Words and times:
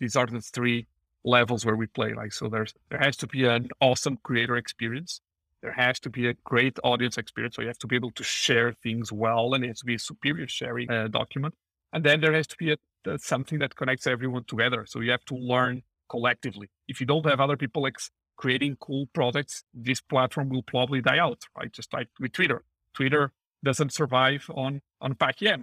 These 0.00 0.16
are 0.16 0.26
the 0.26 0.40
three 0.40 0.86
levels 1.24 1.64
where 1.64 1.76
we 1.76 1.86
play. 1.86 2.14
Like, 2.14 2.32
so 2.32 2.48
there's, 2.48 2.74
there 2.90 2.98
has 2.98 3.16
to 3.18 3.26
be 3.26 3.44
an 3.44 3.68
awesome 3.80 4.18
creator 4.22 4.56
experience. 4.56 5.20
There 5.62 5.72
has 5.72 6.00
to 6.00 6.10
be 6.10 6.26
a 6.26 6.34
great 6.44 6.78
audience 6.82 7.18
experience. 7.18 7.56
So 7.56 7.62
you 7.62 7.68
have 7.68 7.78
to 7.78 7.86
be 7.86 7.96
able 7.96 8.12
to 8.12 8.24
share 8.24 8.72
things 8.82 9.12
well 9.12 9.52
and 9.54 9.62
it 9.62 9.68
has 9.68 9.80
to 9.80 9.84
be 9.84 9.96
a 9.96 9.98
superior 9.98 10.48
sharing 10.48 10.90
uh, 10.90 11.08
document. 11.08 11.54
And 11.92 12.02
then 12.02 12.20
there 12.20 12.32
has 12.32 12.46
to 12.48 12.56
be 12.58 12.72
a, 12.72 12.76
a, 13.06 13.18
something 13.18 13.58
that 13.58 13.76
connects 13.76 14.06
everyone 14.06 14.44
together. 14.44 14.86
So 14.86 15.00
you 15.00 15.10
have 15.10 15.24
to 15.26 15.34
learn 15.34 15.82
collectively. 16.08 16.70
If 16.88 17.00
you 17.00 17.06
don't 17.06 17.26
have 17.26 17.40
other 17.40 17.56
people 17.56 17.86
ex- 17.86 18.10
creating 18.36 18.76
cool 18.80 19.06
products, 19.12 19.64
this 19.74 20.00
platform 20.00 20.48
will 20.48 20.62
probably 20.62 21.02
die 21.02 21.18
out, 21.18 21.42
right? 21.58 21.70
Just 21.70 21.92
like 21.92 22.08
with 22.18 22.32
Twitter. 22.32 22.64
Twitter 22.94 23.32
doesn't 23.62 23.92
survive 23.92 24.46
on, 24.54 24.80
on 25.02 25.14
PackyM. 25.14 25.62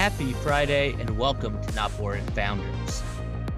Happy 0.00 0.32
Friday 0.32 0.96
and 0.98 1.18
welcome 1.18 1.60
to 1.60 1.74
Not 1.74 1.94
Boring 1.98 2.24
Founders. 2.28 3.02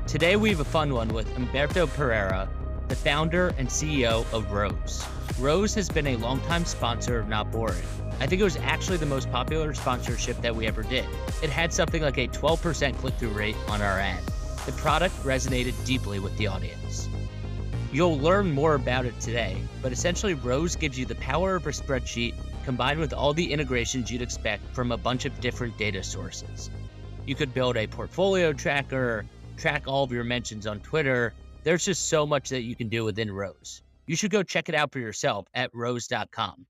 Today 0.09 0.35
we 0.35 0.51
have 0.51 0.59
a 0.59 0.65
fun 0.65 0.93
one 0.93 1.07
with 1.11 1.33
Humberto 1.37 1.87
Pereira, 1.87 2.49
the 2.89 2.97
founder 2.97 3.55
and 3.59 3.69
CEO 3.69 4.27
of 4.33 4.51
Rows. 4.51 5.07
Rows 5.39 5.73
has 5.77 5.89
been 5.89 6.09
a 6.09 6.17
longtime 6.17 6.65
sponsor 6.65 7.21
of 7.21 7.29
Not 7.29 7.53
Boring. 7.53 7.85
I 8.19 8.27
think 8.27 8.41
it 8.41 8.45
was 8.45 8.57
actually 8.57 8.97
the 8.97 9.07
most 9.07 9.31
popular 9.31 9.73
sponsorship 9.73 10.37
that 10.41 10.57
we 10.57 10.67
ever 10.67 10.83
did. 10.83 11.07
It 11.45 11.51
had 11.51 11.73
something 11.73 12.03
like 12.03 12.19
a 12.19 12.27
12% 12.27 12.99
click 12.99 13.15
through 13.15 13.29
rate 13.29 13.57
on 13.69 13.81
our 13.81 14.01
ad. 14.01 14.25
The 14.67 14.73
product 14.73 15.15
resonated 15.23 15.75
deeply 15.87 16.19
with 16.19 16.37
the 16.39 16.49
audience. 16.49 17.09
You'll 17.93 18.19
learn 18.19 18.51
more 18.51 18.75
about 18.75 19.07
it 19.07 19.21
today, 19.21 19.63
but 19.81 19.93
essentially, 19.93 20.35
Rows 20.35 20.75
gives 20.75 20.99
you 20.99 21.07
the 21.07 21.15
power 21.15 21.55
of 21.55 21.69
a 21.69 21.71
spreadsheet 21.71 22.35
combined 22.65 23.01
with 23.01 23.12
all 23.12 23.33
the 23.33 23.52
integrations 23.52 24.11
you'd 24.11 24.23
expect 24.23 24.75
from 24.75 24.93
a 24.93 24.97
bunch 24.97 25.25
of 25.25 25.41
different 25.41 25.77
data 25.78 26.03
sources. 26.03 26.70
You 27.27 27.34
could 27.34 27.55
build 27.55 27.77
a 27.77 27.87
portfolio 27.87 28.53
tracker, 28.53 29.25
track 29.56 29.84
all 29.87 30.05
of 30.05 30.12
your 30.12 30.25
mentions 30.25 30.67
on 30.67 30.81
Twitter. 30.81 31.34
There's 31.62 31.84
just 31.84 32.09
so 32.09 32.27
much 32.27 32.48
that 32.48 32.62
you 32.62 32.75
can 32.75 32.89
do 32.89 33.05
within 33.05 33.31
Rows. 33.31 33.83
You 34.06 34.17
should 34.17 34.31
go 34.31 34.42
check 34.42 34.69
it 34.69 34.75
out 34.75 34.92
for 34.92 34.98
yourself 34.98 35.47
at 35.55 35.70
rows.com. 35.72 36.67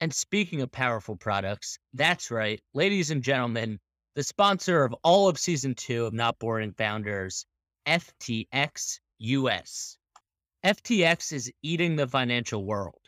And 0.00 0.14
speaking 0.14 0.60
of 0.60 0.70
powerful 0.70 1.16
products, 1.16 1.78
that's 1.94 2.30
right, 2.30 2.60
ladies 2.74 3.10
and 3.10 3.22
gentlemen, 3.22 3.80
the 4.14 4.22
sponsor 4.22 4.84
of 4.84 4.94
all 5.02 5.28
of 5.28 5.38
season 5.38 5.74
two 5.74 6.04
of 6.04 6.12
Not 6.12 6.38
Boring 6.38 6.72
Founders, 6.74 7.46
FTX 7.86 9.00
US. 9.18 9.98
FTX 10.64 11.32
is 11.32 11.52
eating 11.62 11.96
the 11.96 12.06
financial 12.06 12.64
world. 12.64 13.05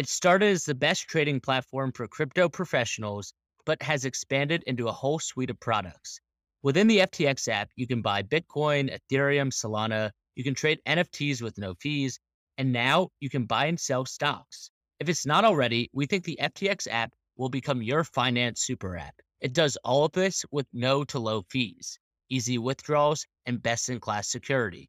It 0.00 0.08
started 0.08 0.46
as 0.46 0.64
the 0.64 0.74
best 0.74 1.08
trading 1.08 1.40
platform 1.40 1.92
for 1.92 2.08
crypto 2.08 2.48
professionals, 2.48 3.34
but 3.66 3.82
has 3.82 4.06
expanded 4.06 4.62
into 4.66 4.88
a 4.88 4.92
whole 4.92 5.18
suite 5.18 5.50
of 5.50 5.60
products. 5.60 6.22
Within 6.62 6.86
the 6.86 7.00
FTX 7.00 7.48
app, 7.48 7.68
you 7.76 7.86
can 7.86 8.00
buy 8.00 8.22
Bitcoin, 8.22 8.88
Ethereum, 8.90 9.52
Solana, 9.52 10.10
you 10.36 10.42
can 10.42 10.54
trade 10.54 10.80
NFTs 10.86 11.42
with 11.42 11.58
no 11.58 11.74
fees, 11.74 12.18
and 12.56 12.72
now 12.72 13.10
you 13.20 13.28
can 13.28 13.44
buy 13.44 13.66
and 13.66 13.78
sell 13.78 14.06
stocks. 14.06 14.70
If 15.00 15.10
it's 15.10 15.26
not 15.26 15.44
already, 15.44 15.90
we 15.92 16.06
think 16.06 16.24
the 16.24 16.38
FTX 16.40 16.88
app 16.90 17.12
will 17.36 17.50
become 17.50 17.82
your 17.82 18.02
finance 18.02 18.62
super 18.62 18.96
app. 18.96 19.20
It 19.42 19.52
does 19.52 19.76
all 19.84 20.06
of 20.06 20.12
this 20.12 20.46
with 20.50 20.66
no 20.72 21.04
to 21.04 21.18
low 21.18 21.42
fees, 21.50 21.98
easy 22.30 22.56
withdrawals, 22.56 23.26
and 23.44 23.62
best 23.62 23.90
in 23.90 24.00
class 24.00 24.28
security. 24.28 24.88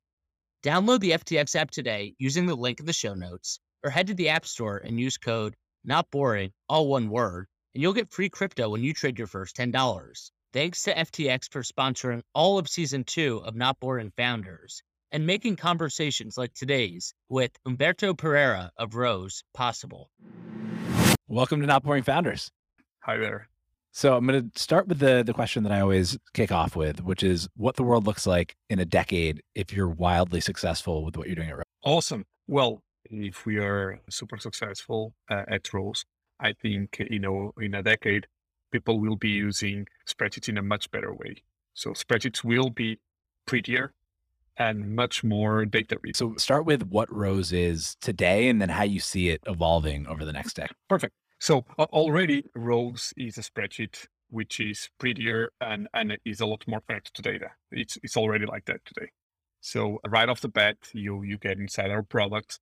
Download 0.64 1.02
the 1.02 1.12
FTX 1.12 1.58
app 1.58 1.70
today 1.70 2.16
using 2.18 2.46
the 2.46 2.56
link 2.56 2.80
in 2.80 2.86
the 2.86 2.94
show 2.94 3.14
notes 3.14 3.60
or 3.84 3.90
head 3.90 4.08
to 4.08 4.14
the 4.14 4.30
App 4.30 4.46
Store 4.46 4.78
and 4.78 5.00
use 5.00 5.18
code 5.18 5.56
not 5.84 6.10
boring, 6.12 6.52
all 6.70 6.88
one 6.88 7.10
word, 7.10 7.48
and 7.74 7.82
you'll 7.82 7.94
get 7.94 8.12
free 8.12 8.30
crypto 8.30 8.70
when 8.70 8.84
you 8.84 8.94
trade 8.94 9.18
your 9.18 9.28
first 9.28 9.56
$10. 9.56 10.32
Thanks 10.54 10.84
to 10.84 10.94
FTX 10.94 11.52
for 11.52 11.64
sponsoring 11.64 12.22
all 12.36 12.58
of 12.58 12.68
season 12.68 13.04
two 13.04 13.42
of 13.46 13.56
Not 13.56 13.80
Boring 13.80 14.12
Founders 14.18 14.84
and 15.12 15.26
making 15.26 15.56
conversations 15.56 16.38
like 16.38 16.54
today's 16.54 17.14
with 17.30 17.52
Humberto 17.66 18.18
Pereira 18.18 18.72
of 18.78 18.96
Rows 18.96 19.44
possible. 19.54 20.10
Welcome 21.28 21.62
to 21.62 21.68
Not 21.68 21.84
Boring 21.84 22.04
Founders. 22.04 22.52
Hi 23.00 23.18
there. 23.18 23.48
So 23.94 24.16
I'm 24.16 24.26
going 24.26 24.52
to 24.52 24.60
start 24.60 24.88
with 24.88 25.00
the 25.00 25.24
the 25.26 25.34
question 25.34 25.64
that 25.64 25.72
I 25.72 25.82
always 25.82 26.18
kick 26.34 26.52
off 26.52 26.76
with, 26.76 27.04
which 27.04 27.24
is 27.24 27.50
what 27.56 27.76
the 27.76 27.84
world 27.84 28.06
looks 28.06 28.26
like 28.26 28.56
in 28.70 28.80
a 28.80 28.86
decade 28.86 29.42
if 29.54 29.74
you're 29.74 29.90
wildly 29.90 30.40
successful 30.40 31.04
with 31.04 31.18
what 31.18 31.28
you're 31.28 31.36
doing 31.36 31.50
at 31.50 31.56
Rows. 31.56 31.64
Awesome. 31.84 32.26
Well, 32.48 32.82
if 33.12 33.46
we 33.46 33.58
are 33.58 34.00
super 34.10 34.38
successful 34.38 35.14
uh, 35.30 35.44
at 35.48 35.74
Rows, 35.74 36.06
I 36.40 36.54
think, 36.54 37.02
you 37.10 37.20
know, 37.20 37.54
in 37.60 37.76
a 37.76 37.84
decade, 37.84 38.28
people 38.72 39.00
will 39.00 39.16
be 39.16 39.30
using 39.30 39.88
spreadsheets 40.08 40.50
in 40.50 40.58
a 40.58 40.62
much 40.62 40.90
better 40.92 41.14
way. 41.14 41.44
So 41.74 41.92
spreadsheets 41.92 42.44
will 42.44 42.70
be 42.70 43.00
prettier 43.46 43.94
and 44.58 44.96
much 44.96 45.24
more 45.24 45.66
data 45.66 45.98
rich. 46.02 46.18
So 46.18 46.36
start 46.38 46.66
with 46.66 46.88
what 46.88 47.14
Rows 47.14 47.52
is 47.54 47.96
today 48.02 48.48
and 48.50 48.62
then 48.62 48.70
how 48.70 48.84
you 48.84 49.00
see 49.00 49.30
it 49.30 49.42
evolving 49.48 50.08
over 50.08 50.26
the 50.26 50.34
next 50.34 50.54
decade. 50.56 50.76
Perfect. 50.90 51.14
So 51.40 51.66
already 51.80 52.46
Rows 52.56 53.14
is 53.18 53.38
a 53.38 53.42
spreadsheet 53.42 54.08
which 54.30 54.60
is 54.60 54.90
prettier 54.98 55.52
and, 55.60 55.88
and 55.94 56.18
is 56.24 56.40
a 56.40 56.46
lot 56.46 56.64
more 56.68 56.82
connected 56.88 57.14
to 57.16 57.22
data. 57.22 57.52
It's, 57.72 57.98
it's 58.04 58.16
already 58.16 58.46
like 58.46 58.66
that 58.66 58.86
today. 58.86 59.12
So 59.60 60.00
right 60.08 60.30
off 60.30 60.42
the 60.42 60.48
bat, 60.50 60.78
you, 60.94 61.24
you 61.24 61.38
get 61.38 61.58
inside 61.58 61.92
our 61.92 62.04
product 62.04 62.60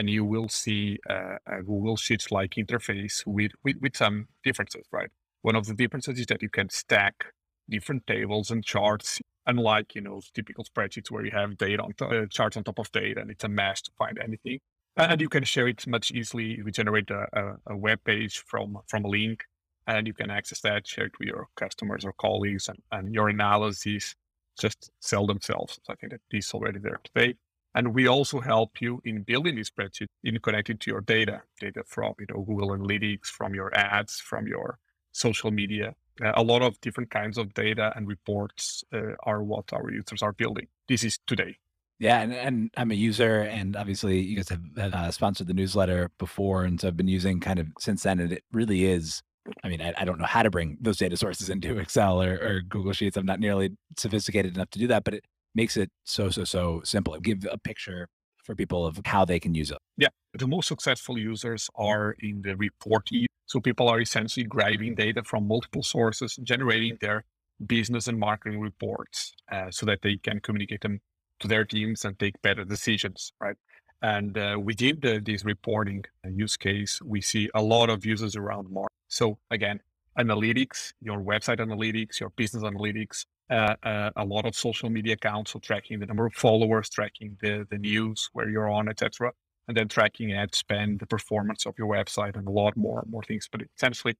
and 0.00 0.08
you 0.08 0.24
will 0.24 0.48
see 0.48 0.98
uh, 1.10 1.36
a 1.46 1.62
Google 1.62 1.94
Sheets 1.94 2.30
like 2.30 2.52
interface 2.52 3.22
with, 3.26 3.52
with, 3.62 3.76
with 3.82 3.94
some 3.94 4.28
differences, 4.42 4.86
right? 4.90 5.10
One 5.42 5.54
of 5.54 5.66
the 5.66 5.74
differences 5.74 6.18
is 6.18 6.24
that 6.26 6.40
you 6.40 6.48
can 6.48 6.70
stack 6.70 7.26
different 7.68 8.06
tables 8.06 8.50
and 8.50 8.64
charts, 8.64 9.20
unlike, 9.44 9.94
you 9.94 10.00
know, 10.00 10.22
typical 10.34 10.64
spreadsheets 10.64 11.10
where 11.10 11.22
you 11.22 11.32
have 11.32 11.58
data 11.58 11.82
on 11.82 11.92
uh, 12.00 12.24
charts 12.30 12.56
on 12.56 12.64
top 12.64 12.78
of 12.78 12.90
data 12.92 13.20
and 13.20 13.30
it's 13.30 13.44
a 13.44 13.48
mess 13.48 13.82
to 13.82 13.90
find 13.98 14.18
anything. 14.18 14.58
And 14.96 15.20
you 15.20 15.28
can 15.28 15.44
share 15.44 15.68
it 15.68 15.86
much 15.86 16.10
easily. 16.12 16.62
We 16.64 16.70
generate 16.70 17.10
a, 17.10 17.26
a, 17.34 17.74
a 17.74 17.76
web 17.76 18.02
page 18.02 18.42
from, 18.46 18.78
from 18.88 19.04
a 19.04 19.08
link 19.08 19.44
and 19.86 20.06
you 20.06 20.14
can 20.14 20.30
access 20.30 20.62
that, 20.62 20.86
share 20.86 21.04
it 21.06 21.18
with 21.18 21.28
your 21.28 21.48
customers 21.56 22.06
or 22.06 22.14
colleagues 22.14 22.68
and, 22.68 22.78
and 22.90 23.14
your 23.14 23.28
analyses 23.28 24.14
just 24.58 24.90
sell 25.00 25.26
themselves. 25.26 25.78
So 25.82 25.92
I 25.92 25.96
think 25.96 26.12
that 26.12 26.22
this 26.30 26.46
is 26.46 26.54
already 26.54 26.78
there 26.78 27.00
today. 27.04 27.34
And 27.74 27.94
we 27.94 28.08
also 28.08 28.40
help 28.40 28.80
you 28.80 29.00
in 29.04 29.22
building 29.22 29.56
this 29.56 29.70
spreadsheet 29.70 30.08
in 30.24 30.38
connecting 30.40 30.78
to 30.78 30.90
your 30.90 31.00
data, 31.00 31.42
data 31.60 31.82
from 31.86 32.14
you 32.18 32.26
know 32.28 32.42
Google 32.42 32.70
Analytics, 32.70 33.26
from 33.26 33.54
your 33.54 33.74
ads, 33.76 34.18
from 34.20 34.46
your 34.46 34.78
social 35.12 35.50
media. 35.50 35.94
Uh, 36.22 36.32
a 36.34 36.42
lot 36.42 36.62
of 36.62 36.80
different 36.80 37.10
kinds 37.10 37.38
of 37.38 37.54
data 37.54 37.92
and 37.96 38.06
reports 38.08 38.84
uh, 38.92 39.14
are 39.22 39.42
what 39.42 39.72
our 39.72 39.90
users 39.90 40.22
are 40.22 40.32
building. 40.32 40.66
This 40.88 41.04
is 41.04 41.18
today. 41.26 41.56
Yeah, 42.00 42.20
and, 42.20 42.32
and 42.32 42.70
I'm 42.78 42.90
a 42.90 42.94
user, 42.94 43.42
and 43.42 43.76
obviously 43.76 44.20
you 44.20 44.36
guys 44.36 44.48
have 44.48 44.62
uh, 44.78 45.10
sponsored 45.10 45.46
the 45.48 45.54
newsletter 45.54 46.10
before, 46.18 46.64
and 46.64 46.80
so 46.80 46.88
I've 46.88 46.96
been 46.96 47.08
using 47.08 47.40
kind 47.40 47.58
of 47.58 47.66
since 47.78 48.02
then, 48.02 48.20
and 48.20 48.32
it 48.32 48.42
really 48.52 48.86
is. 48.86 49.22
I 49.62 49.68
mean, 49.68 49.82
I, 49.82 49.92
I 49.98 50.04
don't 50.04 50.18
know 50.18 50.26
how 50.26 50.42
to 50.42 50.50
bring 50.50 50.78
those 50.80 50.96
data 50.96 51.16
sources 51.16 51.50
into 51.50 51.78
Excel 51.78 52.22
or, 52.22 52.32
or 52.32 52.60
Google 52.66 52.92
Sheets. 52.92 53.16
I'm 53.16 53.26
not 53.26 53.38
nearly 53.38 53.76
sophisticated 53.98 54.54
enough 54.54 54.70
to 54.70 54.78
do 54.78 54.86
that, 54.88 55.04
but 55.04 55.14
it, 55.14 55.24
makes 55.54 55.76
it 55.76 55.90
so, 56.04 56.30
so, 56.30 56.44
so 56.44 56.80
simple. 56.84 57.18
Give 57.20 57.46
a 57.50 57.58
picture 57.58 58.08
for 58.44 58.54
people 58.54 58.86
of 58.86 59.00
how 59.04 59.24
they 59.24 59.38
can 59.38 59.54
use 59.54 59.70
it. 59.70 59.78
Yeah. 59.96 60.08
The 60.34 60.46
most 60.46 60.68
successful 60.68 61.18
users 61.18 61.68
are 61.74 62.16
in 62.20 62.42
the 62.42 62.56
reporting. 62.56 63.26
So 63.46 63.60
people 63.60 63.88
are 63.88 64.00
essentially 64.00 64.44
grabbing 64.44 64.94
data 64.94 65.22
from 65.24 65.48
multiple 65.48 65.82
sources, 65.82 66.38
generating 66.42 66.98
their 67.00 67.24
business 67.66 68.06
and 68.06 68.18
marketing 68.18 68.60
reports 68.60 69.32
uh, 69.50 69.70
so 69.70 69.86
that 69.86 70.02
they 70.02 70.16
can 70.16 70.40
communicate 70.40 70.82
them 70.82 71.00
to 71.40 71.48
their 71.48 71.64
teams 71.64 72.04
and 72.04 72.18
take 72.18 72.40
better 72.42 72.64
decisions, 72.64 73.32
right? 73.40 73.56
And 74.02 74.38
uh, 74.38 74.58
within 74.62 74.98
the, 75.02 75.20
this 75.20 75.44
reporting 75.44 76.04
use 76.24 76.56
case, 76.56 77.02
we 77.02 77.20
see 77.20 77.50
a 77.54 77.62
lot 77.62 77.90
of 77.90 78.06
users 78.06 78.36
around 78.36 78.70
marketing. 78.70 78.96
So 79.08 79.38
again, 79.50 79.80
analytics, 80.18 80.92
your 81.00 81.18
website 81.18 81.58
analytics, 81.58 82.20
your 82.20 82.30
business 82.30 82.62
analytics, 82.62 83.26
uh, 83.50 83.74
uh, 83.82 84.10
a 84.16 84.24
lot 84.24 84.46
of 84.46 84.54
social 84.54 84.88
media 84.90 85.14
accounts, 85.14 85.52
so 85.52 85.58
tracking 85.58 85.98
the 85.98 86.06
number 86.06 86.24
of 86.24 86.32
followers, 86.34 86.88
tracking 86.88 87.36
the, 87.40 87.66
the 87.70 87.78
news 87.78 88.30
where 88.32 88.48
you're 88.48 88.70
on, 88.70 88.88
etc., 88.88 89.32
and 89.66 89.76
then 89.76 89.88
tracking 89.88 90.32
ad 90.32 90.54
spend, 90.54 91.00
the 91.00 91.06
performance 91.06 91.66
of 91.66 91.74
your 91.78 91.88
website, 91.88 92.36
and 92.36 92.46
a 92.46 92.50
lot 92.50 92.76
more 92.76 93.04
more 93.08 93.22
things. 93.22 93.48
But 93.50 93.62
essentially, 93.76 94.14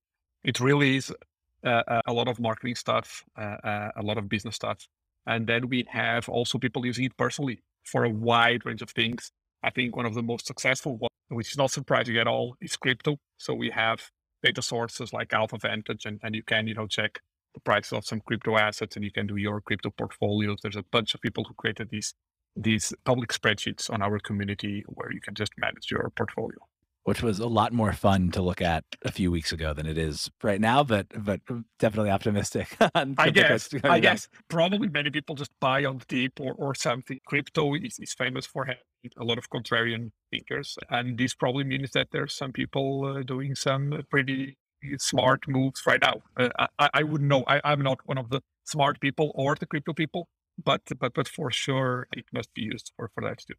it 0.44 0.58
really 0.60 0.96
is 0.96 1.12
uh, 1.64 2.00
a 2.06 2.12
lot 2.12 2.28
of 2.28 2.40
marketing 2.40 2.74
stuff, 2.74 3.24
uh, 3.38 3.56
uh, 3.64 3.90
a 3.96 4.02
lot 4.02 4.18
of 4.18 4.28
business 4.28 4.56
stuff, 4.56 4.88
and 5.26 5.46
then 5.46 5.68
we 5.68 5.86
have 5.88 6.28
also 6.28 6.58
people 6.58 6.84
using 6.84 7.04
it 7.04 7.16
personally 7.16 7.60
for 7.84 8.04
a 8.04 8.10
wide 8.10 8.66
range 8.66 8.82
of 8.82 8.90
things. 8.90 9.30
I 9.62 9.70
think 9.70 9.96
one 9.96 10.06
of 10.06 10.14
the 10.14 10.22
most 10.22 10.46
successful 10.46 10.96
ones, 10.96 11.10
which 11.28 11.52
is 11.52 11.58
not 11.58 11.70
surprising 11.70 12.16
at 12.16 12.26
all, 12.26 12.56
is 12.60 12.76
crypto. 12.76 13.18
So 13.36 13.54
we 13.54 13.70
have 13.70 14.10
data 14.42 14.62
sources 14.62 15.12
like 15.12 15.32
Alpha 15.32 15.58
Vantage, 15.58 16.04
and, 16.06 16.18
and 16.22 16.34
you 16.34 16.42
can 16.42 16.66
you 16.66 16.74
know 16.74 16.86
check 16.86 17.20
the 17.54 17.60
price 17.60 17.92
of 17.92 18.04
some 18.04 18.20
crypto 18.20 18.56
assets 18.56 18.96
and 18.96 19.04
you 19.04 19.12
can 19.12 19.26
do 19.26 19.36
your 19.36 19.60
crypto 19.60 19.90
portfolios. 19.90 20.58
There's 20.62 20.76
a 20.76 20.84
bunch 20.84 21.14
of 21.14 21.20
people 21.20 21.44
who 21.44 21.54
created 21.54 21.90
these 21.90 22.14
these 22.56 22.92
public 23.04 23.30
spreadsheets 23.30 23.88
on 23.90 24.02
our 24.02 24.18
community 24.18 24.84
where 24.88 25.12
you 25.12 25.20
can 25.20 25.34
just 25.34 25.52
manage 25.58 25.90
your 25.90 26.10
portfolio. 26.16 26.58
which 27.04 27.22
was 27.22 27.38
a 27.38 27.46
lot 27.46 27.72
more 27.72 27.92
fun 27.92 28.30
to 28.30 28.42
look 28.42 28.60
at 28.60 28.84
a 29.04 29.10
few 29.10 29.30
weeks 29.30 29.52
ago 29.52 29.72
than 29.72 29.86
it 29.86 29.96
is 29.96 30.30
right 30.42 30.60
now, 30.60 30.84
but 30.84 31.06
but 31.18 31.40
definitely 31.78 32.10
optimistic. 32.10 32.76
I 32.94 33.30
guess. 33.30 33.70
I 33.84 34.00
guess 34.00 34.28
probably 34.48 34.88
many 34.88 35.10
people 35.10 35.34
just 35.34 35.52
buy 35.60 35.84
on 35.84 35.98
the 35.98 36.04
deep 36.08 36.38
or, 36.40 36.52
or 36.54 36.74
something. 36.74 37.18
Crypto 37.26 37.74
is, 37.74 37.98
is 37.98 38.12
famous 38.12 38.46
for 38.46 38.64
having 38.66 38.82
a 39.16 39.24
lot 39.24 39.38
of 39.38 39.48
contrarian 39.48 40.10
thinkers, 40.30 40.76
and 40.90 41.16
this 41.16 41.34
probably 41.34 41.64
means 41.64 41.92
that 41.92 42.08
there's 42.12 42.34
some 42.34 42.52
people 42.52 43.04
uh, 43.06 43.22
doing 43.22 43.54
some 43.54 44.02
pretty 44.10 44.58
smart 44.98 45.46
moves 45.48 45.82
right 45.86 46.00
now. 46.00 46.22
Uh, 46.36 46.66
I, 46.78 46.90
I 46.94 47.02
wouldn't 47.02 47.28
know. 47.28 47.44
I, 47.46 47.60
I'm 47.64 47.82
not 47.82 47.98
one 48.06 48.18
of 48.18 48.30
the 48.30 48.40
smart 48.64 49.00
people 49.00 49.32
or 49.34 49.54
the 49.54 49.66
crypto 49.66 49.92
people, 49.92 50.28
but 50.62 50.82
but 50.98 51.14
but 51.14 51.28
for 51.28 51.50
sure 51.50 52.06
it 52.12 52.24
must 52.32 52.52
be 52.54 52.62
used 52.62 52.92
for 52.96 53.10
for 53.14 53.22
that 53.22 53.38
too 53.38 53.54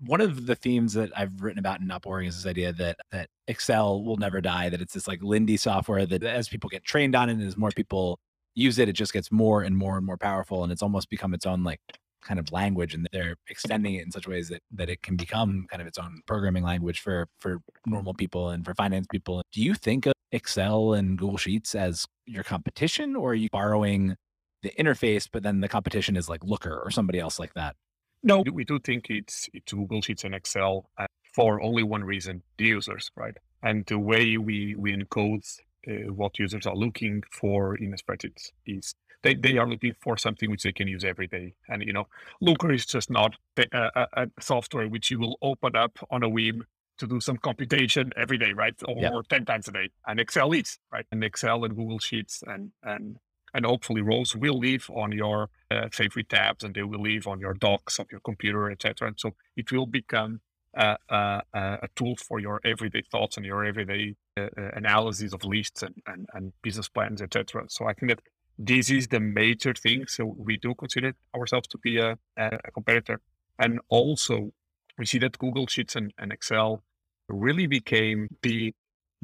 one 0.00 0.20
of 0.20 0.46
the 0.46 0.54
themes 0.54 0.92
that 0.92 1.10
I've 1.16 1.42
written 1.42 1.58
about 1.58 1.80
in 1.80 1.90
Boring 2.02 2.28
is 2.28 2.36
this 2.36 2.48
idea 2.48 2.72
that 2.74 2.98
that 3.10 3.28
Excel 3.48 4.02
will 4.02 4.16
never 4.16 4.40
die, 4.40 4.68
that 4.68 4.80
it's 4.80 4.94
this 4.94 5.08
like 5.08 5.22
Lindy 5.22 5.56
software 5.56 6.06
that 6.06 6.22
as 6.22 6.48
people 6.48 6.70
get 6.70 6.84
trained 6.84 7.16
on 7.16 7.28
it 7.28 7.32
and 7.32 7.42
as 7.42 7.56
more 7.56 7.70
people 7.70 8.20
use 8.54 8.78
it, 8.78 8.88
it 8.88 8.92
just 8.92 9.12
gets 9.12 9.32
more 9.32 9.62
and 9.62 9.76
more 9.76 9.96
and 9.96 10.06
more 10.06 10.16
powerful. 10.16 10.62
And 10.62 10.72
it's 10.72 10.82
almost 10.82 11.10
become 11.10 11.34
its 11.34 11.46
own 11.46 11.64
like 11.64 11.80
kind 12.20 12.40
of 12.40 12.50
language 12.52 12.94
and 12.94 13.08
they're 13.12 13.36
extending 13.48 13.94
it 13.94 14.04
in 14.04 14.10
such 14.10 14.26
ways 14.26 14.48
that 14.48 14.60
that 14.72 14.88
it 14.88 15.02
can 15.02 15.16
become 15.16 15.66
kind 15.70 15.80
of 15.80 15.86
its 15.86 15.98
own 15.98 16.20
programming 16.26 16.64
language 16.64 17.00
for 17.00 17.28
for 17.38 17.58
normal 17.86 18.14
people 18.14 18.50
and 18.50 18.64
for 18.64 18.74
finance 18.74 19.06
people. 19.10 19.42
Do 19.52 19.62
you 19.62 19.74
think 19.74 20.06
of 20.06 20.12
Excel 20.32 20.92
and 20.94 21.18
Google 21.18 21.38
Sheets 21.38 21.74
as 21.74 22.06
your 22.26 22.44
competition 22.44 23.16
or 23.16 23.30
are 23.30 23.34
you 23.34 23.48
borrowing 23.50 24.16
the 24.62 24.72
interface, 24.78 25.28
but 25.30 25.42
then 25.42 25.60
the 25.60 25.68
competition 25.68 26.16
is 26.16 26.28
like 26.28 26.44
Looker 26.44 26.80
or 26.84 26.90
somebody 26.90 27.18
else 27.18 27.38
like 27.38 27.54
that? 27.54 27.76
No, 28.22 28.42
we 28.52 28.64
do 28.64 28.78
think 28.80 29.10
it's 29.10 29.48
it's 29.54 29.72
Google 29.72 30.02
Sheets 30.02 30.24
and 30.24 30.34
Excel 30.34 30.90
uh, 30.98 31.06
for 31.34 31.62
only 31.62 31.84
one 31.84 32.02
reason: 32.02 32.42
the 32.56 32.64
users, 32.64 33.10
right? 33.16 33.36
And 33.62 33.86
the 33.86 33.98
way 33.98 34.36
we 34.38 34.74
we 34.74 34.96
encode 34.96 35.46
uh, 35.88 36.12
what 36.12 36.38
users 36.38 36.66
are 36.66 36.74
looking 36.74 37.22
for 37.30 37.76
in 37.76 37.94
a 37.94 37.96
spreadsheet 37.96 38.50
is 38.66 38.92
they, 39.22 39.34
they 39.34 39.56
are 39.58 39.68
looking 39.68 39.94
for 40.00 40.16
something 40.16 40.50
which 40.50 40.62
they 40.62 40.72
can 40.72 40.88
use 40.88 41.04
every 41.04 41.26
day. 41.26 41.54
And 41.68 41.82
you 41.82 41.92
know, 41.92 42.06
Looker 42.40 42.72
is 42.72 42.86
just 42.86 43.10
not 43.10 43.36
a, 43.56 43.66
a, 43.72 44.06
a 44.14 44.26
software 44.40 44.88
which 44.88 45.10
you 45.10 45.18
will 45.18 45.38
open 45.42 45.76
up 45.76 45.98
on 46.10 46.22
a 46.22 46.28
whim 46.28 46.64
to 46.98 47.06
do 47.06 47.20
some 47.20 47.36
computation 47.36 48.12
every 48.16 48.38
day, 48.38 48.52
right? 48.52 48.74
Or, 48.86 48.96
yeah. 48.98 49.10
or 49.12 49.22
10 49.22 49.44
times 49.44 49.68
a 49.68 49.72
day. 49.72 49.90
And 50.06 50.20
Excel 50.20 50.48
leads, 50.48 50.78
right? 50.92 51.06
And 51.10 51.22
Excel 51.24 51.64
and 51.64 51.76
Google 51.76 51.98
Sheets 51.98 52.42
and, 52.46 52.72
and 52.82 53.18
and 53.54 53.64
hopefully 53.64 54.02
roles 54.02 54.36
will 54.36 54.58
live 54.58 54.90
on 54.94 55.12
your 55.12 55.48
uh, 55.70 55.88
favorite 55.90 56.28
tabs 56.28 56.64
and 56.64 56.74
they 56.74 56.82
will 56.82 57.00
live 57.00 57.26
on 57.26 57.40
your 57.40 57.54
docs 57.54 57.98
of 57.98 58.06
your 58.10 58.20
computer, 58.20 58.70
etc. 58.70 59.08
And 59.08 59.18
so 59.18 59.34
it 59.56 59.72
will 59.72 59.86
become 59.86 60.40
uh, 60.76 60.96
uh, 61.08 61.40
a 61.54 61.88
tool 61.96 62.14
for 62.16 62.40
your 62.40 62.60
everyday 62.64 63.02
thoughts 63.10 63.36
and 63.36 63.46
your 63.46 63.64
everyday 63.64 64.14
uh, 64.36 64.48
uh, 64.56 64.70
analysis 64.74 65.32
of 65.32 65.44
lists 65.44 65.82
and, 65.82 65.94
and, 66.06 66.28
and 66.34 66.52
business 66.62 66.88
plans, 66.88 67.22
etc. 67.22 67.64
So 67.68 67.86
I 67.86 67.94
think 67.94 68.10
that 68.10 68.20
this 68.58 68.90
is 68.90 69.08
the 69.08 69.20
major 69.20 69.72
thing. 69.72 70.06
So 70.06 70.34
we 70.36 70.56
do 70.56 70.74
consider 70.74 71.14
ourselves 71.34 71.68
to 71.68 71.78
be 71.78 71.98
a, 71.98 72.18
a 72.36 72.70
competitor. 72.72 73.20
And 73.58 73.80
also, 73.88 74.52
we 74.98 75.06
see 75.06 75.18
that 75.18 75.38
Google 75.38 75.66
Sheets 75.66 75.96
and, 75.96 76.12
and 76.18 76.32
Excel 76.32 76.82
really 77.28 77.66
became 77.66 78.28
the 78.42 78.74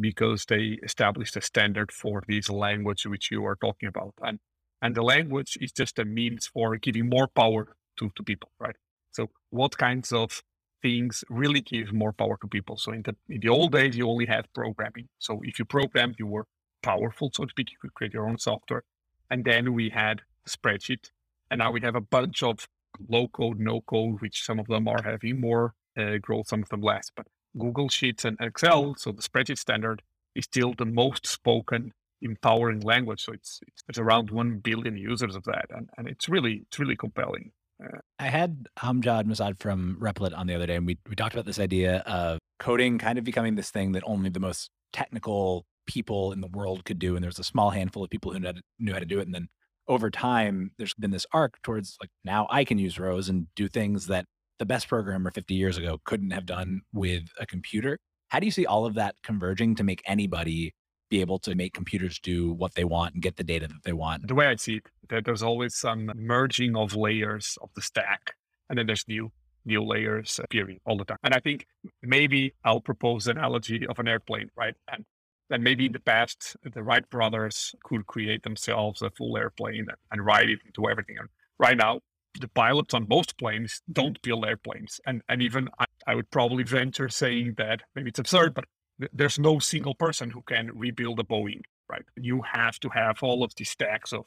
because 0.00 0.44
they 0.46 0.78
established 0.82 1.36
a 1.36 1.40
standard 1.40 1.92
for 1.92 2.22
this 2.26 2.50
language 2.50 3.06
which 3.06 3.30
you 3.30 3.44
are 3.46 3.56
talking 3.56 3.88
about. 3.88 4.14
And 4.22 4.38
and 4.82 4.94
the 4.94 5.02
language 5.02 5.56
is 5.60 5.72
just 5.72 5.98
a 5.98 6.04
means 6.04 6.46
for 6.46 6.76
giving 6.76 7.08
more 7.08 7.28
power 7.28 7.76
to, 7.98 8.10
to 8.16 8.22
people, 8.22 8.50
right? 8.58 8.76
So 9.12 9.30
what 9.50 9.78
kinds 9.78 10.12
of 10.12 10.42
things 10.82 11.24
really 11.30 11.62
give 11.62 11.92
more 11.92 12.12
power 12.12 12.36
to 12.42 12.48
people? 12.48 12.76
So 12.76 12.92
in 12.92 13.02
the 13.02 13.16
in 13.28 13.40
the 13.40 13.48
old 13.48 13.72
days 13.72 13.96
you 13.96 14.08
only 14.08 14.26
had 14.26 14.52
programming. 14.52 15.08
So 15.18 15.40
if 15.42 15.58
you 15.58 15.64
programmed, 15.64 16.16
you 16.18 16.26
were 16.26 16.46
powerful, 16.82 17.30
so 17.32 17.44
to 17.44 17.50
speak, 17.50 17.70
you 17.70 17.78
could 17.80 17.94
create 17.94 18.12
your 18.12 18.28
own 18.28 18.38
software. 18.38 18.84
And 19.30 19.44
then 19.44 19.72
we 19.72 19.90
had 19.90 20.22
spreadsheet. 20.48 21.10
And 21.50 21.58
now 21.58 21.70
we 21.70 21.80
have 21.80 21.94
a 21.94 22.00
bunch 22.00 22.42
of 22.42 22.68
low 23.08 23.28
code, 23.28 23.58
no 23.58 23.80
code, 23.80 24.20
which 24.20 24.44
some 24.44 24.58
of 24.58 24.66
them 24.66 24.88
are 24.88 25.02
having 25.02 25.40
more 25.40 25.74
uh, 25.96 26.18
growth, 26.20 26.48
some 26.48 26.62
of 26.62 26.68
them 26.68 26.82
less. 26.82 27.10
But 27.14 27.26
Google 27.58 27.88
Sheets 27.88 28.24
and 28.24 28.36
Excel, 28.40 28.94
so 28.96 29.12
the 29.12 29.22
spreadsheet 29.22 29.58
standard, 29.58 30.02
is 30.34 30.44
still 30.44 30.74
the 30.76 30.84
most 30.84 31.26
spoken 31.26 31.92
empowering 32.22 32.80
language. 32.80 33.24
So 33.24 33.32
it's 33.32 33.60
it's, 33.88 33.98
around 33.98 34.30
one 34.30 34.58
billion 34.58 34.96
users 34.96 35.36
of 35.36 35.44
that, 35.44 35.66
and, 35.70 35.88
and 35.96 36.08
it's 36.08 36.28
really 36.28 36.64
it's 36.66 36.78
really 36.78 36.96
compelling. 36.96 37.52
Uh, 37.82 37.98
I 38.18 38.26
had 38.26 38.66
Amjad 38.78 39.24
Masad 39.24 39.58
from 39.58 39.98
Replit 40.00 40.36
on 40.36 40.46
the 40.46 40.54
other 40.54 40.66
day, 40.66 40.76
and 40.76 40.86
we 40.86 40.98
we 41.08 41.14
talked 41.14 41.34
about 41.34 41.46
this 41.46 41.60
idea 41.60 41.98
of 42.06 42.38
coding 42.58 42.98
kind 42.98 43.18
of 43.18 43.24
becoming 43.24 43.54
this 43.54 43.70
thing 43.70 43.92
that 43.92 44.02
only 44.06 44.30
the 44.30 44.40
most 44.40 44.70
technical 44.92 45.66
people 45.86 46.32
in 46.32 46.40
the 46.40 46.48
world 46.48 46.84
could 46.84 46.98
do, 46.98 47.14
and 47.14 47.22
there's 47.22 47.38
a 47.38 47.44
small 47.44 47.70
handful 47.70 48.02
of 48.02 48.10
people 48.10 48.32
who 48.32 48.38
knew 48.78 48.92
how 48.92 48.98
to, 48.98 49.06
do 49.06 49.18
it, 49.18 49.26
and 49.26 49.34
then 49.34 49.48
over 49.86 50.10
time, 50.10 50.70
there's 50.78 50.94
been 50.94 51.10
this 51.10 51.26
arc 51.32 51.60
towards 51.62 51.96
like 52.00 52.10
now 52.24 52.46
I 52.50 52.64
can 52.64 52.78
use 52.78 52.98
Rows 52.98 53.28
and 53.28 53.48
do 53.54 53.68
things 53.68 54.06
that 54.06 54.26
the 54.58 54.66
best 54.66 54.88
programmer 54.88 55.30
50 55.30 55.54
years 55.54 55.76
ago 55.76 56.00
couldn't 56.04 56.30
have 56.30 56.46
done 56.46 56.82
with 56.92 57.24
a 57.38 57.46
computer. 57.46 57.98
How 58.28 58.40
do 58.40 58.46
you 58.46 58.52
see 58.52 58.66
all 58.66 58.86
of 58.86 58.94
that 58.94 59.16
converging 59.22 59.74
to 59.76 59.84
make 59.84 60.02
anybody 60.06 60.74
be 61.10 61.20
able 61.20 61.38
to 61.40 61.54
make 61.54 61.74
computers 61.74 62.18
do 62.18 62.52
what 62.52 62.74
they 62.74 62.84
want 62.84 63.14
and 63.14 63.22
get 63.22 63.36
the 63.36 63.44
data 63.44 63.68
that 63.68 63.82
they 63.84 63.92
want? 63.92 64.26
The 64.26 64.34
way 64.34 64.46
I 64.46 64.56
see 64.56 64.76
it, 64.76 64.86
that 65.08 65.24
there's 65.24 65.42
always 65.42 65.74
some 65.74 66.10
merging 66.14 66.76
of 66.76 66.96
layers 66.96 67.58
of 67.62 67.70
the 67.74 67.82
stack, 67.82 68.34
and 68.68 68.78
then 68.78 68.86
there's 68.86 69.06
new 69.08 69.30
new 69.66 69.82
layers 69.82 70.38
appearing 70.42 70.78
all 70.84 70.96
the 70.96 71.04
time. 71.04 71.18
And 71.22 71.34
I 71.34 71.40
think 71.40 71.66
maybe 72.02 72.54
I'll 72.64 72.80
propose 72.80 73.26
an 73.26 73.38
analogy 73.38 73.86
of 73.86 73.98
an 73.98 74.08
airplane, 74.08 74.50
right? 74.56 74.74
And 74.92 75.04
then 75.50 75.62
maybe 75.62 75.86
in 75.86 75.92
the 75.92 76.00
past, 76.00 76.56
the 76.62 76.82
Wright 76.82 77.08
brothers 77.10 77.74
could 77.84 78.06
create 78.06 78.42
themselves 78.42 79.02
a 79.02 79.10
full 79.10 79.36
airplane 79.36 79.86
and 80.10 80.24
ride 80.24 80.50
it 80.50 80.58
into 80.66 80.88
everything. 80.88 81.16
And 81.18 81.28
right 81.58 81.76
now, 81.76 82.00
the 82.40 82.48
pilots 82.48 82.94
on 82.94 83.06
most 83.08 83.38
planes 83.38 83.82
mm-hmm. 83.82 83.92
don't 83.92 84.22
build 84.22 84.44
airplanes. 84.44 85.00
And, 85.06 85.22
and 85.28 85.40
mm-hmm. 85.40 85.46
even 85.46 85.68
I, 85.78 85.86
I 86.06 86.14
would 86.14 86.30
probably 86.30 86.64
venture 86.64 87.08
saying 87.08 87.54
that 87.58 87.82
maybe 87.94 88.10
it's 88.10 88.18
absurd, 88.18 88.54
but 88.54 88.66
th- 89.00 89.10
there's 89.14 89.38
no 89.38 89.58
single 89.58 89.94
person 89.94 90.30
who 90.30 90.42
can 90.42 90.70
rebuild 90.74 91.20
a 91.20 91.24
Boeing, 91.24 91.62
right? 91.88 92.04
You 92.16 92.42
have 92.42 92.78
to 92.80 92.88
have 92.90 93.22
all 93.22 93.42
of 93.42 93.54
these 93.56 93.70
stacks 93.70 94.12
of, 94.12 94.26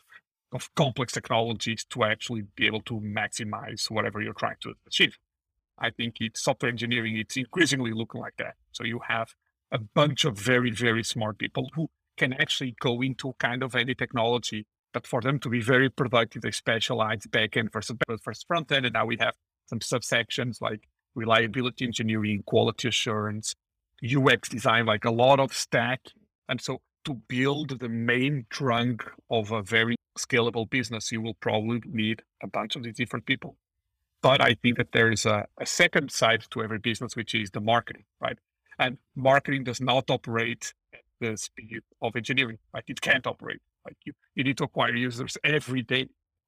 of 0.51 0.73
complex 0.75 1.13
technologies 1.13 1.85
to 1.91 2.03
actually 2.03 2.43
be 2.55 2.65
able 2.65 2.81
to 2.81 2.99
maximize 2.99 3.89
whatever 3.91 4.21
you're 4.21 4.33
trying 4.33 4.57
to 4.61 4.73
achieve. 4.87 5.17
I 5.79 5.91
think 5.91 6.15
it's 6.19 6.41
software 6.41 6.71
engineering, 6.71 7.17
it's 7.17 7.37
increasingly 7.37 7.91
looking 7.91 8.21
like 8.21 8.37
that. 8.37 8.55
So 8.71 8.83
you 8.83 8.99
have 9.07 9.35
a 9.71 9.77
bunch 9.77 10.25
of 10.25 10.37
very, 10.37 10.71
very 10.71 11.03
smart 11.03 11.37
people 11.37 11.69
who 11.75 11.89
can 12.17 12.33
actually 12.33 12.75
go 12.79 13.01
into 13.01 13.33
kind 13.37 13.61
of 13.61 13.75
any 13.75 13.93
technology 13.93 14.65
but 14.97 15.05
for 15.05 15.21
them 15.21 15.37
to 15.37 15.47
be 15.47 15.61
very 15.61 15.91
productive, 15.91 16.41
they 16.41 16.49
specialize 16.49 17.19
backend 17.27 17.71
versus, 17.71 17.95
versus 18.09 18.43
front 18.47 18.71
end. 18.71 18.83
And 18.87 18.93
now 18.93 19.05
we 19.05 19.17
have 19.19 19.35
some 19.67 19.77
subsections 19.77 20.59
like 20.59 20.89
reliability 21.13 21.85
engineering, 21.85 22.41
quality 22.47 22.87
assurance, 22.87 23.53
UX 24.03 24.49
design, 24.49 24.87
like 24.87 25.05
a 25.05 25.11
lot 25.11 25.39
of 25.39 25.53
stack. 25.53 26.01
And 26.49 26.59
so 26.59 26.81
to 27.05 27.13
build 27.13 27.79
the 27.79 27.89
main 27.89 28.47
trunk 28.49 29.03
of 29.29 29.51
a 29.51 29.61
very 29.61 29.97
scalable 30.17 30.67
business, 30.67 31.11
you 31.11 31.21
will 31.21 31.35
probably 31.35 31.79
need 31.85 32.23
a 32.41 32.47
bunch 32.47 32.75
of 32.75 32.81
these 32.81 32.95
different 32.95 33.27
people. 33.27 33.55
But 34.23 34.41
I 34.41 34.55
think 34.55 34.77
that 34.77 34.93
there 34.93 35.11
is 35.11 35.27
a, 35.27 35.45
a 35.59 35.67
second 35.67 36.11
side 36.11 36.45
to 36.49 36.63
every 36.63 36.79
business, 36.79 37.15
which 37.15 37.35
is 37.35 37.51
the 37.51 37.61
marketing, 37.61 38.05
right? 38.19 38.39
And 38.79 38.97
marketing 39.15 39.63
does 39.63 39.79
not 39.79 40.09
operate 40.09 40.73
at 40.91 41.01
the 41.19 41.37
speed 41.37 41.81
of 42.01 42.15
engineering, 42.15 42.57
right? 42.73 42.83
It 42.87 42.99
can't 42.99 43.27
operate. 43.27 43.61
Like 43.87 43.97
you, 44.05 44.13
you 44.35 44.43
need 44.43 44.57
to 44.57 44.65
acquire 44.65 44.95
users 44.95 45.37
every 45.43 45.81
day. 45.81 46.07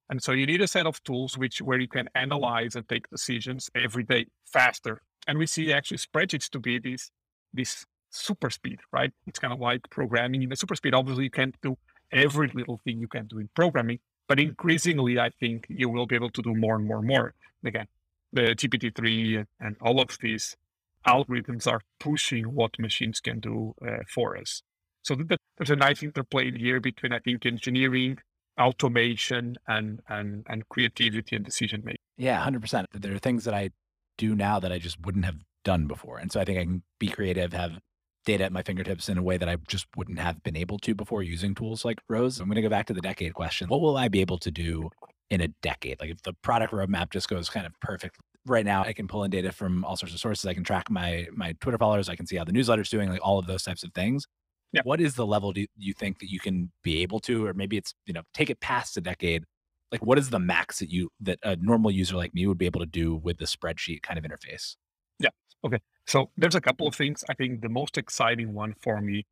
And 0.09 0.21
so 0.21 0.31
you 0.31 0.45
need 0.45 0.61
a 0.61 0.67
set 0.67 0.85
of 0.85 1.01
tools 1.03 1.37
which 1.37 1.61
where 1.61 1.79
you 1.79 1.87
can 1.87 2.09
analyze 2.15 2.75
and 2.75 2.87
take 2.87 3.09
decisions 3.09 3.69
every 3.75 4.03
day 4.03 4.25
faster. 4.45 5.01
And 5.27 5.37
we 5.37 5.45
see 5.47 5.71
actually 5.71 5.97
spreadsheets 5.97 6.49
to 6.49 6.59
be 6.59 6.79
this 6.79 7.11
this 7.53 7.85
super 8.09 8.49
speed, 8.49 8.79
right? 8.91 9.11
It's 9.27 9.39
kind 9.39 9.53
of 9.53 9.59
like 9.59 9.81
programming 9.89 10.43
in 10.43 10.49
the 10.49 10.55
super 10.55 10.75
speed. 10.75 10.93
Obviously, 10.93 11.25
you 11.25 11.29
can't 11.29 11.55
do 11.61 11.77
every 12.11 12.49
little 12.53 12.79
thing 12.83 12.99
you 12.99 13.07
can 13.07 13.27
do 13.27 13.39
in 13.39 13.49
programming, 13.55 13.99
but 14.27 14.39
increasingly, 14.39 15.19
I 15.19 15.29
think 15.29 15.67
you 15.69 15.89
will 15.89 16.07
be 16.07 16.15
able 16.15 16.31
to 16.31 16.41
do 16.41 16.55
more 16.55 16.75
and 16.75 16.85
more 16.85 16.97
and 16.97 17.07
more. 17.07 17.33
Again, 17.63 17.87
the 18.33 18.55
GPT-3 18.59 19.45
and 19.59 19.75
all 19.81 19.99
of 20.01 20.17
these 20.21 20.57
algorithms 21.05 21.67
are 21.67 21.81
pushing 21.99 22.45
what 22.53 22.79
machines 22.79 23.19
can 23.19 23.39
do 23.39 23.73
uh, 23.87 24.03
for 24.07 24.37
us. 24.37 24.61
So 25.03 25.15
there's 25.57 25.69
a 25.69 25.75
nice 25.75 26.03
interplay 26.03 26.51
here 26.51 26.79
between, 26.79 27.13
I 27.13 27.19
think, 27.19 27.45
engineering, 27.45 28.19
automation, 28.59 29.57
and 29.67 30.01
and 30.07 30.45
and 30.47 30.67
creativity 30.69 31.35
and 31.35 31.45
decision 31.45 31.81
making. 31.83 32.01
Yeah, 32.17 32.39
hundred 32.41 32.61
percent. 32.61 32.87
There 32.93 33.13
are 33.13 33.19
things 33.19 33.45
that 33.45 33.53
I 33.53 33.69
do 34.17 34.35
now 34.35 34.59
that 34.59 34.71
I 34.71 34.79
just 34.79 34.99
wouldn't 35.05 35.25
have 35.25 35.37
done 35.63 35.87
before, 35.87 36.17
and 36.17 36.31
so 36.31 36.39
I 36.39 36.45
think 36.45 36.59
I 36.59 36.63
can 36.63 36.83
be 36.99 37.07
creative, 37.07 37.53
have 37.53 37.79
data 38.25 38.43
at 38.43 38.51
my 38.51 38.61
fingertips 38.61 39.07
in 39.09 39.17
a 39.17 39.23
way 39.23 39.37
that 39.37 39.47
I 39.47 39.55
just 39.67 39.87
wouldn't 39.95 40.19
have 40.19 40.43
been 40.43 40.57
able 40.57 40.77
to 40.79 40.93
before 40.93 41.23
using 41.23 41.55
tools 41.55 41.85
like 41.85 41.99
Rows. 42.09 42.39
I'm 42.39 42.47
going 42.47 42.57
to 42.57 42.61
go 42.61 42.69
back 42.69 42.85
to 42.87 42.93
the 42.93 43.01
decade 43.01 43.33
question. 43.33 43.69
What 43.69 43.81
will 43.81 43.97
I 43.97 44.09
be 44.09 44.19
able 44.19 44.37
to 44.39 44.51
do 44.51 44.89
in 45.29 45.39
a 45.39 45.47
decade? 45.63 46.01
Like 46.01 46.09
if 46.11 46.21
the 46.23 46.33
product 46.43 46.73
roadmap 46.73 47.11
just 47.11 47.29
goes 47.29 47.49
kind 47.49 47.65
of 47.65 47.71
perfect 47.79 48.17
right 48.45 48.65
now 48.65 48.83
I 48.83 48.93
can 48.93 49.07
pull 49.07 49.23
in 49.23 49.31
data 49.31 49.51
from 49.51 49.85
all 49.85 49.95
sorts 49.95 50.13
of 50.13 50.19
sources. 50.19 50.45
I 50.45 50.53
can 50.53 50.63
track 50.63 50.89
my 50.89 51.27
my 51.31 51.53
Twitter 51.61 51.77
followers. 51.77 52.09
I 52.09 52.15
can 52.15 52.25
see 52.25 52.35
how 52.35 52.43
the 52.43 52.51
newsletter's 52.51 52.89
doing, 52.89 53.09
like 53.09 53.21
all 53.23 53.39
of 53.39 53.47
those 53.47 53.63
types 53.63 53.83
of 53.83 53.93
things. 53.93 54.25
Yeah. 54.71 54.81
What 54.83 55.01
is 55.01 55.15
the 55.15 55.25
level 55.25 55.51
do 55.51 55.65
you 55.77 55.93
think 55.93 56.19
that 56.19 56.29
you 56.29 56.39
can 56.39 56.71
be 56.83 57.01
able 57.01 57.19
to, 57.21 57.45
or 57.45 57.53
maybe 57.53 57.77
it's 57.77 57.93
you 58.05 58.13
know 58.13 58.23
take 58.33 58.49
it 58.49 58.59
past 58.59 58.97
a 58.97 59.01
decade? 59.01 59.45
Like 59.91 60.05
what 60.05 60.19
is 60.19 60.29
the 60.29 60.39
max 60.39 60.79
that 60.79 60.91
you 60.91 61.09
that 61.21 61.39
a 61.43 61.55
normal 61.55 61.91
user 61.91 62.15
like 62.15 62.33
me 62.33 62.45
would 62.45 62.57
be 62.59 62.67
able 62.67 62.79
to 62.81 62.85
do 62.85 63.15
with 63.15 63.37
the 63.37 63.45
spreadsheet 63.45 64.03
kind 64.03 64.19
of 64.19 64.25
interface? 64.25 64.75
Yeah. 65.19 65.29
Okay. 65.65 65.79
So 66.05 66.29
there's 66.37 66.55
a 66.55 66.61
couple 66.61 66.87
of 66.87 66.95
things. 66.95 67.23
I 67.29 67.33
think 67.33 67.61
the 67.61 67.69
most 67.69 67.97
exciting 67.97 68.53
one 68.53 68.75
for 68.81 69.01
me 69.01 69.25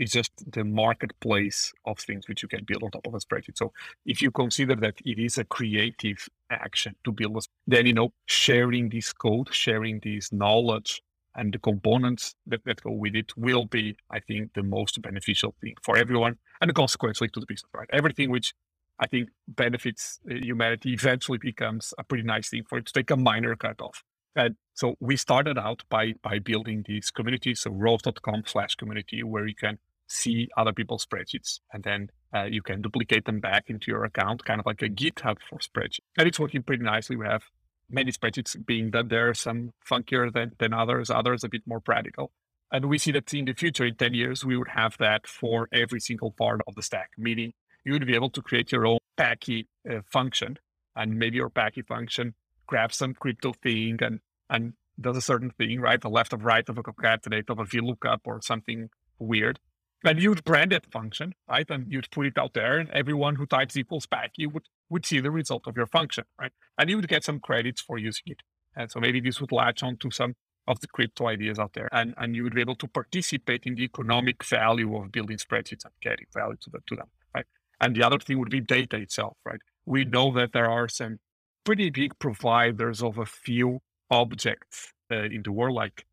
is 0.00 0.10
just 0.12 0.32
the 0.50 0.64
marketplace 0.64 1.72
of 1.84 1.98
things 1.98 2.26
which 2.26 2.42
you 2.42 2.48
can 2.48 2.64
build 2.64 2.82
on 2.82 2.90
top 2.90 3.06
of 3.06 3.14
a 3.14 3.18
spreadsheet. 3.18 3.58
So 3.58 3.72
if 4.06 4.22
you 4.22 4.30
consider 4.30 4.74
that 4.76 4.94
it 5.04 5.18
is 5.18 5.38
a 5.38 5.44
creative 5.44 6.26
action 6.50 6.96
to 7.04 7.12
build 7.12 7.36
a, 7.36 7.40
then 7.66 7.86
you 7.86 7.92
know 7.92 8.12
sharing 8.26 8.88
this 8.88 9.12
code, 9.12 9.52
sharing 9.52 10.00
this 10.02 10.32
knowledge 10.32 11.02
and 11.34 11.52
the 11.52 11.58
components 11.58 12.34
that, 12.46 12.64
that 12.64 12.82
go 12.82 12.90
with 12.90 13.14
it 13.14 13.36
will 13.36 13.66
be, 13.66 13.96
I 14.10 14.20
think, 14.20 14.54
the 14.54 14.62
most 14.62 15.00
beneficial 15.00 15.54
thing 15.60 15.74
for 15.82 15.96
everyone 15.96 16.38
and 16.60 16.74
consequently 16.74 17.28
to 17.28 17.40
the 17.40 17.46
business, 17.46 17.70
right? 17.74 17.88
Everything 17.92 18.30
which 18.30 18.54
I 18.98 19.06
think 19.06 19.30
benefits 19.48 20.20
uh, 20.30 20.34
humanity 20.34 20.92
eventually 20.92 21.38
becomes 21.38 21.94
a 21.98 22.04
pretty 22.04 22.24
nice 22.24 22.50
thing 22.50 22.64
for 22.68 22.78
it 22.78 22.86
to 22.86 22.92
take 22.92 23.10
a 23.10 23.16
minor 23.16 23.56
cut 23.56 23.80
off. 23.80 24.02
And 24.36 24.56
so 24.74 24.94
we 25.00 25.16
started 25.16 25.58
out 25.58 25.82
by 25.88 26.14
by 26.22 26.38
building 26.38 26.84
these 26.86 27.10
communities, 27.10 27.60
so 27.60 27.70
rows.com 27.70 28.44
slash 28.46 28.76
community, 28.76 29.22
where 29.22 29.46
you 29.46 29.54
can 29.54 29.78
see 30.06 30.48
other 30.56 30.72
people's 30.72 31.06
spreadsheets 31.06 31.60
and 31.72 31.84
then 31.84 32.10
uh, 32.34 32.42
you 32.42 32.62
can 32.62 32.82
duplicate 32.82 33.24
them 33.24 33.40
back 33.40 33.70
into 33.70 33.90
your 33.90 34.04
account, 34.04 34.44
kind 34.44 34.60
of 34.60 34.66
like 34.66 34.82
a 34.82 34.88
GitHub 34.88 35.36
for 35.48 35.58
spreadsheets. 35.58 36.00
And 36.18 36.28
it's 36.28 36.38
working 36.38 36.62
pretty 36.62 36.82
nicely. 36.82 37.16
We 37.16 37.26
have 37.26 37.42
many 37.90 38.12
spreadsheets 38.12 38.54
being 38.64 38.90
that 38.92 39.08
there, 39.08 39.30
are 39.30 39.34
some 39.34 39.72
funkier 39.88 40.32
than, 40.32 40.52
than 40.58 40.72
others, 40.72 41.10
others 41.10 41.44
a 41.44 41.48
bit 41.48 41.62
more 41.66 41.80
practical. 41.80 42.30
And 42.72 42.86
we 42.86 42.98
see 42.98 43.10
that 43.12 43.32
in 43.34 43.46
the 43.46 43.52
future, 43.52 43.84
in 43.84 43.96
10 43.96 44.14
years, 44.14 44.44
we 44.44 44.56
would 44.56 44.68
have 44.68 44.96
that 44.98 45.26
for 45.26 45.68
every 45.72 46.00
single 46.00 46.30
part 46.30 46.60
of 46.68 46.74
the 46.76 46.82
stack, 46.82 47.10
meaning 47.18 47.52
you 47.84 47.92
would 47.92 48.06
be 48.06 48.14
able 48.14 48.30
to 48.30 48.42
create 48.42 48.70
your 48.70 48.86
own 48.86 48.98
Packy 49.16 49.66
uh, 49.88 50.00
function. 50.10 50.58
And 50.94 51.18
maybe 51.18 51.36
your 51.36 51.50
Packy 51.50 51.82
function 51.82 52.34
grabs 52.66 52.96
some 52.96 53.14
crypto 53.14 53.52
thing 53.52 53.98
and, 54.00 54.20
and 54.48 54.74
does 55.00 55.16
a 55.16 55.22
certain 55.22 55.50
thing, 55.50 55.80
right? 55.80 56.00
The 56.00 56.10
left 56.10 56.32
of 56.32 56.44
right 56.44 56.68
of 56.68 56.78
a 56.78 56.82
concatenate 56.82 57.50
of 57.50 57.58
a 57.58 57.64
VLOOKUP 57.64 58.20
or 58.24 58.40
something 58.42 58.90
weird. 59.18 59.58
And 60.02 60.20
you'd 60.20 60.44
brand 60.44 60.72
that 60.72 60.90
function, 60.90 61.34
right? 61.48 61.68
And 61.68 61.92
you'd 61.92 62.10
put 62.10 62.26
it 62.26 62.38
out 62.38 62.54
there, 62.54 62.78
and 62.78 62.88
everyone 62.90 63.36
who 63.36 63.46
types 63.46 63.76
equals 63.76 64.06
Packy 64.06 64.46
would 64.46 64.66
would 64.88 65.04
see 65.04 65.20
the 65.20 65.30
result 65.30 65.66
of 65.66 65.76
your 65.76 65.86
function, 65.86 66.24
right? 66.40 66.52
And 66.78 66.88
you 66.88 66.96
would 66.96 67.08
get 67.08 67.24
some 67.24 67.38
credits 67.38 67.80
for 67.82 67.98
using 67.98 68.24
it. 68.26 68.42
And 68.74 68.90
so 68.90 68.98
maybe 68.98 69.20
this 69.20 69.40
would 69.40 69.52
latch 69.52 69.82
on 69.82 69.98
to 69.98 70.10
some 70.10 70.34
of 70.66 70.80
the 70.80 70.88
crypto 70.88 71.26
ideas 71.28 71.58
out 71.58 71.74
there, 71.74 71.88
and 71.92 72.14
and 72.16 72.34
you 72.34 72.44
would 72.44 72.54
be 72.54 72.62
able 72.62 72.76
to 72.76 72.88
participate 72.88 73.66
in 73.66 73.74
the 73.74 73.84
economic 73.84 74.42
value 74.44 74.96
of 74.96 75.12
building 75.12 75.36
spreadsheets 75.36 75.84
and 75.84 75.94
getting 76.00 76.26
value 76.32 76.56
to, 76.62 76.70
the, 76.70 76.78
to 76.86 76.96
them, 76.96 77.08
right? 77.34 77.46
And 77.80 77.94
the 77.94 78.02
other 78.02 78.18
thing 78.18 78.38
would 78.38 78.50
be 78.50 78.60
data 78.60 78.96
itself, 78.96 79.36
right? 79.44 79.60
We 79.84 80.04
know 80.04 80.32
that 80.34 80.52
there 80.52 80.70
are 80.70 80.88
some 80.88 81.18
pretty 81.64 81.90
big 81.90 82.18
providers 82.18 83.02
of 83.02 83.18
a 83.18 83.26
few 83.26 83.80
objects 84.10 84.92
uh, 85.10 85.24
in 85.24 85.42
the 85.42 85.52
world, 85.52 85.76
like 85.76 86.06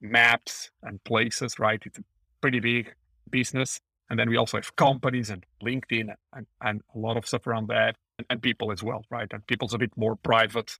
maps 0.00 0.70
and 0.82 1.02
places, 1.04 1.58
right? 1.58 1.82
It's 1.84 1.98
pretty 2.40 2.60
big 2.60 2.94
business. 3.38 3.80
And 4.08 4.18
then 4.18 4.28
we 4.28 4.36
also 4.36 4.58
have 4.58 4.76
companies 4.76 5.30
and 5.30 5.42
LinkedIn 5.68 6.08
and, 6.36 6.46
and 6.60 6.76
a 6.94 6.98
lot 6.98 7.16
of 7.16 7.26
stuff 7.26 7.46
around 7.46 7.66
that 7.68 7.96
and, 8.18 8.26
and 8.30 8.42
people 8.48 8.70
as 8.70 8.82
well, 8.82 9.02
right? 9.10 9.30
And 9.32 9.46
people's 9.46 9.74
a 9.74 9.78
bit 9.78 9.94
more 9.96 10.14
private 10.16 10.70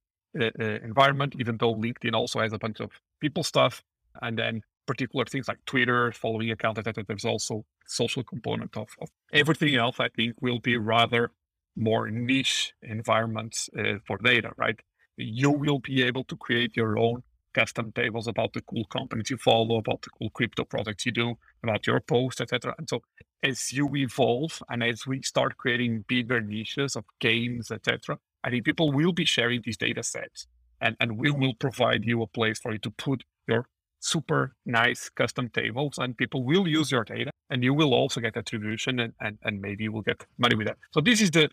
uh, 0.41 0.51
uh, 0.61 0.79
environment, 0.91 1.35
even 1.41 1.57
though 1.57 1.75
LinkedIn 1.75 2.15
also 2.15 2.41
has 2.41 2.53
a 2.53 2.59
bunch 2.59 2.81
of 2.81 2.91
people 3.21 3.43
stuff. 3.43 3.83
And 4.23 4.39
then 4.39 4.63
particular 4.87 5.25
things 5.25 5.49
like 5.49 5.65
Twitter, 5.65 6.13
following 6.13 6.51
account, 6.51 6.79
etc. 6.79 7.05
There's 7.09 7.25
also 7.25 7.65
social 7.87 8.23
component 8.23 8.77
of, 8.77 8.89
of 9.01 9.09
everything 9.33 9.75
else. 9.75 9.97
I 9.99 10.09
think 10.17 10.35
will 10.41 10.61
be 10.61 10.77
rather 10.77 11.31
more 11.77 12.11
niche 12.11 12.75
environments 12.83 13.69
uh, 13.79 13.99
for 14.07 14.19
data, 14.19 14.51
right? 14.57 14.79
You 15.17 15.51
will 15.51 15.81
be 15.81 16.03
able 16.03 16.25
to 16.25 16.37
create 16.37 16.77
your 16.77 16.99
own 16.99 17.23
custom 17.55 17.93
tables 17.93 18.27
about 18.27 18.53
the 18.53 18.61
cool 18.63 18.85
companies 18.87 19.31
you 19.31 19.37
follow, 19.37 19.77
about 19.77 20.03
the 20.03 20.11
cool 20.11 20.31
crypto 20.31 20.65
projects 20.65 21.07
you 21.07 21.13
do, 21.13 21.35
about 21.63 21.87
your 21.87 22.01
posts, 22.01 22.41
etc. 22.41 22.75
And 22.79 22.89
so 22.89 23.03
as 23.43 23.73
you 23.73 23.95
evolve 23.97 24.63
and 24.69 24.83
as 24.83 25.07
we 25.07 25.23
start 25.23 25.57
creating 25.57 26.05
bigger 26.09 26.41
niches 26.41 26.97
of 26.97 27.05
games, 27.21 27.71
etc., 27.71 28.19
I 28.43 28.51
think 28.51 28.65
people 28.65 28.93
will 28.93 29.13
be 29.13 29.25
sharing 29.25 29.63
these 29.65 29.77
data 29.77 30.03
sets 30.03 30.47
and, 30.81 30.97
and 31.01 31.19
we 31.19 31.31
will 31.31 31.55
provide 31.55 32.05
you 32.05 32.23
a 32.23 32.27
place 32.27 32.59
for 32.59 32.73
you 32.73 32.79
to 32.79 32.91
put 32.91 33.25
your 33.47 33.67
super 34.01 34.55
nice 34.67 35.09
custom 35.09 35.49
tables 35.49 35.99
and 35.99 36.17
people 36.17 36.45
will 36.45 36.69
use 36.69 36.91
your 36.91 37.05
data 37.05 37.31
and 37.49 37.65
you 37.65 37.73
will 37.73 37.95
also 37.95 38.21
get 38.21 38.37
attribution 38.37 39.01
and, 39.01 39.13
and, 39.21 39.39
and 39.43 39.61
maybe 39.61 39.85
you 39.85 39.93
will 39.93 40.03
get 40.03 40.27
money 40.39 40.55
with 40.55 40.67
that. 40.67 40.77
So 40.93 41.01
this 41.01 41.21
is 41.23 41.31
the, 41.31 41.45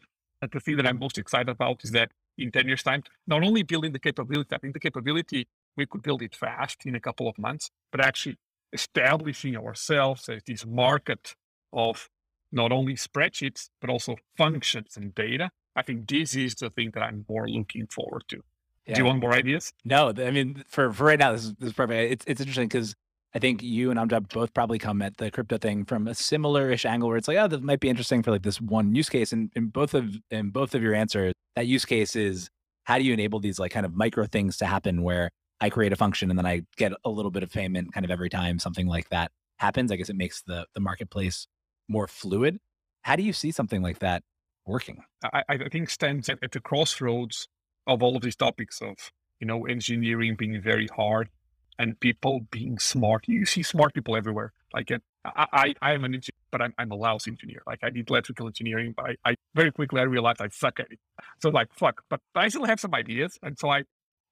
uh, 0.41 0.47
the 0.51 0.59
thing 0.59 0.75
that 0.77 0.85
I'm 0.85 0.99
most 0.99 1.17
excited 1.17 1.49
about 1.49 1.83
is 1.83 1.91
that 1.91 2.11
in 2.37 2.51
10 2.51 2.67
years 2.67 2.83
time, 2.83 3.03
not 3.27 3.43
only 3.43 3.63
building 3.63 3.93
the 3.93 3.99
capability, 3.99 4.53
I 4.53 4.57
think 4.57 4.73
the 4.73 4.79
capability 4.79 5.47
we 5.77 5.85
could 5.85 6.01
build 6.01 6.21
it 6.21 6.35
fast 6.35 6.85
in 6.85 6.95
a 6.95 6.99
couple 6.99 7.27
of 7.27 7.37
months, 7.37 7.69
but 7.91 8.03
actually 8.03 8.37
establishing 8.73 9.57
ourselves 9.57 10.29
as 10.29 10.41
this 10.45 10.65
market 10.65 11.35
of 11.73 12.09
not 12.51 12.71
only 12.71 12.95
spreadsheets, 12.95 13.69
but 13.79 13.89
also 13.89 14.15
functions 14.37 14.97
and 14.97 15.15
data. 15.15 15.49
I 15.75 15.83
think 15.83 16.07
this 16.09 16.35
is 16.35 16.55
the 16.55 16.69
thing 16.69 16.91
that 16.93 17.01
I'm 17.01 17.25
more 17.29 17.47
looking 17.47 17.87
forward 17.87 18.23
to. 18.29 18.41
Yeah. 18.85 18.95
Do 18.95 19.01
you 19.01 19.05
want 19.05 19.21
more 19.21 19.33
ideas? 19.33 19.73
No, 19.85 20.09
I 20.17 20.31
mean, 20.31 20.63
for, 20.67 20.91
for 20.91 21.05
right 21.05 21.19
now, 21.19 21.31
this 21.31 21.45
is, 21.45 21.53
this 21.55 21.67
is 21.67 21.73
perfect. 21.73 22.11
It's, 22.11 22.25
it's 22.27 22.41
interesting 22.41 22.67
because 22.67 22.93
I 23.33 23.39
think 23.39 23.63
you 23.63 23.91
and 23.91 23.99
Amjad 23.99 24.29
both 24.33 24.53
probably 24.53 24.79
come 24.79 25.01
at 25.01 25.17
the 25.17 25.31
crypto 25.31 25.57
thing 25.57 25.85
from 25.85 26.07
a 26.07 26.15
similar-ish 26.15 26.85
angle 26.85 27.07
where 27.07 27.17
it's 27.17 27.27
like, 27.27 27.37
oh, 27.37 27.47
that 27.47 27.63
might 27.63 27.79
be 27.79 27.89
interesting 27.89 28.23
for 28.23 28.31
like 28.31 28.43
this 28.43 28.59
one 28.59 28.93
use 28.93 29.07
case. 29.07 29.31
And 29.31 29.51
in 29.55 29.67
both 29.67 29.93
of 29.93 30.17
in 30.29 30.49
both 30.49 30.75
of 30.75 30.81
your 30.81 30.93
answers, 30.93 31.33
that 31.55 31.67
use 31.67 31.85
case 31.85 32.15
is 32.15 32.49
how 32.83 32.97
do 32.97 33.03
you 33.05 33.13
enable 33.13 33.39
these 33.39 33.59
like 33.59 33.71
kind 33.71 33.85
of 33.85 33.95
micro 33.95 34.25
things 34.25 34.57
to 34.57 34.65
happen 34.65 35.03
where 35.03 35.29
I 35.61 35.69
create 35.69 35.93
a 35.93 35.95
function 35.95 36.29
and 36.29 36.37
then 36.37 36.45
I 36.45 36.63
get 36.75 36.91
a 37.05 37.09
little 37.09 37.31
bit 37.31 37.43
of 37.43 37.51
payment 37.51 37.93
kind 37.93 38.03
of 38.03 38.11
every 38.11 38.29
time 38.29 38.57
something 38.59 38.87
like 38.87 39.09
that 39.09 39.31
happens. 39.57 39.91
I 39.91 39.95
guess 39.95 40.09
it 40.09 40.15
makes 40.15 40.41
the 40.41 40.65
the 40.73 40.79
marketplace 40.79 41.47
more 41.87 42.07
fluid. 42.07 42.59
How 43.03 43.15
do 43.15 43.23
you 43.23 43.31
see 43.31 43.51
something 43.51 43.81
like 43.81 43.99
that 43.99 44.23
working? 44.65 45.03
I, 45.23 45.43
I 45.47 45.69
think 45.71 45.89
stands 45.89 46.29
at, 46.29 46.39
at 46.43 46.51
the 46.51 46.59
crossroads 46.59 47.47
of 47.87 48.03
all 48.03 48.15
of 48.15 48.23
these 48.23 48.35
topics 48.35 48.81
of 48.81 49.11
you 49.39 49.47
know 49.47 49.65
engineering 49.65 50.35
being 50.35 50.59
very 50.61 50.87
hard 50.87 51.29
and 51.77 51.99
people 51.99 52.41
being 52.51 52.79
smart. 52.79 53.27
You 53.27 53.45
see 53.45 53.63
smart 53.63 53.93
people 53.93 54.15
everywhere. 54.15 54.53
Like 54.73 54.91
uh, 54.91 54.99
I, 55.25 55.45
I, 55.51 55.75
I 55.81 55.93
am 55.93 56.03
an 56.03 56.15
engineer, 56.15 56.37
but 56.51 56.61
I'm, 56.61 56.73
I'm 56.77 56.91
a 56.91 56.95
lousy 56.95 57.31
engineer. 57.31 57.61
Like 57.67 57.79
I 57.83 57.89
did 57.89 58.09
electrical 58.09 58.47
engineering, 58.47 58.93
but 58.95 59.11
I, 59.11 59.31
I 59.31 59.35
very 59.53 59.71
quickly 59.71 59.99
I 59.99 60.03
realized 60.03 60.41
I 60.41 60.47
suck 60.49 60.79
at 60.79 60.91
it. 60.91 60.99
So 61.39 61.49
like 61.49 61.73
fuck, 61.73 62.03
but 62.09 62.19
I 62.35 62.47
still 62.47 62.65
have 62.65 62.79
some 62.79 62.95
ideas, 62.95 63.37
and 63.43 63.57
so 63.59 63.69
I 63.69 63.83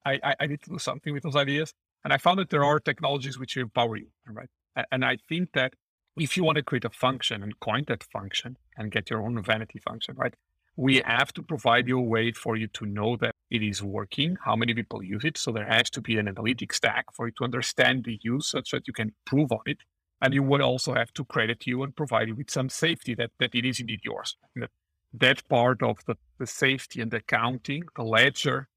I, 0.06 0.20
I, 0.24 0.36
I 0.42 0.48
need 0.48 0.62
to 0.64 0.72
do 0.72 0.80
something 0.80 1.14
with 1.14 1.24
those 1.24 1.36
ideas. 1.36 1.74
And 2.04 2.14
I 2.14 2.18
found 2.18 2.40
that 2.40 2.50
there 2.50 2.62
mm. 2.62 2.68
are 2.68 2.80
technologies 2.80 3.38
which 3.38 3.58
empower 3.58 3.98
you, 3.98 4.08
right? 4.28 4.50
And 4.92 5.04
I 5.04 5.18
think 5.28 5.52
that 5.54 5.74
if 6.18 6.38
you 6.38 6.44
want 6.44 6.58
to 6.58 6.64
create 6.64 6.86
a 6.86 6.90
function 6.90 7.44
and 7.44 7.60
coin 7.60 7.86
that 7.88 8.04
function 8.04 8.58
and 8.78 8.92
get 8.92 9.10
your 9.10 9.22
own 9.22 9.42
vanity 9.44 9.80
function, 9.80 10.16
right? 10.16 10.34
We 10.76 11.02
have 11.06 11.34
to 11.34 11.44
provide 11.44 11.88
you 11.88 12.00
a 12.00 12.02
way 12.02 12.32
for 12.32 12.56
you 12.56 12.68
to 12.68 12.86
know 12.86 13.18
that 13.18 13.36
it 13.50 13.62
is 13.62 13.84
working, 13.84 14.38
how 14.46 14.56
many 14.56 14.74
people 14.74 15.04
use 15.04 15.26
it. 15.26 15.38
So 15.38 15.52
there 15.52 15.66
has 15.66 15.90
to 15.92 16.02
be 16.02 16.18
an 16.18 16.28
analytic 16.28 16.74
stack 16.74 17.06
for 17.14 17.28
you 17.28 17.34
to 17.38 17.44
understand 17.44 18.06
the 18.06 18.20
use 18.22 18.48
such 18.48 18.72
that 18.72 18.88
you 18.88 18.94
can 18.94 19.14
improve 19.26 19.52
on 19.52 19.64
it. 19.66 19.80
And 20.22 20.34
you 20.34 20.44
would 20.44 20.62
also 20.62 20.94
have 20.94 21.14
to 21.14 21.26
credit 21.26 21.66
you 21.66 21.84
and 21.84 21.96
provide 21.96 22.28
you 22.30 22.36
with 22.36 22.50
some 22.50 22.70
safety 22.70 23.16
that, 23.16 23.32
that 23.40 23.56
it 23.56 23.66
is 23.66 23.80
indeed 23.80 24.02
yours. 24.04 24.38
That, 24.56 24.70
that 25.14 25.48
part 25.50 25.82
of 25.82 25.98
the, 26.06 26.16
the 26.38 26.48
safety 26.48 27.02
and 27.02 27.12
the 27.12 27.18
accounting, 27.18 27.84
the 27.96 28.04
ledger, 28.04 28.68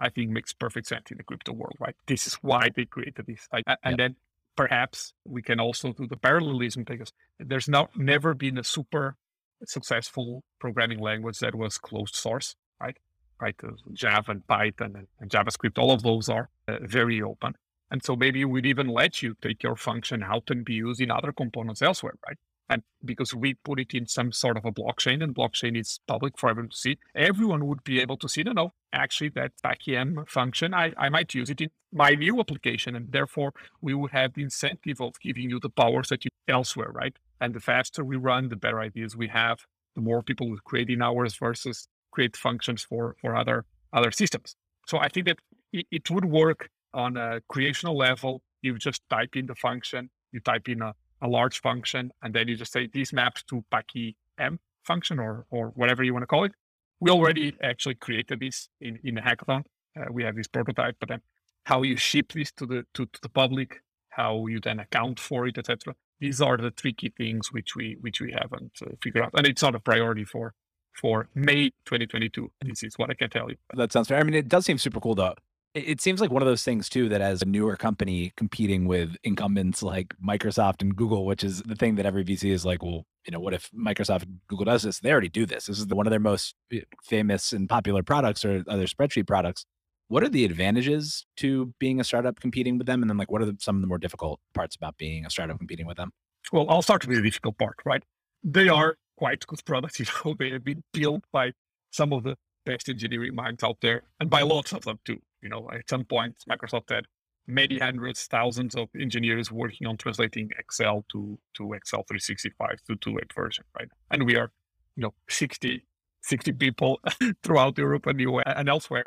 I 0.00 0.08
think 0.08 0.30
makes 0.30 0.52
perfect 0.52 0.86
sense 0.86 1.10
in 1.10 1.18
the 1.18 1.22
crypto 1.22 1.52
world, 1.52 1.76
right? 1.78 1.94
This 2.06 2.26
is 2.26 2.34
why 2.34 2.70
they 2.74 2.86
created 2.86 3.26
this. 3.26 3.46
And 3.52 3.64
yep. 3.66 3.96
then 3.96 4.16
perhaps 4.56 5.12
we 5.24 5.42
can 5.42 5.60
also 5.60 5.92
do 5.92 6.06
the 6.06 6.16
parallelism 6.16 6.84
because 6.84 7.12
there's 7.38 7.68
not 7.68 7.96
never 7.96 8.34
been 8.34 8.58
a 8.58 8.64
super 8.64 9.16
successful 9.64 10.42
programming 10.58 10.98
language 10.98 11.38
that 11.40 11.54
was 11.54 11.78
closed 11.78 12.16
source, 12.16 12.56
right? 12.80 12.96
Right, 13.40 13.54
uh, 13.64 13.70
Java 13.94 14.32
and 14.32 14.46
Python 14.46 14.92
and, 14.96 15.06
and, 15.18 15.30
JavaScript, 15.30 15.78
all 15.78 15.92
of 15.92 16.02
those 16.02 16.28
are 16.28 16.50
uh, 16.68 16.76
very 16.82 17.22
open. 17.22 17.54
And 17.90 18.02
so 18.02 18.14
maybe 18.14 18.44
we'd 18.44 18.66
even 18.66 18.88
let 18.88 19.22
you 19.22 19.34
take 19.40 19.62
your 19.62 19.76
function 19.76 20.22
out 20.22 20.50
and 20.50 20.62
be 20.62 20.74
used 20.74 21.00
in 21.00 21.10
other 21.10 21.32
components 21.32 21.80
elsewhere, 21.80 22.14
right? 22.26 22.36
And 22.70 22.84
because 23.04 23.34
we 23.34 23.54
put 23.54 23.80
it 23.80 23.94
in 23.94 24.06
some 24.06 24.30
sort 24.30 24.56
of 24.56 24.64
a 24.64 24.70
blockchain 24.70 25.24
and 25.24 25.34
blockchain 25.34 25.76
is 25.76 25.98
public 26.06 26.38
for 26.38 26.48
everyone 26.48 26.70
to 26.70 26.76
see, 26.76 26.98
everyone 27.16 27.66
would 27.66 27.82
be 27.82 28.00
able 28.00 28.16
to 28.18 28.28
see, 28.28 28.44
no, 28.44 28.52
no, 28.52 28.72
actually 28.92 29.30
that 29.30 29.52
PackyM 29.64 30.28
function, 30.28 30.72
I, 30.72 30.92
I 30.96 31.08
might 31.08 31.34
use 31.34 31.50
it 31.50 31.60
in 31.60 31.70
my 31.92 32.10
new 32.10 32.38
application. 32.38 32.94
And 32.94 33.10
therefore 33.10 33.52
we 33.80 33.92
would 33.92 34.12
have 34.12 34.34
the 34.34 34.44
incentive 34.44 35.00
of 35.00 35.18
giving 35.20 35.50
you 35.50 35.58
the 35.58 35.68
powers 35.68 36.10
that 36.10 36.24
you 36.24 36.30
elsewhere, 36.46 36.92
right? 36.92 37.16
And 37.40 37.54
the 37.54 37.60
faster 37.60 38.04
we 38.04 38.14
run, 38.14 38.50
the 38.50 38.56
better 38.56 38.80
ideas 38.80 39.16
we 39.16 39.26
have, 39.28 39.58
the 39.96 40.00
more 40.00 40.22
people 40.22 40.48
will 40.48 40.58
create 40.58 40.90
in 40.90 41.02
hours 41.02 41.36
versus 41.36 41.88
create 42.12 42.36
functions 42.36 42.84
for, 42.84 43.16
for 43.20 43.34
other, 43.34 43.64
other 43.92 44.12
systems. 44.12 44.54
So 44.86 44.98
I 44.98 45.08
think 45.08 45.26
that 45.26 45.38
it, 45.72 45.86
it 45.90 46.08
would 46.08 46.26
work 46.26 46.70
on 46.94 47.16
a 47.16 47.40
creational 47.48 47.96
level. 47.96 48.42
You 48.62 48.78
just 48.78 49.02
type 49.10 49.34
in 49.34 49.46
the 49.46 49.56
function, 49.56 50.10
you 50.30 50.38
type 50.38 50.68
in 50.68 50.82
a, 50.82 50.94
a 51.22 51.28
large 51.28 51.60
function, 51.60 52.12
and 52.22 52.34
then 52.34 52.48
you 52.48 52.56
just 52.56 52.72
say 52.72 52.88
these 52.92 53.12
maps 53.12 53.42
to 53.44 53.64
Paki 53.72 54.16
M 54.38 54.58
function 54.84 55.18
or 55.18 55.46
or 55.50 55.68
whatever 55.68 56.02
you 56.02 56.12
want 56.12 56.22
to 56.22 56.26
call 56.26 56.44
it. 56.44 56.52
We 57.00 57.10
already 57.10 57.54
actually 57.62 57.94
created 57.94 58.40
this 58.40 58.68
in, 58.80 58.98
in 59.02 59.16
a 59.18 59.22
hackathon. 59.22 59.64
Uh, 59.98 60.04
we 60.12 60.22
have 60.24 60.36
this 60.36 60.48
prototype, 60.48 60.96
but 61.00 61.08
then 61.08 61.20
how 61.64 61.82
you 61.82 61.96
ship 61.96 62.32
this 62.32 62.52
to 62.52 62.66
the 62.66 62.84
to, 62.94 63.06
to 63.06 63.20
the 63.22 63.28
public, 63.28 63.82
how 64.10 64.46
you 64.46 64.60
then 64.60 64.80
account 64.80 65.18
for 65.18 65.46
it, 65.46 65.58
etc. 65.58 65.94
These 66.20 66.40
are 66.40 66.56
the 66.56 66.70
tricky 66.70 67.12
things 67.16 67.52
which 67.52 67.74
we 67.74 67.96
which 68.00 68.20
we 68.20 68.32
haven't 68.32 68.72
uh, 68.82 68.90
figured 69.02 69.24
out, 69.24 69.32
and 69.34 69.46
it's 69.46 69.62
not 69.62 69.74
a 69.74 69.80
priority 69.80 70.24
for 70.24 70.54
for 70.92 71.28
May 71.34 71.70
2022. 71.86 72.50
This 72.62 72.82
is 72.82 72.98
what 72.98 73.10
I 73.10 73.14
can 73.14 73.30
tell 73.30 73.48
you. 73.50 73.56
That 73.74 73.92
sounds 73.92 74.08
fair. 74.08 74.18
I 74.18 74.22
mean, 74.22 74.34
it 74.34 74.48
does 74.48 74.66
seem 74.66 74.78
super 74.78 75.00
cool 75.00 75.14
though. 75.14 75.34
It 75.72 76.00
seems 76.00 76.20
like 76.20 76.32
one 76.32 76.42
of 76.42 76.48
those 76.48 76.64
things 76.64 76.88
too 76.88 77.08
that 77.10 77.20
as 77.20 77.42
a 77.42 77.44
newer 77.44 77.76
company 77.76 78.32
competing 78.36 78.86
with 78.86 79.16
incumbents 79.22 79.84
like 79.84 80.14
Microsoft 80.24 80.82
and 80.82 80.96
Google, 80.96 81.24
which 81.24 81.44
is 81.44 81.62
the 81.62 81.76
thing 81.76 81.94
that 81.94 82.06
every 82.06 82.24
VC 82.24 82.50
is 82.50 82.64
like, 82.64 82.82
well, 82.82 83.06
you 83.24 83.30
know, 83.30 83.38
what 83.38 83.54
if 83.54 83.70
Microsoft 83.70 84.24
and 84.24 84.40
Google 84.48 84.64
does 84.64 84.82
this? 84.82 84.98
They 84.98 85.12
already 85.12 85.28
do 85.28 85.46
this. 85.46 85.66
This 85.66 85.78
is 85.78 85.86
the, 85.86 85.94
one 85.94 86.08
of 86.08 86.10
their 86.10 86.18
most 86.18 86.56
eh, 86.72 86.80
famous 87.04 87.52
and 87.52 87.68
popular 87.68 88.02
products 88.02 88.44
or 88.44 88.64
other 88.66 88.86
spreadsheet 88.86 89.28
products. 89.28 89.64
What 90.08 90.24
are 90.24 90.28
the 90.28 90.44
advantages 90.44 91.24
to 91.36 91.72
being 91.78 92.00
a 92.00 92.04
startup 92.04 92.40
competing 92.40 92.76
with 92.76 92.88
them? 92.88 93.00
And 93.00 93.08
then 93.08 93.16
like 93.16 93.30
what 93.30 93.40
are 93.40 93.46
the, 93.46 93.56
some 93.60 93.76
of 93.76 93.82
the 93.82 93.86
more 93.86 93.98
difficult 93.98 94.40
parts 94.54 94.74
about 94.74 94.96
being 94.96 95.24
a 95.24 95.30
startup 95.30 95.58
competing 95.58 95.86
with 95.86 95.98
them? 95.98 96.10
Well, 96.52 96.66
I'll 96.68 96.82
start 96.82 97.06
with 97.06 97.16
the 97.16 97.22
difficult 97.22 97.58
part, 97.58 97.76
right? 97.84 98.02
They 98.42 98.68
are 98.68 98.96
quite 99.16 99.46
good 99.46 99.64
products. 99.64 100.00
You 100.00 100.06
know, 100.24 100.34
they 100.36 100.50
have 100.50 100.64
been 100.64 100.82
built 100.92 101.22
by 101.32 101.52
some 101.92 102.12
of 102.12 102.24
the 102.24 102.36
best 102.64 102.88
engineering 102.88 103.34
minds 103.34 103.62
out 103.62 103.78
there 103.80 104.02
and 104.18 104.30
by 104.30 104.42
lots 104.42 104.72
of 104.72 104.82
them 104.82 104.98
too. 105.04 105.20
You 105.42 105.48
know, 105.48 105.68
at 105.72 105.88
some 105.88 106.04
point, 106.04 106.36
Microsoft 106.48 106.90
had 106.90 107.06
many 107.46 107.78
hundreds, 107.78 108.26
thousands 108.26 108.74
of 108.74 108.88
engineers 108.98 109.50
working 109.50 109.86
on 109.86 109.96
translating 109.96 110.50
Excel 110.58 111.04
to, 111.12 111.38
to 111.54 111.72
Excel 111.72 112.04
365 112.08 112.82
to 112.86 112.96
2.8 112.96 113.34
version, 113.34 113.64
right? 113.78 113.88
And 114.10 114.24
we 114.24 114.36
are, 114.36 114.50
you 114.96 115.02
know, 115.02 115.14
60, 115.28 115.84
60 116.22 116.52
people 116.52 117.00
throughout 117.42 117.78
Europe 117.78 118.06
and 118.06 118.20
US 118.20 118.44
and 118.46 118.68
elsewhere 118.68 119.06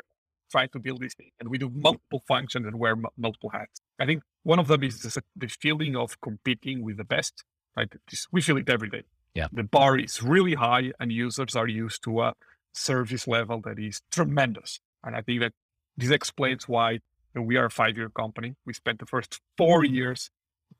trying 0.50 0.68
to 0.70 0.78
build 0.78 1.00
this 1.00 1.14
thing. 1.14 1.30
And 1.40 1.48
we 1.48 1.58
do 1.58 1.70
multiple 1.74 2.22
functions 2.28 2.66
and 2.66 2.78
wear 2.78 2.92
m- 2.92 3.06
multiple 3.16 3.50
hats. 3.50 3.80
I 3.98 4.06
think 4.06 4.22
one 4.42 4.58
of 4.58 4.68
them 4.68 4.82
is 4.82 5.02
this, 5.02 5.18
the 5.36 5.48
feeling 5.48 5.96
of 5.96 6.20
competing 6.20 6.82
with 6.82 6.96
the 6.96 7.04
best, 7.04 7.44
right? 7.76 7.90
This, 8.10 8.26
we 8.30 8.40
feel 8.40 8.56
it 8.58 8.68
every 8.68 8.90
day. 8.90 9.04
Yeah. 9.34 9.48
The 9.52 9.64
bar 9.64 9.98
is 9.98 10.22
really 10.22 10.54
high 10.54 10.92
and 11.00 11.10
users 11.10 11.56
are 11.56 11.66
used 11.66 12.04
to 12.04 12.20
a 12.20 12.34
service 12.74 13.26
level 13.26 13.60
that 13.62 13.78
is 13.78 14.02
tremendous. 14.10 14.80
And 15.02 15.16
I 15.16 15.22
think 15.22 15.40
that 15.40 15.52
this 15.96 16.10
explains 16.10 16.68
why 16.68 17.00
we 17.34 17.56
are 17.56 17.66
a 17.66 17.70
five 17.70 17.96
year 17.96 18.10
company. 18.10 18.54
We 18.66 18.74
spent 18.74 18.98
the 18.98 19.06
first 19.06 19.40
four 19.56 19.84
years 19.84 20.30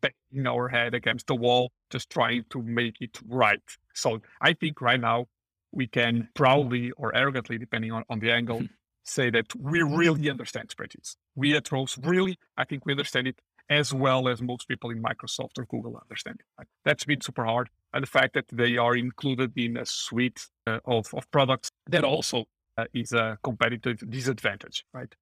banging 0.00 0.46
our 0.46 0.68
head 0.68 0.94
against 0.94 1.26
the 1.26 1.34
wall, 1.34 1.72
just 1.90 2.10
trying 2.10 2.44
to 2.50 2.62
make 2.62 2.96
it 3.00 3.18
right. 3.28 3.62
So 3.94 4.20
I 4.40 4.52
think 4.52 4.80
right 4.80 5.00
now 5.00 5.26
we 5.72 5.86
can 5.86 6.28
proudly 6.34 6.90
or 6.92 7.14
arrogantly, 7.14 7.58
depending 7.58 7.92
on, 7.92 8.04
on 8.08 8.20
the 8.20 8.30
angle, 8.30 8.58
mm-hmm. 8.58 8.74
say 9.02 9.30
that 9.30 9.54
we 9.56 9.82
really 9.82 10.30
understand 10.30 10.68
spreadsheets. 10.68 11.16
We 11.34 11.56
at 11.56 11.70
Rows 11.72 11.98
really, 12.02 12.38
I 12.56 12.64
think 12.64 12.86
we 12.86 12.92
understand 12.92 13.28
it 13.28 13.40
as 13.70 13.94
well 13.94 14.28
as 14.28 14.42
most 14.42 14.68
people 14.68 14.90
in 14.90 15.02
Microsoft 15.02 15.58
or 15.58 15.64
Google 15.64 15.98
understand 16.00 16.38
it. 16.40 16.68
That's 16.84 17.04
been 17.04 17.20
super 17.20 17.44
hard. 17.44 17.70
And 17.94 18.02
the 18.02 18.08
fact 18.08 18.34
that 18.34 18.46
they 18.52 18.76
are 18.76 18.96
included 18.96 19.52
in 19.56 19.76
a 19.76 19.86
suite 19.86 20.48
uh, 20.66 20.80
of, 20.84 21.14
of 21.14 21.30
products 21.30 21.70
that 21.86 22.02
also 22.02 22.44
uh, 22.76 22.86
is 22.92 23.12
a 23.12 23.38
competitive 23.44 24.02
disadvantage, 24.10 24.84
right? 24.92 25.14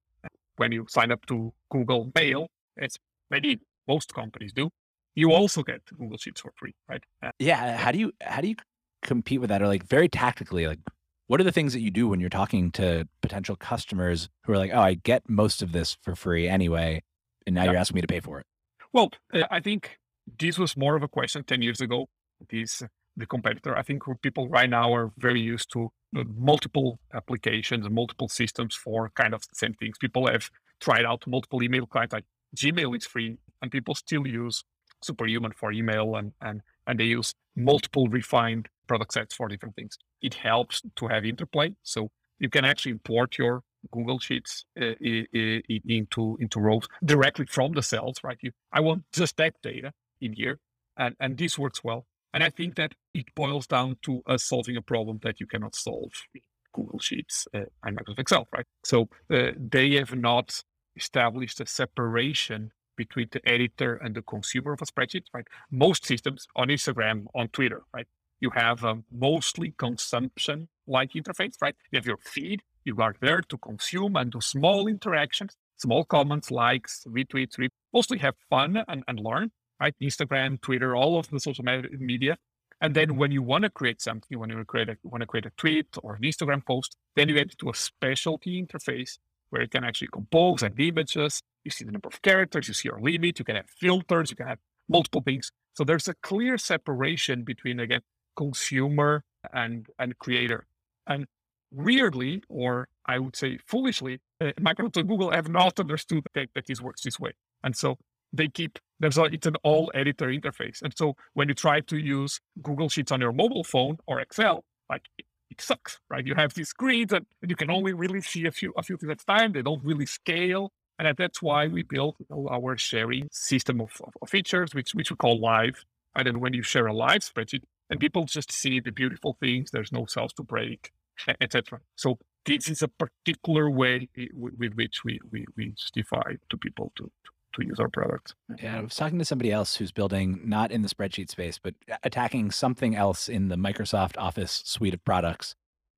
When 0.56 0.72
you 0.72 0.86
sign 0.88 1.12
up 1.12 1.26
to 1.26 1.52
Google 1.70 2.10
Mail, 2.14 2.46
as 2.78 2.96
many 3.30 3.60
most 3.86 4.14
companies 4.14 4.54
do, 4.54 4.70
you 5.14 5.32
also 5.32 5.62
get 5.62 5.84
Google 5.98 6.16
Sheets 6.16 6.40
for 6.40 6.52
free, 6.56 6.74
right? 6.88 7.04
Uh, 7.22 7.30
yeah. 7.38 7.76
How 7.76 7.92
do 7.92 7.98
you 7.98 8.12
how 8.22 8.40
do 8.40 8.48
you 8.48 8.56
compete 9.02 9.40
with 9.40 9.50
that, 9.50 9.60
or 9.60 9.66
like 9.66 9.84
very 9.84 10.08
tactically, 10.08 10.66
like 10.66 10.78
what 11.26 11.40
are 11.40 11.44
the 11.44 11.52
things 11.52 11.74
that 11.74 11.80
you 11.80 11.90
do 11.90 12.08
when 12.08 12.20
you're 12.20 12.30
talking 12.30 12.70
to 12.72 13.06
potential 13.20 13.56
customers 13.56 14.30
who 14.44 14.52
are 14.52 14.58
like, 14.58 14.70
oh, 14.72 14.80
I 14.80 14.94
get 14.94 15.28
most 15.28 15.62
of 15.62 15.72
this 15.72 15.98
for 16.02 16.14
free 16.14 16.48
anyway, 16.48 17.02
and 17.46 17.54
now 17.54 17.64
yeah. 17.64 17.72
you're 17.72 17.80
asking 17.80 17.96
me 17.96 18.00
to 18.00 18.06
pay 18.06 18.20
for 18.20 18.40
it? 18.40 18.46
Well, 18.92 19.10
uh, 19.34 19.42
I 19.50 19.60
think 19.60 19.98
this 20.38 20.58
was 20.58 20.76
more 20.76 20.96
of 20.96 21.02
a 21.02 21.08
question 21.08 21.44
10 21.44 21.62
years 21.62 21.80
ago. 21.80 22.06
This 22.50 22.82
the 23.16 23.26
competitor. 23.26 23.76
I 23.76 23.82
think 23.82 24.02
people 24.22 24.48
right 24.48 24.70
now 24.70 24.94
are 24.94 25.12
very 25.18 25.40
used 25.40 25.70
to 25.72 25.90
uh, 26.16 26.24
multiple 26.36 26.98
applications 27.14 27.88
multiple 27.90 28.28
systems 28.28 28.74
for 28.74 29.10
kind 29.10 29.34
of 29.34 29.42
the 29.42 29.54
same 29.54 29.74
things. 29.74 29.98
People 29.98 30.26
have 30.26 30.50
tried 30.80 31.04
out 31.04 31.26
multiple 31.26 31.62
email 31.62 31.86
clients. 31.86 32.12
Like 32.12 32.24
Gmail 32.56 32.96
is 32.96 33.06
free, 33.06 33.38
and 33.60 33.70
people 33.70 33.94
still 33.94 34.26
use 34.26 34.64
Superhuman 35.02 35.52
for 35.52 35.72
email, 35.72 36.16
and 36.16 36.32
and 36.40 36.62
and 36.86 36.98
they 36.98 37.04
use 37.04 37.34
multiple 37.56 38.08
refined 38.08 38.68
product 38.86 39.12
sets 39.12 39.34
for 39.34 39.48
different 39.48 39.76
things. 39.76 39.98
It 40.20 40.34
helps 40.34 40.82
to 40.96 41.08
have 41.08 41.24
interplay, 41.24 41.74
so 41.82 42.10
you 42.38 42.48
can 42.48 42.64
actually 42.64 42.92
import 42.92 43.38
your 43.38 43.62
Google 43.90 44.18
Sheets 44.18 44.64
uh, 44.80 44.94
into 45.00 46.36
into 46.40 46.60
rows 46.60 46.86
directly 47.04 47.46
from 47.46 47.72
the 47.72 47.82
cells. 47.82 48.18
Right? 48.24 48.38
You, 48.42 48.52
I 48.72 48.80
want 48.80 49.04
just 49.12 49.36
that 49.36 49.54
data 49.62 49.92
in 50.20 50.32
here, 50.32 50.58
and 50.96 51.14
and 51.20 51.36
this 51.36 51.58
works 51.58 51.82
well. 51.84 52.06
And 52.34 52.42
I 52.42 52.50
think 52.50 52.76
that 52.76 52.94
it 53.14 53.26
boils 53.34 53.66
down 53.66 53.96
to 54.02 54.22
us 54.26 54.44
solving 54.44 54.76
a 54.76 54.82
problem 54.82 55.20
that 55.22 55.40
you 55.40 55.46
cannot 55.46 55.74
solve 55.74 56.12
in 56.34 56.40
Google 56.72 56.98
Sheets 56.98 57.46
uh, 57.54 57.64
and 57.84 57.98
Microsoft 57.98 58.18
Excel, 58.18 58.48
right? 58.52 58.66
So 58.84 59.08
uh, 59.30 59.52
they 59.58 59.94
have 59.96 60.14
not 60.14 60.62
established 60.96 61.60
a 61.60 61.66
separation 61.66 62.72
between 62.96 63.28
the 63.32 63.46
editor 63.48 63.96
and 63.96 64.14
the 64.14 64.22
consumer 64.22 64.72
of 64.72 64.82
a 64.82 64.86
spreadsheet, 64.86 65.24
right? 65.34 65.46
Most 65.70 66.06
systems 66.06 66.46
on 66.56 66.68
Instagram, 66.68 67.24
on 67.34 67.48
Twitter, 67.48 67.82
right? 67.94 68.06
You 68.40 68.50
have 68.54 68.84
a 68.84 69.02
mostly 69.10 69.74
consumption 69.78 70.68
like 70.86 71.12
interface, 71.12 71.54
right? 71.60 71.74
You 71.90 71.98
have 71.98 72.06
your 72.06 72.18
feed, 72.18 72.62
you 72.84 72.96
are 73.00 73.14
there 73.20 73.40
to 73.40 73.58
consume 73.58 74.16
and 74.16 74.32
do 74.32 74.40
small 74.40 74.88
interactions, 74.88 75.56
small 75.76 76.04
comments, 76.04 76.50
likes, 76.50 77.04
retweets, 77.08 77.58
re- 77.58 77.68
mostly 77.92 78.18
have 78.18 78.34
fun 78.50 78.82
and, 78.88 79.04
and 79.06 79.20
learn 79.20 79.52
right? 79.80 79.94
Instagram, 80.02 80.60
Twitter, 80.60 80.94
all 80.96 81.18
of 81.18 81.28
the 81.30 81.40
social 81.40 81.64
media. 81.64 82.36
And 82.80 82.94
then 82.94 83.16
when 83.16 83.30
you 83.30 83.42
want 83.42 83.62
to 83.62 83.70
create 83.70 84.02
something, 84.02 84.26
you 84.28 84.40
want 84.40 84.50
to 84.50 84.64
create 84.64 84.88
a 84.88 84.96
want 85.04 85.20
to 85.20 85.26
create 85.26 85.46
a 85.46 85.52
tweet 85.56 85.86
or 86.02 86.14
an 86.14 86.22
Instagram 86.22 86.66
post, 86.66 86.96
then 87.14 87.28
you 87.28 87.34
get 87.34 87.56
to 87.58 87.70
a 87.70 87.74
specialty 87.74 88.60
interface 88.60 89.18
where 89.50 89.62
you 89.62 89.68
can 89.68 89.84
actually 89.84 90.08
compose 90.08 90.62
and 90.62 90.78
images. 90.80 91.42
You 91.64 91.70
see 91.70 91.84
the 91.84 91.92
number 91.92 92.08
of 92.08 92.20
characters, 92.22 92.66
you 92.66 92.74
see 92.74 92.88
your 92.88 93.00
limit, 93.00 93.38
you 93.38 93.44
can 93.44 93.54
have 93.56 93.70
filters, 93.70 94.30
you 94.30 94.36
can 94.36 94.48
have 94.48 94.58
multiple 94.88 95.20
things. 95.20 95.52
So 95.74 95.84
there's 95.84 96.08
a 96.08 96.14
clear 96.14 96.58
separation 96.58 97.44
between 97.44 97.78
again 97.78 98.00
consumer 98.36 99.22
and 99.52 99.86
and 99.98 100.18
creator. 100.18 100.66
And 101.06 101.26
weirdly, 101.70 102.42
or 102.48 102.88
I 103.06 103.18
would 103.18 103.36
say 103.36 103.58
foolishly, 103.66 104.20
uh, 104.40 104.52
Microsoft 104.60 104.96
and 104.96 105.08
Google 105.08 105.30
have 105.30 105.48
not 105.48 105.78
understood 105.78 106.24
that, 106.34 106.48
that 106.54 106.66
this 106.66 106.80
works 106.80 107.02
this 107.02 107.18
way. 107.20 107.32
And 107.62 107.76
so 107.76 107.98
they 108.32 108.48
keep 108.48 108.78
there's 109.00 109.18
a, 109.18 109.24
it's 109.24 109.46
an 109.46 109.56
all 109.64 109.90
editor 109.94 110.26
interface. 110.26 110.80
And 110.80 110.96
so 110.96 111.16
when 111.34 111.48
you 111.48 111.54
try 111.54 111.80
to 111.80 111.96
use 111.96 112.40
Google 112.62 112.88
Sheets 112.88 113.10
on 113.10 113.20
your 113.20 113.32
mobile 113.32 113.64
phone 113.64 113.98
or 114.06 114.20
Excel, 114.20 114.64
like 114.88 115.02
it, 115.18 115.26
it 115.50 115.60
sucks, 115.60 115.98
right? 116.08 116.24
You 116.24 116.34
have 116.36 116.54
these 116.54 116.68
screens 116.68 117.12
and, 117.12 117.26
and, 117.42 117.50
you 117.50 117.56
can 117.56 117.70
only 117.70 117.92
really 117.92 118.20
see 118.20 118.46
a 118.46 118.52
few 118.52 118.72
a 118.76 118.82
few 118.82 118.96
things 118.96 119.10
at 119.10 119.22
a 119.22 119.26
time. 119.26 119.52
They 119.52 119.62
don't 119.62 119.84
really 119.84 120.06
scale. 120.06 120.72
And 120.98 121.16
that's 121.16 121.42
why 121.42 121.66
we 121.66 121.82
built 121.82 122.16
you 122.20 122.26
know, 122.30 122.48
our 122.48 122.76
sharing 122.76 123.28
system 123.32 123.80
of, 123.80 123.90
of, 124.04 124.14
of, 124.22 124.30
features, 124.30 124.72
which 124.72 124.94
which 124.94 125.10
we 125.10 125.16
call 125.16 125.40
live. 125.40 125.84
And 126.14 126.26
then 126.26 126.38
when 126.40 126.52
you 126.52 126.62
share 126.62 126.86
a 126.86 126.94
live 126.94 127.22
spreadsheet, 127.22 127.62
and 127.90 127.98
people 127.98 128.24
just 128.24 128.52
see 128.52 128.78
the 128.78 128.92
beautiful 128.92 129.36
things, 129.40 129.70
there's 129.70 129.90
no 129.90 130.06
cells 130.06 130.32
to 130.34 130.42
break, 130.42 130.92
etc. 131.40 131.80
So 131.96 132.18
this 132.44 132.68
is 132.68 132.82
a 132.82 132.88
particular 132.88 133.70
way 133.70 134.08
with, 134.34 134.54
with 134.58 134.74
which 134.74 135.04
we, 135.04 135.20
we, 135.30 135.44
we 135.56 135.70
justify 135.70 136.34
to 136.50 136.56
people 136.56 136.92
to, 136.96 137.04
to 137.04 137.31
to 137.54 137.66
use 137.66 137.78
our 137.78 137.88
product. 137.88 138.34
Yeah, 138.62 138.78
I 138.78 138.80
was 138.80 138.94
talking 138.94 139.18
to 139.18 139.24
somebody 139.24 139.52
else 139.52 139.76
who's 139.76 139.92
building 139.92 140.40
not 140.44 140.70
in 140.70 140.82
the 140.82 140.88
spreadsheet 140.88 141.30
space, 141.30 141.58
but 141.62 141.74
attacking 142.02 142.50
something 142.50 142.94
else 142.94 143.28
in 143.28 143.48
the 143.48 143.56
Microsoft 143.56 144.16
Office 144.18 144.62
suite 144.64 144.94
of 144.94 145.04
products. 145.04 145.54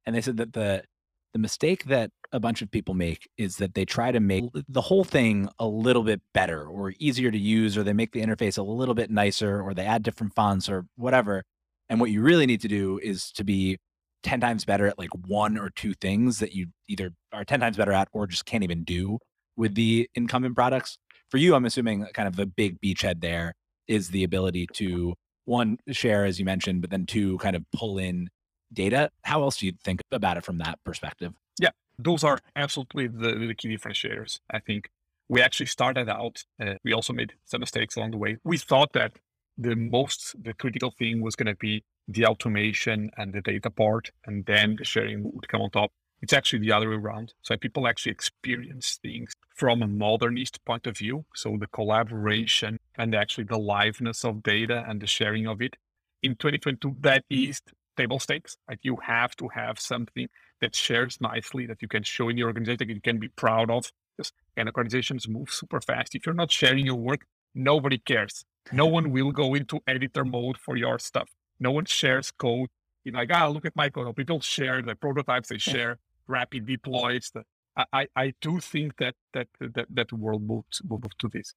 And 0.07 0.15
they 0.15 0.21
said 0.21 0.37
that 0.37 0.53
the 0.53 0.85
the 1.33 1.39
mistake 1.41 1.85
that 1.87 2.13
a 2.33 2.39
bunch 2.39 2.63
of 2.63 2.71
people 2.71 2.95
make 2.95 3.29
is 3.37 3.57
that 3.57 3.75
they 3.75 3.85
try 3.85 4.13
to 4.13 4.21
make 4.21 4.45
the 4.69 4.81
whole 4.81 5.03
thing 5.03 5.49
a 5.59 5.67
little 5.67 6.05
bit 6.05 6.21
better 6.33 6.65
or 6.65 6.95
easier 7.01 7.31
to 7.31 7.39
use, 7.39 7.77
or 7.77 7.83
they 7.83 7.93
make 7.93 8.13
the 8.13 8.23
interface 8.23 8.57
a 8.57 8.63
little 8.63 8.95
bit 8.95 9.11
nicer, 9.11 9.61
or 9.61 9.75
they 9.75 9.85
add 9.85 10.05
different 10.05 10.33
fonts 10.35 10.69
or 10.69 10.87
whatever. 10.95 11.43
And 11.89 12.01
what 12.01 12.11
you 12.11 12.23
really 12.23 12.47
need 12.47 12.61
to 12.61 12.69
do 12.69 13.01
is 13.03 13.33
to 13.33 13.45
be 13.45 13.79
10 14.23 14.41
times 14.41 14.65
better 14.65 14.87
at 14.87 14.99
like 14.99 15.11
one 15.27 15.59
or 15.59 15.71
two 15.71 15.93
things 15.95 16.39
that 16.39 16.55
you 16.55 16.69
either 16.89 17.11
are 17.33 17.45
10 17.45 17.61
times 17.61 17.77
better 17.77 17.93
at 17.93 18.09
or 18.13 18.27
just 18.27 18.47
can't 18.47 18.65
even 18.65 18.85
do 18.85 19.19
with 19.57 19.75
the 19.75 20.09
incumbent 20.15 20.55
products 20.55 20.99
for 21.35 21.39
you, 21.39 21.57
I'm 21.57 21.65
assuming 21.65 22.07
kind 22.15 22.29
of 22.29 22.37
the 22.37 22.47
big 22.47 22.81
beachhead 22.81 23.21
there 23.21 23.55
is 23.89 24.11
the 24.11 24.23
ability 24.23 24.69
to 24.75 25.15
one 25.47 25.79
share, 25.91 26.25
as 26.25 26.39
you 26.39 26.45
mentioned, 26.45 26.81
but 26.81 26.91
then 26.91 27.07
two 27.07 27.39
kind 27.39 27.57
of 27.57 27.65
pull 27.73 27.99
in 27.99 28.29
data. 28.73 29.11
How 29.25 29.43
else 29.43 29.57
do 29.57 29.67
you 29.67 29.73
think 29.83 30.01
about 30.13 30.37
it 30.37 30.45
from 30.45 30.59
that 30.59 30.79
perspective? 30.85 31.33
Yeah. 31.59 31.71
those 31.99 32.23
are 32.23 32.39
absolutely 32.55 33.09
the, 33.09 33.35
the 33.35 33.53
key 33.53 33.77
differentiators. 33.77 34.39
I 34.49 34.61
think 34.61 34.91
we 35.29 35.43
actually 35.43 35.67
started 35.67 36.09
out, 36.09 36.45
uh, 36.63 36.75
we 36.85 36.93
also 36.93 37.13
made 37.13 37.33
some 37.47 37.59
mistakes 37.59 37.97
along 37.97 38.13
the 38.13 38.19
way. 38.19 38.37
We 38.45 38.57
thought 38.57 38.93
that 38.93 39.19
the 39.59 39.75
most, 39.75 40.37
the 40.41 40.55
critical 40.55 40.95
thing 40.97 41.21
was 41.21 41.35
going 41.35 41.49
to 41.49 41.57
be 41.57 41.83
the 42.07 42.27
automation 42.27 43.11
and 43.17 43.33
the 43.33 43.41
data 43.41 43.71
part, 43.71 44.13
and 44.25 44.47
then 44.47 44.77
the 44.79 44.85
sharing 44.85 45.25
would 45.25 45.49
come 45.49 45.63
on 45.63 45.71
top. 45.71 45.91
It's 46.23 46.33
actually 46.33 46.61
the 46.61 46.71
other 46.71 46.91
way 46.91 46.95
around. 46.95 47.35
So 47.43 47.57
people 47.57 47.89
actually 47.89 48.13
experience 48.13 49.01
things 49.03 49.33
from 49.55 49.83
a 49.83 49.87
modernist 49.87 50.65
point 50.65 50.87
of 50.87 50.99
view. 50.99 51.25
So 51.35 51.57
the 51.59 51.69
collaboration 51.69 52.79
and 52.97 53.15
actually 53.15 53.45
the 53.45 53.59
liveness 53.59 54.25
of 54.25 54.43
data 54.43 54.85
and 54.87 55.01
the 55.01 55.07
sharing 55.07 55.47
of 55.47 55.63
it. 55.63 55.77
In 56.23 56.33
2022, 56.33 56.97
that 57.01 57.25
is 57.31 57.61
table 57.97 58.19
stakes. 58.19 58.57
Right? 58.69 58.79
You 58.83 58.97
have 59.03 59.37
to 59.37 59.49
have 59.49 59.79
something 59.79 60.29
that 60.61 60.75
shares 60.75 61.21
nicely 61.21 61.67
that 61.67 61.81
you 61.83 61.89
can 61.89 62.03
show 62.03 62.29
in 62.29 62.37
your 62.37 62.49
organization 62.49 62.89
that 62.89 62.95
you 62.95 63.01
can 63.01 63.19
be 63.19 63.29
proud 63.29 63.71
of. 63.71 63.91
Because 64.17 64.33
and 64.57 64.69
organizations 64.69 65.29
move 65.29 65.51
super 65.51 65.81
fast. 65.81 66.15
If 66.15 66.27
you're 66.27 66.35
not 66.35 66.51
sharing 66.51 66.87
your 66.87 66.97
work, 66.97 67.27
nobody 67.55 67.99
cares. 67.99 68.45
No 68.73 68.87
one 68.87 69.11
will 69.11 69.33
go 69.33 69.55
into 69.55 69.81
editor 69.87 70.25
mode 70.25 70.57
for 70.57 70.77
your 70.77 70.99
stuff. 70.99 71.31
No 71.61 71.71
one 71.73 71.85
shares 71.85 72.31
code. 72.31 72.69
You're 73.05 73.15
like, 73.15 73.31
ah, 73.33 73.49
look 73.49 73.67
at 73.67 73.77
my 73.77 73.91
code. 73.91 74.15
People 74.17 74.41
share 74.41 74.83
the 74.83 74.95
prototypes 74.95 75.49
they 75.49 75.59
share, 75.73 75.99
rapid 76.27 76.67
deploys. 76.67 77.31
The, 77.35 77.43
I, 77.77 78.07
I 78.15 78.35
do 78.41 78.61
think 78.61 78.97
that 78.99 79.15
that 79.33 79.49
that 79.61 79.87
that 79.91 80.13
world 80.13 80.43
moved 80.43 80.81
will 80.89 80.99
move 80.99 81.17
to 81.19 81.29
this. 81.29 81.55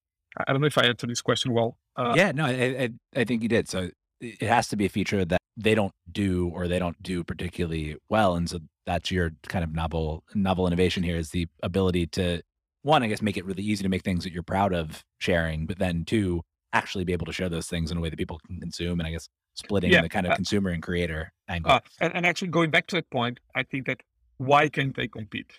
I 0.47 0.51
don't 0.51 0.61
know 0.61 0.67
if 0.67 0.77
I 0.77 0.85
answered 0.85 1.09
this 1.09 1.21
question 1.21 1.53
well. 1.53 1.77
Uh, 1.95 2.13
yeah, 2.15 2.31
no, 2.31 2.45
I, 2.45 2.49
I, 2.49 2.89
I 3.15 3.23
think 3.23 3.41
you 3.43 3.49
did. 3.49 3.67
So 3.67 3.89
it 4.19 4.43
has 4.43 4.67
to 4.69 4.75
be 4.75 4.85
a 4.85 4.89
feature 4.89 5.23
that 5.25 5.41
they 5.55 5.73
don't 5.73 5.93
do 6.11 6.51
or 6.53 6.67
they 6.67 6.79
don't 6.79 7.01
do 7.01 7.23
particularly 7.23 7.97
well, 8.09 8.35
and 8.35 8.49
so 8.49 8.59
that's 8.85 9.11
your 9.11 9.31
kind 9.47 9.63
of 9.63 9.73
novel 9.73 10.23
novel 10.33 10.67
innovation 10.67 11.03
here 11.03 11.17
is 11.17 11.31
the 11.31 11.47
ability 11.61 12.07
to 12.07 12.41
one, 12.83 13.03
I 13.03 13.07
guess, 13.07 13.21
make 13.21 13.37
it 13.37 13.45
really 13.45 13.63
easy 13.63 13.83
to 13.83 13.89
make 13.89 14.03
things 14.03 14.23
that 14.23 14.33
you're 14.33 14.43
proud 14.43 14.73
of 14.73 15.03
sharing, 15.19 15.65
but 15.65 15.77
then 15.77 16.05
two, 16.05 16.41
actually 16.73 17.03
be 17.03 17.13
able 17.13 17.25
to 17.25 17.33
share 17.33 17.49
those 17.49 17.67
things 17.67 17.91
in 17.91 17.97
a 17.97 18.01
way 18.01 18.09
that 18.09 18.17
people 18.17 18.39
can 18.47 18.59
consume. 18.59 18.99
And 18.99 19.07
I 19.07 19.11
guess 19.11 19.27
splitting 19.55 19.91
yeah. 19.91 20.01
the 20.01 20.09
kind 20.09 20.25
of 20.25 20.33
uh, 20.33 20.35
consumer 20.35 20.69
and 20.69 20.81
creator 20.81 21.33
angle. 21.49 21.71
Uh, 21.71 21.79
and, 21.99 22.15
and, 22.15 22.25
actually, 22.25 22.49
going 22.49 22.69
back 22.69 22.87
to 22.87 22.95
that 22.95 23.09
point, 23.09 23.39
I 23.55 23.63
think 23.63 23.87
that 23.87 24.01
why 24.37 24.69
can't 24.69 24.95
they 24.95 25.07
compete 25.07 25.51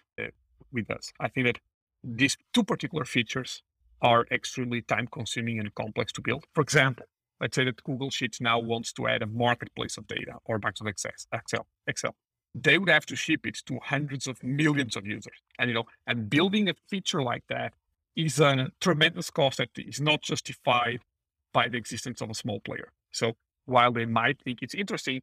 with 0.73 0.91
us? 0.91 1.13
I 1.21 1.29
think 1.29 1.47
that 1.47 1.59
these 2.03 2.37
two 2.53 2.65
particular 2.65 3.05
features 3.05 3.63
are 4.01 4.27
extremely 4.31 4.83
time 4.83 5.09
consuming 5.09 5.59
and 5.59 5.75
complex 5.75 6.13
to 6.13 6.21
build. 6.21 6.45
For 6.55 6.61
example, 6.61 7.07
let's 7.41 7.57
say 7.57 7.65
that 7.65 7.83
Google 7.83 8.11
Sheets 8.11 8.41
now 8.41 8.59
wants 8.59 8.93
to 8.95 9.09
add 9.09 9.23
a 9.23 9.27
marketplace 9.27 9.97
of 9.97 10.07
data 10.07 10.35
or 10.45 10.59
Microsoft 10.61 11.07
Excel. 11.33 11.67
Excel. 11.87 12.15
They 12.55 12.79
would 12.79 12.89
have 12.89 13.07
to 13.07 13.17
ship 13.17 13.47
it 13.47 13.59
to 13.67 13.79
hundreds 13.83 14.27
of 14.27 14.43
millions 14.43 14.97
of 14.97 15.07
users. 15.07 15.37
And 15.59 15.69
you 15.69 15.75
know, 15.75 15.85
and 16.07 16.31
building 16.31 16.69
a 16.69 16.75
feature 16.89 17.23
like 17.23 17.45
that 17.49 17.75
is 18.17 18.41
a 18.41 18.71
tremendous 18.81 19.31
cost 19.31 19.59
that 19.59 19.71
is 19.77 20.01
not 20.01 20.23
justified 20.23 21.01
by 21.53 21.69
the 21.69 21.77
existence 21.77 22.21
of 22.21 22.31
a 22.31 22.35
small 22.35 22.61
player. 22.61 22.93
So 23.11 23.35
while 23.67 23.93
they 23.93 24.07
might 24.07 24.41
think 24.43 24.63
it's 24.63 24.75
interesting, 24.75 25.21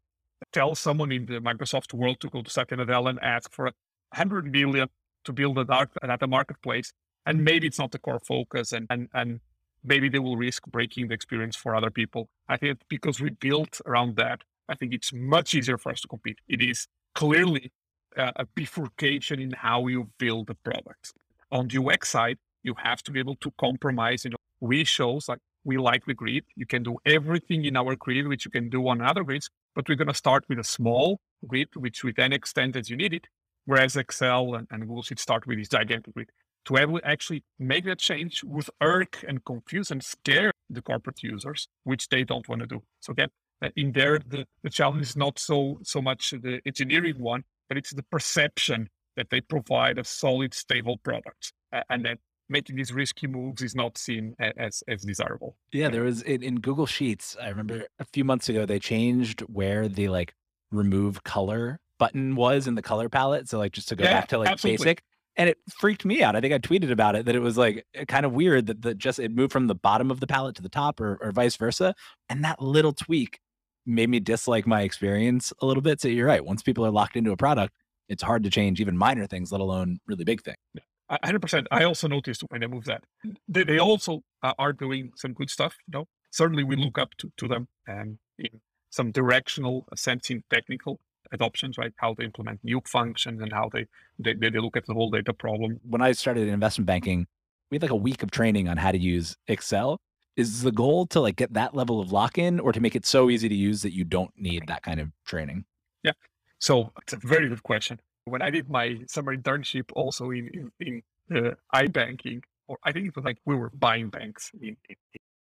tell 0.52 0.76
someone 0.76 1.12
in 1.12 1.26
the 1.26 1.40
Microsoft 1.40 1.94
world 1.94 2.20
to 2.22 2.30
go 2.30 2.42
to 2.42 2.50
Satya 2.50 2.78
Nadella 2.78 3.10
and 3.10 3.20
ask 3.22 3.52
for 3.52 3.68
a 3.68 3.74
hundred 4.14 4.52
million 4.52 4.90
to 5.26 5.34
build 5.34 5.58
a 5.58 5.66
dark 5.66 5.92
data 6.02 6.28
marketplace. 6.28 6.94
And 7.26 7.44
maybe 7.44 7.68
it's 7.68 7.80
not 7.80 7.92
the 7.92 8.00
core 8.00 8.20
focus 8.20 8.72
and, 8.72 8.88
and, 8.90 9.10
and 9.14 9.40
maybe 9.84 10.10
they 10.10 10.20
will 10.20 10.38
risk 10.38 10.66
breaking 10.68 11.08
the 11.08 11.14
experience 11.14 11.56
for 11.56 11.76
other 11.76 11.90
people. 11.90 12.30
I 12.48 12.58
think 12.58 12.80
because 12.90 13.20
we 13.20 13.32
built 13.32 13.82
around 13.86 14.16
that, 14.18 14.42
I 14.70 14.76
think 14.76 14.94
it's 14.94 15.14
much 15.14 15.54
easier 15.54 15.78
for 15.78 15.92
us 15.92 16.02
to 16.02 16.08
compete. 16.08 16.40
It 16.48 16.62
is 16.62 16.88
clearly 17.14 17.72
uh, 18.18 18.32
a 18.36 18.46
bifurcation 18.46 19.40
in 19.40 19.52
how 19.52 19.88
you 19.88 20.10
build 20.18 20.48
the 20.48 20.56
product. 20.56 21.14
On 21.52 21.68
the 21.68 21.84
UX 21.84 22.10
side, 22.10 22.38
you 22.64 22.76
have 22.78 23.04
to 23.04 23.12
be 23.12 23.20
able 23.20 23.36
to 23.38 23.52
compromise. 23.60 24.26
You 24.26 24.32
know, 24.32 24.38
we 24.60 24.84
shows 24.84 25.30
like 25.30 25.40
we 25.64 25.78
like 25.78 26.06
the 26.06 26.14
grid. 26.14 26.46
You 26.56 26.66
can 26.66 26.84
do 26.84 26.98
everything 27.06 27.66
in 27.66 27.76
our 27.76 27.96
grid, 27.96 28.28
which 28.28 28.46
you 28.46 28.52
can 28.52 28.70
do 28.70 28.88
on 28.88 29.02
other 29.02 29.24
grids, 29.24 29.50
but 29.76 29.88
we're 29.88 29.96
going 29.96 30.08
to 30.08 30.14
start 30.14 30.46
with 30.48 30.60
a 30.60 30.64
small 30.64 31.20
grid, 31.48 31.70
which 31.76 32.04
we 32.04 32.12
then 32.14 32.34
extend 32.34 32.76
as 32.76 32.90
you 32.90 32.96
need 32.96 33.14
it. 33.14 33.28
Whereas 33.66 33.96
Excel 33.96 34.56
and, 34.56 34.68
and 34.72 34.88
Google 34.88 35.04
Sheets 35.04 35.22
start 35.22 35.48
with 35.48 35.58
this 35.58 35.70
gigantic 35.70 36.14
grid. 36.14 36.30
To 36.66 36.78
able 36.78 37.00
actually 37.04 37.44
make 37.60 37.86
that 37.86 38.00
change 38.00 38.44
would 38.44 38.68
irk 38.82 39.24
and 39.28 39.44
confuse 39.46 39.92
and 39.92 40.04
scare 40.04 40.52
the 40.70 40.82
corporate 40.82 41.22
users, 41.22 41.68
which 41.84 42.10
they 42.10 42.24
don't 42.24 42.48
want 42.50 42.62
to 42.62 42.68
do. 42.68 42.82
So 43.02 43.12
again, 43.12 43.30
uh, 43.62 43.70
in 43.76 43.92
there, 43.92 44.20
the, 44.20 44.46
the 44.64 44.70
challenge 44.70 45.04
is 45.04 45.16
not 45.16 45.40
so 45.40 45.80
so 45.84 46.02
much 46.02 46.32
the 46.32 46.62
engineering 46.66 47.20
one, 47.20 47.44
but 47.70 47.78
it's 47.78 47.94
the 47.94 48.04
perception 48.04 48.90
that 49.16 49.30
they 49.30 49.42
provide 49.42 49.98
a 49.98 50.04
solid, 50.04 50.54
stable 50.54 50.98
product, 50.98 51.54
uh, 51.72 51.82
and 51.90 52.04
that 52.06 52.18
making 52.50 52.76
these 52.76 52.92
risky 52.92 53.28
moves 53.28 53.62
is 53.62 53.76
not 53.76 53.98
seen 53.98 54.36
as 54.40 54.84
as 54.88 55.04
desirable. 55.04 55.56
Yeah, 55.72 55.90
there 55.90 56.04
was 56.04 56.22
in, 56.22 56.44
in 56.44 56.60
Google 56.60 56.86
Sheets. 56.86 57.38
I 57.42 57.50
remember 57.50 57.86
a 58.00 58.06
few 58.06 58.24
months 58.24 58.50
ago 58.50 58.66
they 58.66 58.80
changed 58.80 59.42
where 59.42 59.88
the 59.88 60.10
like 60.10 60.34
remove 60.72 61.24
color 61.24 61.80
button 61.98 62.36
was 62.36 62.68
in 62.68 62.76
the 62.76 62.82
color 62.82 63.10
palette. 63.10 63.50
So 63.50 63.58
like 63.58 63.72
just 63.72 63.90
to 63.90 63.96
go 63.96 64.04
yeah, 64.04 64.14
back 64.14 64.30
to 64.30 64.38
like 64.38 64.50
absolutely. 64.50 64.86
basic. 64.86 65.04
And 65.38 65.50
it 65.50 65.58
freaked 65.80 66.06
me 66.06 66.24
out. 66.24 66.36
I 66.36 66.42
think 66.42 66.54
I 66.54 66.60
tweeted 66.60 66.92
about 66.92 67.16
it 67.16 67.26
that 67.26 67.36
it 67.36 67.40
was 67.40 67.58
like 67.58 67.86
eh, 67.94 68.06
kind 68.06 68.26
of 68.26 68.32
weird 68.32 68.68
that 68.68 68.82
the 68.82 68.96
just 68.96 69.20
it 69.20 69.32
moved 69.32 69.52
from 69.52 69.68
the 69.68 69.76
bottom 69.76 70.10
of 70.10 70.20
the 70.20 70.28
palette 70.28 70.56
to 70.56 70.62
the 70.62 70.70
top 70.70 71.02
or, 71.02 71.18
or 71.22 71.32
vice 71.32 71.58
versa. 71.58 71.94
And 72.30 72.44
that 72.44 72.62
little 72.62 72.94
tweak 72.94 73.40
made 73.86 74.10
me 74.10 74.20
dislike 74.20 74.66
my 74.66 74.82
experience 74.82 75.52
a 75.62 75.66
little 75.66 75.82
bit. 75.82 76.02
So 76.02 76.08
you're 76.08 76.28
right. 76.28 76.44
Once 76.44 76.64
people 76.64 76.86
are 76.86 76.92
locked 76.92 77.16
into 77.16 77.32
a 77.32 77.38
product, 77.38 77.74
it's 78.08 78.24
hard 78.24 78.44
to 78.44 78.50
change 78.50 78.80
even 78.80 78.98
minor 78.98 79.28
things, 79.28 79.52
let 79.52 79.62
alone 79.62 80.00
really 80.08 80.24
big 80.24 80.42
things. 80.44 80.58
Yeah. 80.74 80.82
100%. 81.24 81.66
I 81.70 81.84
also 81.84 82.08
noticed 82.08 82.42
when 82.50 82.62
they 82.62 82.68
moved 82.68 82.88
that. 82.88 83.04
They, 83.48 83.64
they 83.64 83.78
also 83.78 84.22
uh, 84.42 84.54
are 84.58 84.74
doing 84.74 85.12
some 85.16 85.34
good 85.34 85.50
stuff. 85.50 85.76
You 85.88 86.00
know, 86.00 86.08
certainly 86.32 86.64
we 86.64 86.76
mm-hmm. 86.76 86.86
look 86.86 86.98
up 86.98 87.12
to, 87.20 87.32
to 87.38 87.48
them 87.48 87.68
and 87.88 88.18
in 88.40 88.62
some 88.90 89.12
directional 89.12 89.86
uh, 89.92 89.96
sense 89.96 90.30
in 90.30 90.44
technical 90.50 91.00
adoptions, 91.32 91.78
right? 91.78 91.94
How 91.98 92.14
they 92.14 92.26
implement 92.26 92.60
new 92.64 92.82
functions 92.86 93.42
and 93.42 93.52
how 93.52 93.70
they, 93.72 93.86
they, 94.20 94.34
they 94.34 94.50
look 94.50 94.78
at 94.78 94.86
the 94.86 94.94
whole 94.94 95.10
data 95.10 95.34
problem. 95.34 95.80
When 95.88 96.02
I 96.02 96.12
started 96.12 96.48
in 96.48 96.54
investment 96.54 96.86
banking, 96.88 97.28
we 97.70 97.76
had 97.76 97.84
like 97.84 97.92
a 97.92 97.96
week 97.96 98.24
of 98.24 98.32
training 98.32 98.68
on 98.68 98.78
how 98.78 98.92
to 98.92 98.98
use 98.98 99.36
Excel. 99.48 99.98
Is 100.36 100.64
the 100.64 100.72
goal 100.72 101.06
to 101.08 101.22
like 101.22 101.38
get 101.38 101.54
that 101.54 101.74
level 101.74 102.02
of 102.02 102.12
lock-in 102.12 102.60
or 102.60 102.74
to 102.74 102.80
make 102.80 102.96
it 102.96 103.06
so 103.06 103.30
easy 103.30 103.48
to 103.48 103.56
use 103.56 103.82
that 103.84 103.94
you 103.94 104.04
don't 104.04 104.32
need 104.38 104.68
that 104.68 104.84
kind 104.84 105.00
of 105.00 105.10
training? 105.26 105.66
Yeah. 106.04 106.12
So 106.60 106.92
it's 107.02 107.14
a 107.14 107.18
very 107.18 107.48
good 107.48 107.64
question. 107.64 108.00
When 108.26 108.42
i 108.42 108.50
did 108.50 108.70
my 108.70 108.98
summer 109.08 109.36
internship 109.38 109.92
also 109.94 110.32
in 110.32 110.72
in, 110.80 111.04
in 111.30 111.38
uh, 111.38 111.52
ibanking 111.76 112.42
or 112.68 112.78
i 112.84 112.92
think 112.92 113.08
it 113.08 113.16
was 113.16 113.24
like 113.24 113.38
we 113.46 113.56
were 113.56 113.70
buying 113.70 114.10
banks 114.10 114.52
in 114.60 114.76
in, 114.90 114.98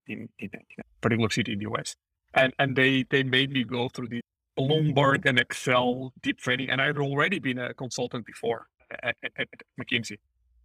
in, 0.07 0.29
in 0.37 0.49
a 0.53 0.83
particular 1.01 1.29
city 1.31 1.53
in 1.53 1.59
the 1.59 1.65
us 1.65 1.95
and 2.35 2.53
and 2.59 2.75
they 2.75 3.03
they 3.09 3.23
made 3.23 3.51
me 3.51 3.63
go 3.63 3.89
through 3.89 4.07
the 4.07 4.21
bloomberg 4.57 5.19
mm-hmm. 5.19 5.29
and 5.29 5.39
excel 5.39 6.13
deep 6.21 6.37
training 6.37 6.69
and 6.69 6.81
i'd 6.81 6.97
already 6.97 7.39
been 7.39 7.57
a 7.57 7.73
consultant 7.73 8.25
before 8.25 8.67
at, 9.03 9.15
at, 9.23 9.31
at 9.37 9.47
mckinsey 9.79 10.17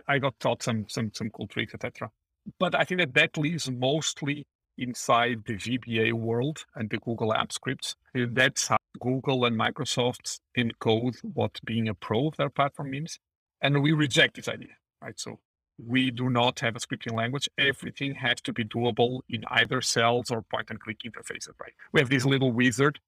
i 0.09 0.19
got 0.19 0.39
taught 0.41 0.63
some 0.63 0.87
some 0.89 1.11
some 1.13 1.31
cool 1.31 1.47
tricks 1.47 1.75
etc 1.75 2.11
but 2.59 2.75
I 2.75 2.85
think 2.85 3.01
that 3.01 3.15
that 3.15 3.37
lives 3.37 3.71
mostly 3.71 4.47
inside 4.79 5.45
the 5.47 5.55
VBA 5.55 6.13
world 6.13 6.65
and 6.75 6.89
the 6.89 6.99
Google 6.99 7.35
App 7.35 7.53
Scripts. 7.53 7.97
That's 8.15 8.69
how 8.69 8.79
Google 8.99 9.45
and 9.45 9.59
Microsoft 9.59 10.41
encode 10.57 11.17
what 11.35 11.61
being 11.65 11.89
a 11.89 11.95
pro 11.95 12.29
of 12.29 12.37
their 12.37 12.51
platform 12.51 12.91
means. 12.91 13.19
And 13.61 13.83
we 13.83 13.93
reject 13.93 14.37
this 14.37 14.49
idea, 14.49 14.75
right? 15.03 15.19
So 15.19 15.39
we 15.79 16.11
do 16.11 16.31
not 16.31 16.61
have 16.61 16.77
a 16.77 16.79
scripting 16.79 17.15
language. 17.15 17.49
Everything 17.59 18.15
has 18.15 18.41
to 18.43 18.53
be 18.53 18.65
doable 18.65 19.21
in 19.29 19.45
either 19.49 19.81
cells 19.81 20.31
or 20.31 20.43
point 20.43 20.71
and 20.71 20.81
click 20.81 21.01
interfaces, 21.05 21.53
right? 21.61 21.73
We 21.93 22.01
have 22.01 22.11
this 22.11 22.25
little 22.25 22.53
wizard 22.53 22.99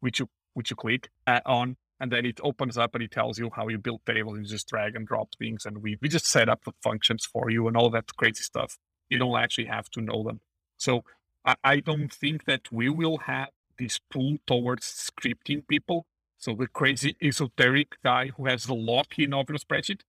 which 0.00 0.18
you 0.20 0.28
which 0.54 0.70
you 0.70 0.76
click 0.76 1.08
on 1.46 1.76
and 2.00 2.10
then 2.10 2.24
it 2.24 2.40
opens 2.42 2.78
up 2.78 2.94
and 2.94 3.04
it 3.04 3.10
tells 3.10 3.38
you 3.38 3.50
how 3.54 3.68
you 3.68 3.78
build 3.78 4.00
tables 4.06 4.36
and 4.38 4.46
just 4.46 4.68
drag 4.68 4.96
and 4.96 5.06
drop 5.06 5.28
things 5.38 5.66
and 5.66 5.82
we, 5.82 5.98
we 6.00 6.08
just 6.08 6.26
set 6.26 6.48
up 6.48 6.64
the 6.64 6.72
functions 6.82 7.26
for 7.26 7.50
you 7.50 7.68
and 7.68 7.76
all 7.76 7.90
that 7.90 8.16
crazy 8.16 8.42
stuff. 8.42 8.78
You 9.08 9.18
don't 9.18 9.38
actually 9.38 9.66
have 9.66 9.90
to 9.90 10.00
know 10.00 10.22
them. 10.24 10.40
So 10.76 11.04
i, 11.44 11.54
I 11.62 11.80
don't 11.80 12.12
think 12.12 12.46
that 12.46 12.72
we 12.72 12.88
will 12.88 13.18
have 13.18 13.50
this 13.78 14.00
pull 14.10 14.38
towards 14.46 14.86
scripting 14.86 15.66
people. 15.68 16.06
So 16.38 16.54
the 16.54 16.66
crazy 16.66 17.16
esoteric 17.22 17.96
guy 18.02 18.30
who 18.36 18.46
has 18.46 18.64
the 18.64 18.74
lock-in 18.74 19.34
of 19.34 19.48
your 19.50 19.58
spreadsheet 19.58 20.00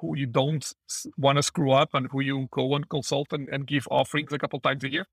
who 0.00 0.16
you 0.16 0.26
don't 0.26 0.72
want 1.18 1.36
to 1.36 1.42
screw 1.42 1.72
up 1.72 1.90
and 1.92 2.08
who 2.10 2.20
you 2.20 2.48
go 2.50 2.74
and 2.74 2.88
consult 2.88 3.32
and, 3.32 3.48
and 3.48 3.66
give 3.66 3.86
offerings 3.90 4.32
a 4.32 4.38
couple 4.38 4.58
times 4.60 4.82
a 4.84 4.90
year 4.90 5.06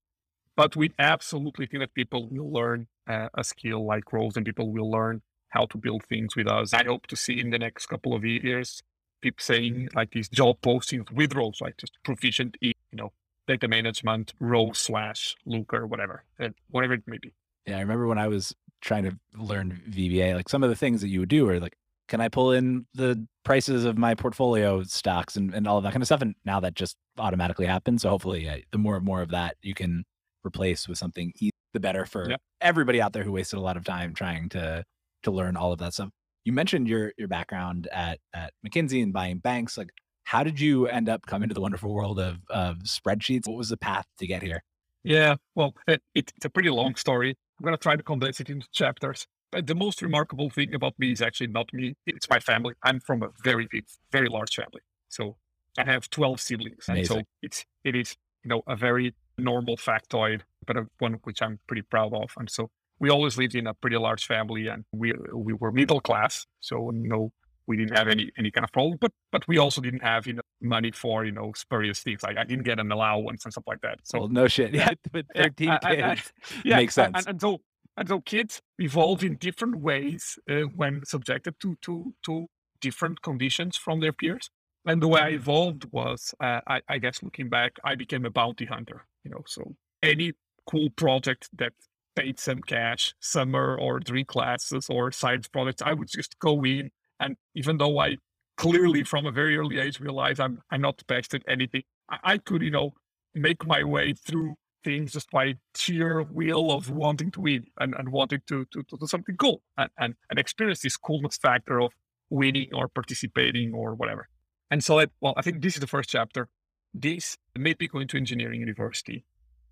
but 0.57 0.75
we 0.75 0.91
absolutely 0.99 1.67
think 1.67 1.81
that 1.81 1.93
people 1.93 2.27
will 2.27 2.51
learn 2.51 2.87
uh, 3.07 3.29
a 3.35 3.43
skill 3.43 3.85
like 3.85 4.11
Rows 4.11 4.35
and 4.35 4.45
people 4.45 4.71
will 4.71 4.91
learn 4.91 5.21
how 5.49 5.65
to 5.67 5.77
build 5.77 6.03
things 6.03 6.35
with 6.35 6.47
us. 6.47 6.73
I 6.73 6.83
hope 6.83 7.07
to 7.07 7.15
see 7.15 7.39
in 7.39 7.51
the 7.51 7.59
next 7.59 7.85
couple 7.85 8.13
of 8.13 8.25
years 8.25 8.81
people 9.21 9.41
saying 9.41 9.89
like 9.95 10.11
these 10.11 10.27
job 10.27 10.57
postings 10.61 11.09
with 11.11 11.35
roles, 11.35 11.61
like 11.61 11.77
just 11.77 11.93
proficient 12.03 12.57
in, 12.59 12.73
you 12.91 12.97
know, 12.97 13.13
data 13.47 13.67
management, 13.67 14.33
role 14.39 14.73
slash 14.73 15.37
Looker, 15.45 15.87
whatever, 15.87 16.23
whatever 16.69 16.95
it 16.95 17.03
may 17.07 17.19
be. 17.19 17.31
Yeah, 17.65 17.77
I 17.77 17.81
remember 17.81 18.07
when 18.07 18.17
I 18.17 18.27
was 18.27 18.53
trying 18.81 19.03
to 19.03 19.17
learn 19.37 19.81
VBA, 19.89 20.35
like 20.35 20.49
some 20.49 20.63
of 20.63 20.69
the 20.69 20.75
things 20.75 21.01
that 21.01 21.07
you 21.07 21.21
would 21.21 21.29
do 21.29 21.47
are 21.47 21.59
like 21.59 21.77
can 22.07 22.21
I 22.21 22.29
pull 22.29 22.53
in 22.53 22.85
the 22.93 23.27
prices 23.43 23.83
of 23.83 23.97
my 23.97 24.15
portfolio 24.15 24.81
stocks 24.83 25.35
and, 25.35 25.53
and 25.53 25.67
all 25.67 25.77
of 25.77 25.83
that 25.83 25.91
kind 25.91 26.01
of 26.01 26.07
stuff? 26.07 26.21
And 26.21 26.35
now 26.45 26.61
that 26.61 26.73
just 26.73 26.95
automatically 27.17 27.65
happens. 27.65 28.03
So 28.03 28.09
hopefully, 28.09 28.63
the 28.71 28.77
more 28.77 28.95
and 28.95 29.03
more 29.03 29.21
of 29.21 29.31
that 29.31 29.57
you 29.61 29.73
can 29.73 30.05
replace 30.47 30.88
with 30.88 30.97
something, 30.97 31.31
easy, 31.39 31.51
the 31.73 31.79
better 31.79 32.05
for 32.05 32.29
Yep. 32.29 32.41
everybody 32.62 33.01
out 33.01 33.13
there 33.13 33.23
who 33.23 33.31
wasted 33.33 33.60
a 33.60 33.62
lot 33.62 33.77
of 33.77 33.83
time 33.83 34.13
trying 34.13 34.49
to 34.49 34.83
to 35.23 35.31
learn 35.31 35.57
all 35.57 35.71
of 35.73 35.79
that 35.79 35.93
stuff. 35.93 36.10
You 36.45 36.53
mentioned 36.53 36.88
your 36.88 37.13
your 37.17 37.27
background 37.27 37.88
at 37.91 38.19
at 38.33 38.53
McKinsey 38.65 39.03
and 39.03 39.12
buying 39.13 39.39
banks. 39.39 39.77
Like, 39.77 39.89
how 40.23 40.43
did 40.43 40.60
you 40.60 40.88
end 40.88 41.10
up 41.10 41.25
coming 41.25 41.49
to 41.49 41.55
the 41.55 41.62
wonderful 41.62 41.93
world 41.93 42.19
of 42.19 42.38
of 42.49 42.77
spreadsheets? 42.79 43.47
What 43.47 43.57
was 43.57 43.69
the 43.69 43.77
path 43.77 44.05
to 44.19 44.27
get 44.27 44.41
here? 44.41 44.63
Yeah, 45.03 45.36
well, 45.55 45.73
it, 45.88 46.01
it, 46.15 46.31
it's 46.36 46.45
a 46.45 46.49
pretty 46.49 46.69
long 46.69 46.95
story. 46.95 47.29
I'm 47.60 47.63
going 47.63 47.75
to 47.77 47.81
try 47.81 47.95
to 47.95 48.03
condense 48.03 48.39
it 48.41 48.49
into 48.49 48.67
chapters. 48.73 49.25
But 49.51 49.65
the 49.67 49.75
most 49.75 50.01
remarkable 50.01 50.49
thing 50.49 50.73
about 50.73 50.93
me 50.99 51.12
is 51.13 51.21
actually 51.21 51.47
not 51.47 51.71
me, 51.73 51.95
it's 52.05 52.29
my 52.29 52.39
family. 52.41 52.73
I'm 52.83 52.99
from 52.99 53.23
a 53.23 53.29
very 53.43 53.67
big, 53.71 53.86
very 54.12 54.27
large 54.27 54.53
family. 54.55 54.81
So 55.07 55.38
I 55.77 55.86
have 55.86 56.10
12 56.10 56.41
siblings. 56.41 56.86
And 56.89 57.07
so 57.07 57.21
it's, 57.41 57.63
it 57.86 57.95
is, 57.95 58.17
you 58.43 58.49
know, 58.49 58.63
a 58.67 58.75
very 58.75 59.15
normal 59.38 59.78
factoid, 59.78 60.41
but 60.65 60.78
a 60.78 60.88
one 61.00 61.13
which 61.23 61.41
I'm 61.41 61.60
pretty 61.67 61.84
proud 61.84 62.13
of. 62.13 62.32
And 62.38 62.50
so 62.50 62.69
we 63.00 63.10
always 63.10 63.38
lived 63.38 63.56
in 63.56 63.67
a 63.67 63.73
pretty 63.73 63.97
large 63.97 64.26
family 64.26 64.67
and 64.67 64.84
we, 64.91 65.13
we 65.34 65.54
were 65.54 65.71
middle 65.71 66.02
class. 66.02 66.45
So, 66.60 66.91
you 66.91 67.08
know, 67.08 67.32
we 67.67 67.78
didn't 67.78 67.95
have 67.97 68.08
any, 68.08 68.32
any 68.38 68.50
kind 68.50 68.63
of 68.63 68.71
problem, 68.71 68.97
but, 69.00 69.12
but 69.32 69.47
we 69.47 69.58
also 69.58 69.82
didn't 69.82 70.02
have, 70.02 70.26
you 70.26 70.34
know, 70.34 70.41
money 70.62 70.91
for, 70.91 71.26
you 71.26 71.32
know, 71.32 71.52
spurious 71.56 72.00
things. 72.00 72.23
Like 72.23 72.38
I 72.38 72.43
didn't 72.45 72.63
get 72.63 72.80
an 72.80 72.91
allowance 72.91 73.43
and 73.45 73.54
stuff 73.54 73.65
like 73.67 73.82
that. 73.82 74.00
So 74.04 74.19
well, 74.21 74.28
no 74.30 74.47
shit. 74.47 74.73
Yeah, 74.73 74.93
with 75.13 75.26
Yeah, 75.36 75.43
13 75.43 75.69
I- 75.69 75.80
I- 75.84 75.95
kids. 76.15 76.34
yeah, 76.65 76.78
Makes 76.78 76.95
sense. 76.95 77.17
And, 77.17 77.28
and 77.28 77.41
so 77.41 77.62
and 77.97 78.08
so 78.08 78.21
kids 78.21 78.62
evolve 78.80 79.23
in 79.23 79.36
different 79.38 79.78
ways 79.80 80.38
uh, 80.50 80.62
when 80.76 81.04
subjected 81.06 81.56
to 81.62 81.76
to 81.82 82.13
to 82.26 82.47
different 82.80 83.21
conditions 83.23 83.76
from 83.76 84.00
their 84.00 84.13
peers. 84.13 84.50
And 84.86 85.02
the 85.02 85.08
way 85.08 85.19
I 85.19 85.30
evolved 85.30 85.86
was, 85.91 86.34
uh, 86.39 86.62
I, 86.65 86.82
I 86.88 86.97
guess, 87.00 87.21
looking 87.21 87.50
back, 87.50 87.73
I 87.84 87.95
became 87.95 88.23
a 88.26 88.30
bounty 88.30 88.63
hunter. 88.65 89.06
You 89.27 89.33
know, 89.33 89.43
so 89.45 89.75
any 90.01 90.31
cool 90.69 90.89
project 90.91 91.49
that 91.57 91.73
paid 92.15 92.39
some 92.39 92.61
cash, 92.61 93.13
summer 93.19 93.77
or 93.77 93.99
three 93.99 94.23
classes 94.23 94.87
or 94.89 95.11
science 95.11 95.49
projects, 95.49 95.81
I 95.81 95.91
would 95.91 96.07
just 96.07 96.39
go 96.39 96.63
in. 96.63 96.91
And 97.19 97.35
even 97.53 97.77
though 97.77 97.99
I 97.99 98.17
clearly 98.55 99.03
from 99.03 99.25
a 99.25 99.31
very 99.31 99.57
early 99.57 99.79
age 99.79 99.99
realized 99.99 100.39
I'm 100.39 100.61
I'm 100.71 100.79
not 100.81 100.97
the 100.97 101.03
best 101.07 101.33
at 101.33 101.43
anything, 101.45 101.83
I, 102.09 102.17
I 102.23 102.37
could, 102.37 102.61
you 102.61 102.71
know, 102.71 102.93
make 103.35 103.67
my 103.67 103.83
way 103.83 104.13
through 104.13 104.55
things 104.85 105.11
just 105.11 105.29
by 105.29 105.55
sheer 105.75 106.23
will 106.23 106.71
of 106.71 106.89
wanting 106.89 107.31
to 107.31 107.41
win 107.41 107.65
and, 107.81 107.93
and 107.95 108.09
wanting 108.09 108.39
to, 108.47 108.65
to, 108.71 108.83
to 108.83 108.97
do 108.97 109.07
something 109.07 109.35
cool 109.35 109.61
and, 109.77 109.89
and, 109.99 110.13
and 110.29 110.39
experience 110.39 110.79
this 110.79 110.95
coolness 110.95 111.35
factor 111.35 111.81
of 111.81 111.91
winning 112.29 112.69
or 112.73 112.87
participating 112.87 113.73
or 113.73 113.93
whatever. 113.93 114.29
And 114.71 114.81
so, 114.81 114.99
it, 114.99 115.11
well, 115.19 115.33
I 115.35 115.41
think 115.41 115.61
this 115.61 115.73
is 115.73 115.81
the 115.81 115.87
first 115.87 116.09
chapter. 116.09 116.47
This 116.93 117.38
made 117.56 117.80
me 117.80 117.88
go 117.88 118.00
into 118.00 118.17
engineering 118.17 118.60
university. 118.60 119.26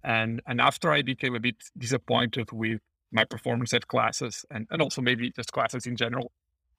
And, 0.04 0.42
and 0.46 0.62
after 0.62 0.92
I 0.92 1.02
became 1.02 1.36
a 1.36 1.40
bit 1.40 1.56
disappointed 1.78 2.52
with 2.52 2.80
my 3.12 3.24
performance 3.24 3.74
at 3.74 3.88
classes 3.88 4.46
and, 4.52 4.68
and 4.70 4.82
also 4.82 5.02
maybe 5.02 5.32
just 5.32 5.52
classes 5.52 5.88
in 5.88 5.96
general, 5.96 6.32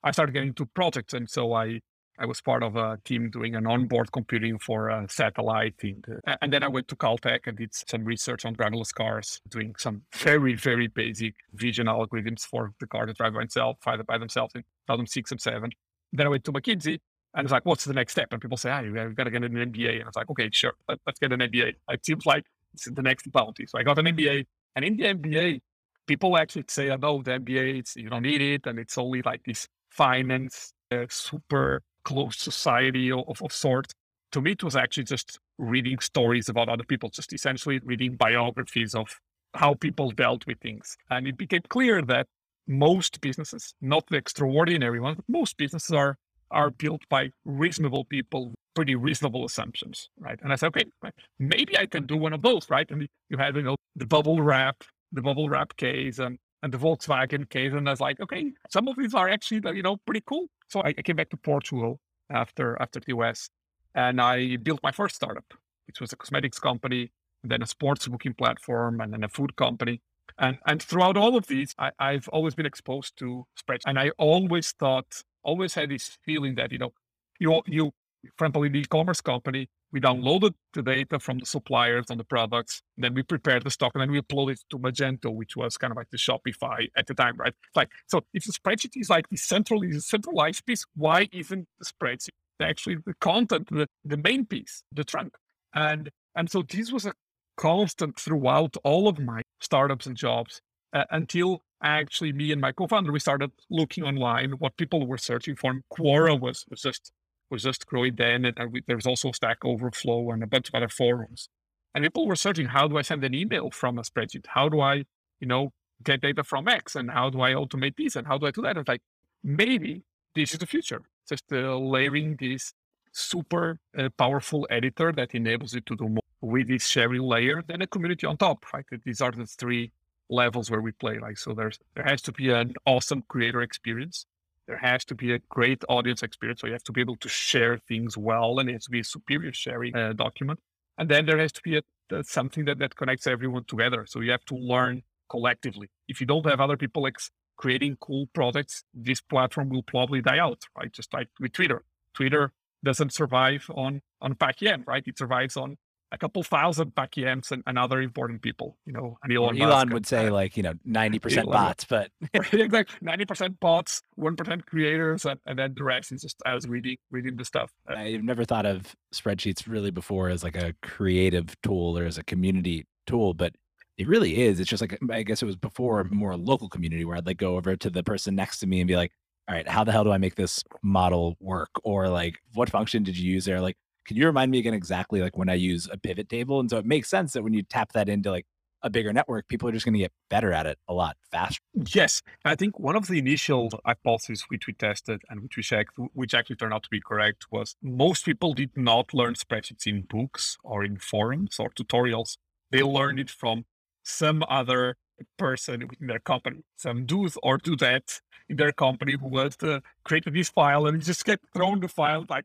I 0.05 0.13
started 0.13 0.33
getting 0.33 0.49
into 0.49 0.67
projects. 0.67 1.13
And 1.13 1.29
so 1.29 1.53
I, 1.53 1.81
I 2.19 2.27
was 2.27 2.41
part 2.41 2.63
of 2.63 2.77
a 2.77 2.99
team 3.05 3.31
doing 3.31 3.57
an 3.57 3.67
onboard 3.67 4.13
computing 4.13 4.59
for 4.59 4.89
a 4.89 5.09
satellite. 5.09 5.75
In 5.83 6.03
the, 6.07 6.21
uh, 6.31 6.37
and 6.41 6.53
then 6.53 6.63
I 6.63 6.69
went 6.69 6.87
to 6.89 6.97
Caltech 6.97 7.47
and 7.47 7.59
did 7.59 7.75
some 7.75 8.05
research 8.05 8.45
on 8.45 8.55
driverless 8.55 8.95
cars, 8.95 9.41
doing 9.49 9.75
some 9.77 10.03
very, 10.15 10.55
very 10.55 10.87
basic 10.87 11.35
vision 11.53 11.87
algorithms 11.87 12.43
for 12.43 12.73
the 12.79 12.87
car 12.87 13.07
to 13.07 13.13
drive 13.13 13.35
by 13.35 13.43
itself, 13.43 13.79
by, 13.85 13.97
by 13.97 14.19
themselves 14.19 14.55
in 14.55 14.63
2006 14.63 15.33
and 15.33 15.41
7. 15.41 15.71
Then 16.13 16.27
I 16.27 16.31
went 16.31 16.45
to 16.45 16.53
McKinsey 16.53 17.01
and 17.35 17.45
it's 17.45 17.53
like, 17.53 17.67
what's 17.67 17.85
the 17.85 17.93
next 17.93 18.13
step? 18.13 18.29
And 18.31 18.41
people 18.41 18.57
say, 18.57 18.71
ah, 18.71 18.81
you 18.81 18.93
got 18.93 19.25
to 19.25 19.31
get 19.31 19.45
an 19.45 19.53
MBA. 19.53 19.99
And 19.99 20.09
it's 20.09 20.17
like, 20.17 20.31
okay, 20.31 20.49
sure, 20.53 20.73
let, 20.89 20.99
let's 21.07 21.19
get 21.19 21.33
an 21.33 21.41
MBA. 21.41 21.75
It 21.91 22.07
seems 22.07 22.25
like 22.25 22.45
it's 22.73 22.89
the 22.91 23.03
next 23.03 23.31
bounty. 23.31 23.67
So 23.67 23.79
I 23.79 23.83
got 23.83 23.99
an 23.99 24.07
MBA. 24.07 24.47
And 24.75 24.85
in 24.85 24.97
the 24.97 25.05
MBA, 25.05 25.61
people 26.07 26.37
actually 26.37 26.65
say, 26.69 26.91
oh, 26.91 26.97
no, 26.97 27.23
the 27.23 27.33
MBA, 27.33 27.79
it's, 27.81 27.97
you 27.97 28.09
don't 28.09 28.23
need 28.23 28.41
it. 28.41 28.67
And 28.67 28.79
it's 28.79 28.97
only 28.97 29.23
like 29.23 29.43
this 29.45 29.67
finance, 29.91 30.73
uh, 30.91 31.07
super 31.09 31.83
closed 32.05 32.41
society 32.41 33.13
of, 33.13 33.43
of 33.43 33.53
sort. 33.53 33.93
To 34.33 34.41
me, 34.41 34.53
it 34.53 34.63
was 34.63 34.77
actually 34.77 35.05
just 35.05 35.39
reading 35.59 35.99
stories 35.99 36.49
about 36.49 36.69
other 36.69 36.85
people, 36.85 37.11
just 37.11 37.33
essentially 37.33 37.81
reading 37.85 38.17
biographies 38.17 38.95
of 38.95 39.21
how 39.55 39.75
people 39.75 40.11
dealt 40.11 40.47
with 40.47 40.61
things. 40.61 40.97
And 41.11 41.27
it 41.27 41.37
became 41.37 41.63
clear 41.69 42.03
that 42.03 42.27
most 42.67 43.21
businesses, 43.21 43.75
not 43.81 44.07
the 44.09 44.17
extraordinary 44.17 45.01
ones, 45.01 45.17
but 45.17 45.25
most 45.29 45.57
businesses 45.57 45.93
are 45.93 46.17
are 46.51 46.71
built 46.71 47.03
by 47.09 47.31
reasonable 47.45 48.05
people, 48.05 48.55
pretty 48.75 48.95
reasonable 48.95 49.45
assumptions, 49.45 50.11
right? 50.19 50.39
And 50.43 50.53
I 50.53 50.57
said, 50.57 50.69
okay, 50.69 50.85
right, 51.03 51.15
maybe 51.39 51.77
I 51.79 51.87
can 51.87 52.07
do 52.07 52.17
one 52.17 52.33
of 52.33 52.43
those, 52.43 52.69
right? 52.71 52.91
And 52.91 53.09
you 53.29 53.37
had, 53.39 53.57
you 53.57 53.63
know, 53.63 53.77
the 53.97 54.07
bubble 54.07 54.43
wrap, 54.43 54.83
the 55.13 55.23
bubble 55.23 55.49
wrap 55.49 55.77
case, 55.77 56.19
and 56.19 56.39
and 56.63 56.73
the 56.73 56.79
Volkswagen 56.79 57.49
case, 57.49 57.73
and 57.73 57.89
I 57.89 57.93
was 57.93 58.01
like, 58.01 58.19
okay, 58.21 58.53
some 58.71 58.89
of 58.89 58.97
these 58.97 59.15
are 59.15 59.29
actually, 59.29 59.61
you 59.77 59.83
know, 59.83 59.99
pretty 59.99 60.23
cool. 60.27 60.47
So 60.69 60.81
I, 60.81 60.89
I 60.99 61.03
came 61.03 61.17
back 61.17 61.31
to 61.31 61.37
Portugal 61.37 62.01
after 62.31 62.81
after 62.81 63.01
the 63.01 63.15
US, 63.17 63.49
and 63.95 64.21
I 64.21 64.57
built 64.57 64.81
my 64.83 64.91
first 64.91 65.15
startup, 65.17 65.45
which 65.87 66.01
was 66.01 66.13
a 66.13 66.17
cosmetics 66.17 66.59
company, 66.59 67.13
then 67.45 67.63
a 67.63 67.67
sports 67.67 68.09
booking 68.09 68.35
platform, 68.35 69.01
and 69.01 69.13
then 69.13 69.23
a 69.23 69.29
food 69.29 69.57
company. 69.57 70.01
And 70.39 70.59
and 70.67 70.83
throughout 70.83 71.17
all 71.17 71.37
of 71.37 71.47
these, 71.47 71.75
I, 71.79 71.91
I've 71.99 72.29
always 72.29 72.55
been 72.55 72.67
exposed 72.67 73.17
to 73.19 73.45
spreadsheets, 73.61 73.87
and 73.87 73.99
I 73.99 74.11
always 74.19 74.73
thought, 74.73 75.23
always 75.47 75.75
had 75.75 75.91
this 75.91 76.19
feeling 76.25 76.57
that 76.57 76.73
you 76.73 76.79
know, 76.79 76.93
you 77.39 77.63
you, 77.67 77.93
for 78.37 78.45
example, 78.45 78.65
in 78.65 78.73
the 78.73 78.81
e-commerce 78.81 79.21
company, 79.21 79.69
we 79.93 80.01
downloaded 80.01 80.55
the 80.75 80.83
data 80.83 81.19
from 81.21 81.39
the 81.39 81.47
suppliers 81.47 82.07
on 82.11 82.19
the 82.19 82.25
products, 82.25 82.83
then 82.99 83.15
we 83.15 83.23
prepared 83.23 83.65
the 83.65 83.71
stock, 83.71 83.93
and 83.95 84.03
then 84.03 84.11
we 84.11 84.21
uploaded 84.21 84.55
it 84.55 84.65
to 84.71 84.79
Magento, 84.79 85.33
which 85.33 85.57
was 85.57 85.79
kind 85.79 85.93
of 85.93 85.97
like 85.97 86.11
the 86.11 86.19
Shopify 86.19 86.89
at 86.97 87.07
the 87.07 87.15
time, 87.15 87.37
right? 87.37 87.55
It's 87.69 87.77
like 87.77 87.91
so, 88.07 88.25
if 88.35 88.45
the 88.45 88.53
spreadsheet 88.53 88.97
is 88.97 89.09
like 89.09 89.29
the 89.31 89.37
central 89.37 89.83
is 89.83 89.97
a 89.97 90.01
centralized 90.01 90.67
piece, 90.67 90.85
why 90.95 91.29
isn't 91.33 91.69
the 91.79 91.85
spreadsheet 91.85 92.31
actually 92.61 92.97
the 93.07 93.15
content, 93.21 93.69
the, 93.71 93.87
the 94.05 94.17
main 94.17 94.45
piece, 94.45 94.83
the 94.93 95.05
trunk? 95.05 95.35
And 95.75 96.11
and 96.35 96.51
so 96.51 96.63
this 96.63 96.93
was 96.93 97.07
a 97.07 97.13
constant 97.57 98.19
throughout 98.21 98.77
all 98.85 99.09
of 99.09 99.19
my 99.19 99.43
startups 99.61 100.07
and 100.07 100.17
jobs 100.17 100.61
uh, 100.93 101.05
until 101.11 101.63
actually 101.83 102.33
me 102.33 102.53
and 102.53 102.61
my 102.61 102.73
co-founder 102.73 103.13
we 103.13 103.21
started 103.21 103.51
looking 103.71 104.05
online 104.05 104.53
what 104.53 104.77
people 104.77 105.07
were 105.07 105.19
searching 105.19 105.57
for. 105.57 105.71
And 105.71 105.83
Quora 105.93 106.39
was, 106.39 106.65
was 106.71 106.81
just 106.81 107.13
was 107.51 107.63
just 107.63 107.87
growing 107.87 108.17
then, 108.17 108.45
and, 108.45 108.59
and 108.59 108.73
we, 108.73 108.83
there 108.87 108.97
was 108.97 109.07
also 109.07 109.31
Stack 109.31 109.59
Overflow 109.65 110.31
and 110.31 110.43
a 110.43 110.47
bunch 110.47 110.69
of 110.69 110.75
other 110.75 110.89
forums. 110.89 111.49
And 111.95 112.05
people 112.05 112.27
were 112.27 112.37
searching, 112.37 112.67
how 112.67 112.89
do 112.89 112.99
I 112.99 113.03
send 113.03 113.25
an 113.25 113.35
email 113.35 113.71
from 113.71 113.99
a 113.99 114.03
spreadsheet? 114.03 114.47
How 114.49 114.69
do 114.69 114.81
I, 114.81 115.05
you 115.41 115.47
know, 115.47 115.73
get 116.03 116.21
data 116.21 116.45
from 116.45 116.69
X? 116.69 116.95
And 116.97 117.11
how 117.11 117.31
do 117.31 117.41
I 117.41 117.53
automate 117.53 117.97
this? 117.97 118.17
And 118.17 118.27
how 118.27 118.37
do 118.37 118.47
I 118.47 118.51
do 118.51 118.63
that? 118.63 118.77
It's 118.77 118.89
like 118.89 119.01
maybe 119.43 120.03
this 120.35 120.53
is 120.53 120.59
the 120.59 120.67
future. 120.67 121.03
Just 121.29 121.45
uh, 121.53 121.77
layering 121.79 122.37
this 122.39 122.73
super 123.13 123.79
uh, 123.97 124.11
powerful 124.19 124.67
editor 124.71 125.13
that 125.13 125.35
enables 125.35 125.73
you 125.75 125.81
to 125.83 125.97
do 125.97 126.09
more 126.09 126.21
with 126.43 126.69
this 126.69 126.87
sharing 126.87 127.23
layer, 127.23 127.63
then 127.67 127.81
a 127.81 127.87
community 127.87 128.27
on 128.27 128.37
top, 128.37 128.65
right? 128.75 128.85
These 129.05 129.21
are 129.21 129.33
the 129.33 129.47
three 129.47 129.93
levels 130.29 130.71
where 130.71 130.81
we 130.81 130.93
play. 130.93 131.19
Like, 131.19 131.39
so 131.39 131.55
there's 131.55 131.79
there 131.95 132.05
has 132.05 132.23
to 132.23 132.33
be 132.33 132.51
an 132.51 132.75
awesome 132.85 133.23
creator 133.29 133.63
experience. 133.63 134.27
There 134.67 134.79
has 134.79 135.05
to 135.07 135.15
be 135.15 135.33
a 135.33 135.39
great 135.49 135.85
audience 135.89 136.23
experience. 136.23 136.61
So 136.61 136.67
you 136.67 136.73
have 136.73 136.83
to 136.85 136.93
be 136.93 137.01
able 137.01 137.17
to 137.17 137.29
share 137.29 137.79
things 137.79 138.17
well, 138.17 138.59
and 138.59 138.69
it 138.69 138.73
has 138.73 138.85
to 138.85 138.91
be 138.91 139.01
a 139.01 139.05
superior 139.05 139.53
sharing 139.53 139.95
uh, 139.95 140.13
document. 140.13 140.59
And 140.99 141.09
then 141.09 141.27
there 141.27 141.39
has 141.39 141.53
to 141.53 141.63
be 141.63 141.77
a, 141.77 141.83
a, 142.11 142.25
something 142.25 142.65
that, 142.65 142.79
that 142.79 142.97
connects 142.97 143.27
everyone 143.27 143.65
together. 143.65 144.07
So 144.07 144.21
you 144.21 144.31
have 144.33 144.45
to 144.47 144.57
learn 144.57 145.03
collectively. 145.29 145.89
If 146.09 146.21
you 146.21 146.27
don't 146.27 146.47
have 146.47 146.61
other 146.61 146.77
people 146.77 147.07
ex- 147.07 147.31
creating 147.57 147.99
cool 148.01 148.27
products, 148.33 148.83
this 148.93 149.21
platform 149.21 149.69
will 149.69 149.83
probably 149.83 150.21
die 150.21 150.39
out, 150.39 150.63
right? 150.77 150.93
Just 150.93 151.13
like 151.15 151.29
with 151.39 151.53
Twitter. 151.53 151.85
Twitter 152.15 152.53
doesn't 152.83 153.13
survive 153.13 153.67
on 153.75 154.03
on 154.21 154.35
PackyM, 154.35 154.87
right? 154.87 155.05
It 155.07 155.19
survives 155.19 155.57
on 155.57 155.77
a 156.13 156.19
couple 156.19 156.43
thousand 156.43 156.95
PackyMs 156.95 157.51
and, 157.51 157.63
and 157.67 157.79
other 157.79 158.01
important 158.01 158.41
people, 158.43 158.77
you 158.87 158.93
know, 158.93 159.19
and 159.23 159.33
Elon, 159.33 159.61
Elon, 159.61 159.71
Musk 159.71 159.87
would 159.89 159.97
and- 159.97 160.07
say 160.07 160.31
like, 160.31 160.57
you 160.57 160.63
know, 160.63 160.75
90% 160.87 161.39
Elon 161.39 161.47
bots, 161.51 161.85
but 161.85 162.11
exactly. 162.35 162.97
Ninety 163.01 163.25
percent 163.25 163.59
bots, 163.61 164.03
one 164.15 164.37
percent 164.37 164.67
creators, 164.67 165.25
and, 165.25 165.41
and 165.47 165.59
then 165.59 165.75
the 165.77 165.85
rest 165.85 166.13
is 166.13 166.23
just 166.23 166.41
us 166.47 166.67
reading 166.67 166.97
reading 167.11 167.37
the 167.37 167.45
stuff. 167.45 167.73
Uh, 167.91 167.95
I've 167.95 168.23
never 168.23 168.45
thought 168.45 168.67
of 168.67 168.95
spreadsheets 169.15 169.67
really 169.67 169.91
before 169.91 170.29
as 170.29 170.45
like 170.45 170.57
a 170.57 170.75
creative 170.83 171.61
tool 171.63 171.99
or 171.99 172.05
as 172.05 172.19
a 172.19 172.25
community 172.25 172.87
tool, 173.07 173.35
but 173.35 173.55
it 173.99 174.07
really 174.07 174.43
is. 174.43 174.61
It's 174.61 174.71
just 174.71 174.81
like 174.81 174.99
I 175.11 175.23
guess 175.23 175.43
it 175.43 175.47
was 175.47 175.57
before 175.57 176.01
a 176.01 176.05
more 176.05 176.37
local 176.37 176.69
community 176.69 177.05
where 177.05 177.17
I'd 177.17 177.27
like 177.27 177.39
go 177.39 177.57
over 177.57 177.77
to 177.77 177.91
the 177.91 178.03
person 178.03 178.35
next 178.35 178.61
to 178.61 178.67
me 178.67 178.81
and 178.81 178.89
be 178.89 178.97
like, 178.97 179.13
all 179.49 179.55
right, 179.55 179.69
how 179.69 179.85
the 179.85 179.93
hell 179.93 180.05
do 180.05 180.13
I 180.13 180.19
make 180.19 180.35
this 180.35 180.63
model 180.83 181.37
work? 181.41 181.71
Or 181.85 182.09
like, 182.09 182.39
what 182.55 182.71
function 182.71 183.03
did 183.05 183.17
you 183.17 183.33
use 183.33 183.45
there? 183.45 183.61
Like, 183.61 183.77
can 184.07 184.17
you 184.17 184.27
remind 184.27 184.51
me 184.51 184.59
again 184.59 184.75
exactly 184.75 185.21
like 185.21 185.37
when 185.37 185.49
I 185.49 185.55
use 185.55 185.89
a 185.91 185.99
pivot 185.99 186.29
table? 186.29 186.61
And 186.61 186.71
so 186.71 186.79
it 186.79 186.87
makes 186.87 187.09
sense 187.09 187.33
that 187.33 187.43
when 187.43 187.55
you 187.55 187.63
tap 187.63 187.93
that 187.93 188.09
into 188.09 188.31
like 188.31 188.47
a 188.83 188.91
bigger 188.91 189.13
network, 189.13 189.49
people 189.49 189.69
are 189.69 189.73
just 189.73 189.85
going 189.85 189.95
to 189.95 189.99
get 189.99 190.13
better 190.31 190.53
at 190.53 190.67
it 190.67 190.79
a 190.89 190.95
lot 190.95 191.17
faster. 191.31 191.61
Yes. 191.93 192.23
I 192.45 192.55
think 192.55 192.79
one 192.79 192.95
of 192.95 193.09
the 193.09 193.19
initial 193.19 193.71
hypotheses 193.85 194.45
which 194.49 194.67
we 194.67 194.75
tested 194.75 195.23
and 195.29 195.43
which 195.43 195.57
we 195.57 195.63
checked, 195.63 195.93
which 196.13 196.35
actually 196.35 196.57
turned 196.57 196.73
out 196.73 196.85
to 196.85 196.91
be 196.91 197.01
correct, 197.01 197.47
was 197.51 197.77
most 197.83 198.25
people 198.25 198.55
did 198.55 198.77
not 198.77 199.13
learn 199.13 199.35
spreadsheets 199.35 199.87
in 199.87 200.03
books 200.03 200.57
or 200.63 200.85
in 200.85 200.99
forums 200.99 201.57
or 201.59 201.71
tutorials. 201.71 202.37
They 202.71 202.83
learned 202.83 203.19
it 203.19 203.31
from 203.31 203.65
some 204.05 204.45
other 204.49 204.97
person 205.39 205.89
in 206.01 206.07
their 206.07 206.21
company, 206.21 206.61
some 206.77 207.07
dude 207.07 207.33
or 207.43 207.59
do 207.59 207.77
that 207.77 208.21
in 208.49 208.57
their 208.57 208.73
company 208.73 209.17
who 209.21 209.29
was 209.29 209.57
uh, 209.63 209.81
created 210.05 210.35
this 210.35 210.51
file 210.51 210.87
and 210.87 211.03
just 211.03 211.25
kept 211.25 211.45
throwing 211.55 211.81
the 211.81 211.89
file 211.89 212.25
like, 212.29 212.45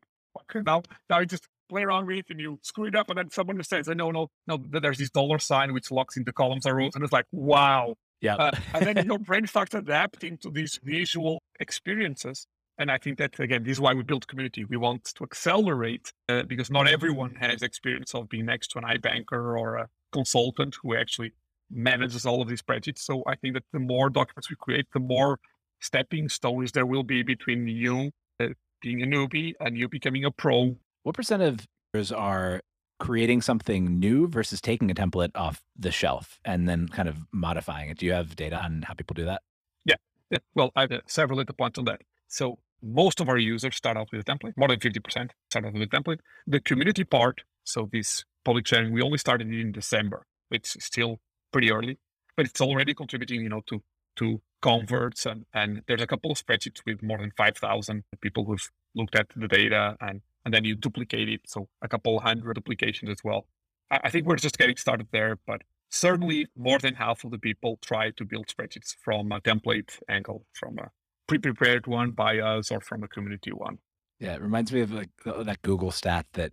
now, 0.65 0.81
now 1.09 1.19
you 1.19 1.25
just 1.25 1.47
play 1.71 1.83
around 1.83 2.05
with 2.05 2.25
and 2.29 2.39
you 2.39 2.59
screw 2.61 2.85
it 2.85 2.95
up. 2.95 3.09
And 3.09 3.17
then 3.17 3.31
someone 3.31 3.57
just 3.57 3.69
says, 3.69 3.87
no, 3.87 4.11
no, 4.11 4.27
no, 4.45 4.57
there's 4.69 4.97
this 4.97 5.09
dollar 5.09 5.39
sign 5.39 5.73
which 5.73 5.89
locks 5.89 6.17
into 6.17 6.33
columns 6.33 6.65
and 6.65 6.75
rows. 6.75 6.95
And 6.95 7.03
it's 7.03 7.13
like, 7.13 7.25
wow. 7.31 7.95
Yeah. 8.19 8.35
Uh, 8.35 8.51
and 8.73 8.85
then 8.85 9.05
your 9.05 9.19
brain 9.29 9.47
starts 9.47 9.73
adapting 9.73 10.37
to 10.39 10.51
these 10.51 10.79
visual 10.83 11.41
experiences. 11.59 12.45
And 12.77 12.91
I 12.91 12.97
think 12.97 13.17
that, 13.19 13.39
again, 13.39 13.63
this 13.63 13.73
is 13.73 13.79
why 13.79 13.93
we 13.93 14.03
build 14.03 14.27
community. 14.27 14.65
We 14.65 14.77
want 14.77 15.05
to 15.15 15.23
accelerate 15.23 16.11
uh, 16.29 16.43
because 16.43 16.69
not 16.69 16.87
everyone 16.87 17.35
has 17.35 17.61
experience 17.61 18.13
of 18.13 18.27
being 18.27 18.45
next 18.45 18.69
to 18.71 18.79
an 18.79 18.85
iBanker 18.85 19.57
or 19.59 19.77
a 19.77 19.87
consultant 20.11 20.75
who 20.81 20.95
actually 20.95 21.31
manages 21.69 22.25
all 22.25 22.41
of 22.41 22.49
these 22.49 22.61
spreadsheets. 22.61 22.99
So 22.99 23.23
I 23.27 23.35
think 23.35 23.53
that 23.53 23.63
the 23.71 23.79
more 23.79 24.09
documents 24.09 24.49
we 24.49 24.57
create, 24.59 24.87
the 24.93 24.99
more 24.99 25.39
stepping 25.79 26.27
stones 26.27 26.71
there 26.73 26.85
will 26.85 27.03
be 27.03 27.23
between 27.23 27.67
you 27.67 28.11
uh, 28.39 28.47
being 28.81 29.01
a 29.01 29.05
newbie 29.05 29.53
and 29.59 29.77
you 29.77 29.87
becoming 29.87 30.25
a 30.25 30.31
pro. 30.31 30.75
What 31.03 31.15
percent 31.15 31.41
of 31.41 31.65
users 31.93 32.11
are 32.11 32.61
creating 32.99 33.41
something 33.41 33.99
new 33.99 34.27
versus 34.27 34.61
taking 34.61 34.91
a 34.91 34.93
template 34.93 35.31
off 35.33 35.63
the 35.77 35.91
shelf 35.91 36.39
and 36.45 36.69
then 36.69 36.87
kind 36.87 37.09
of 37.09 37.17
modifying 37.31 37.89
it? 37.89 37.97
Do 37.97 38.05
you 38.05 38.13
have 38.13 38.35
data 38.35 38.57
on 38.57 38.83
how 38.83 38.93
people 38.93 39.15
do 39.15 39.25
that? 39.25 39.41
Yeah. 39.85 39.95
yeah. 40.29 40.37
Well, 40.53 40.71
I 40.75 40.81
have 40.81 40.91
uh, 40.91 40.99
several 41.07 41.39
data 41.39 41.53
points 41.53 41.79
on 41.79 41.85
that. 41.85 42.01
So 42.27 42.59
most 42.83 43.19
of 43.19 43.29
our 43.29 43.37
users 43.37 43.75
start 43.75 43.97
out 43.97 44.09
with 44.11 44.21
a 44.21 44.23
template. 44.23 44.53
More 44.57 44.67
than 44.67 44.79
50% 44.79 45.29
start 45.49 45.65
out 45.65 45.73
with 45.73 45.81
a 45.81 45.87
template. 45.87 46.19
The 46.45 46.59
community 46.59 47.03
part, 47.03 47.41
so 47.63 47.89
this 47.91 48.23
public 48.45 48.67
sharing, 48.67 48.93
we 48.93 49.01
only 49.01 49.17
started 49.17 49.51
in 49.51 49.71
December. 49.71 50.25
It's 50.51 50.77
still 50.83 51.19
pretty 51.51 51.71
early, 51.71 51.97
but 52.37 52.45
it's 52.45 52.61
already 52.61 52.93
contributing, 52.93 53.41
you 53.41 53.49
know, 53.49 53.61
to 53.67 53.81
to 54.17 54.41
converts 54.61 55.25
and 55.25 55.45
and 55.53 55.81
there's 55.87 56.01
a 56.01 56.07
couple 56.07 56.31
of 56.31 56.37
spreadsheets 56.37 56.81
with 56.85 57.01
more 57.01 57.17
than 57.17 57.31
five 57.37 57.57
thousand 57.57 58.03
people 58.19 58.43
who've 58.45 58.69
looked 58.93 59.15
at 59.15 59.27
the 59.35 59.47
data 59.47 59.95
and 60.01 60.21
and 60.45 60.53
then 60.53 60.63
you 60.65 60.75
duplicate 60.75 61.29
it, 61.29 61.41
so 61.45 61.67
a 61.81 61.87
couple 61.87 62.19
hundred 62.19 62.53
duplications 62.55 63.09
as 63.09 63.23
well. 63.23 63.47
I, 63.89 63.99
I 64.05 64.09
think 64.09 64.25
we're 64.25 64.35
just 64.35 64.57
getting 64.57 64.77
started 64.77 65.07
there, 65.11 65.37
but 65.47 65.61
certainly 65.89 66.47
more 66.57 66.79
than 66.79 66.95
half 66.95 67.23
of 67.23 67.31
the 67.31 67.37
people 67.37 67.77
try 67.81 68.11
to 68.11 68.25
build 68.25 68.47
spreadsheets 68.47 68.95
from 69.03 69.31
a 69.31 69.41
template 69.41 69.99
angle, 70.09 70.45
from 70.53 70.79
a 70.79 70.89
pre-prepared 71.27 71.87
one 71.87 72.11
by 72.11 72.39
us 72.39 72.71
or 72.71 72.81
from 72.81 73.03
a 73.03 73.07
community 73.07 73.51
one. 73.51 73.77
Yeah, 74.19 74.33
it 74.33 74.41
reminds 74.41 74.71
me 74.71 74.81
of 74.81 74.91
like 74.91 75.09
that 75.25 75.61
Google 75.61 75.91
stat 75.91 76.25
that 76.33 76.51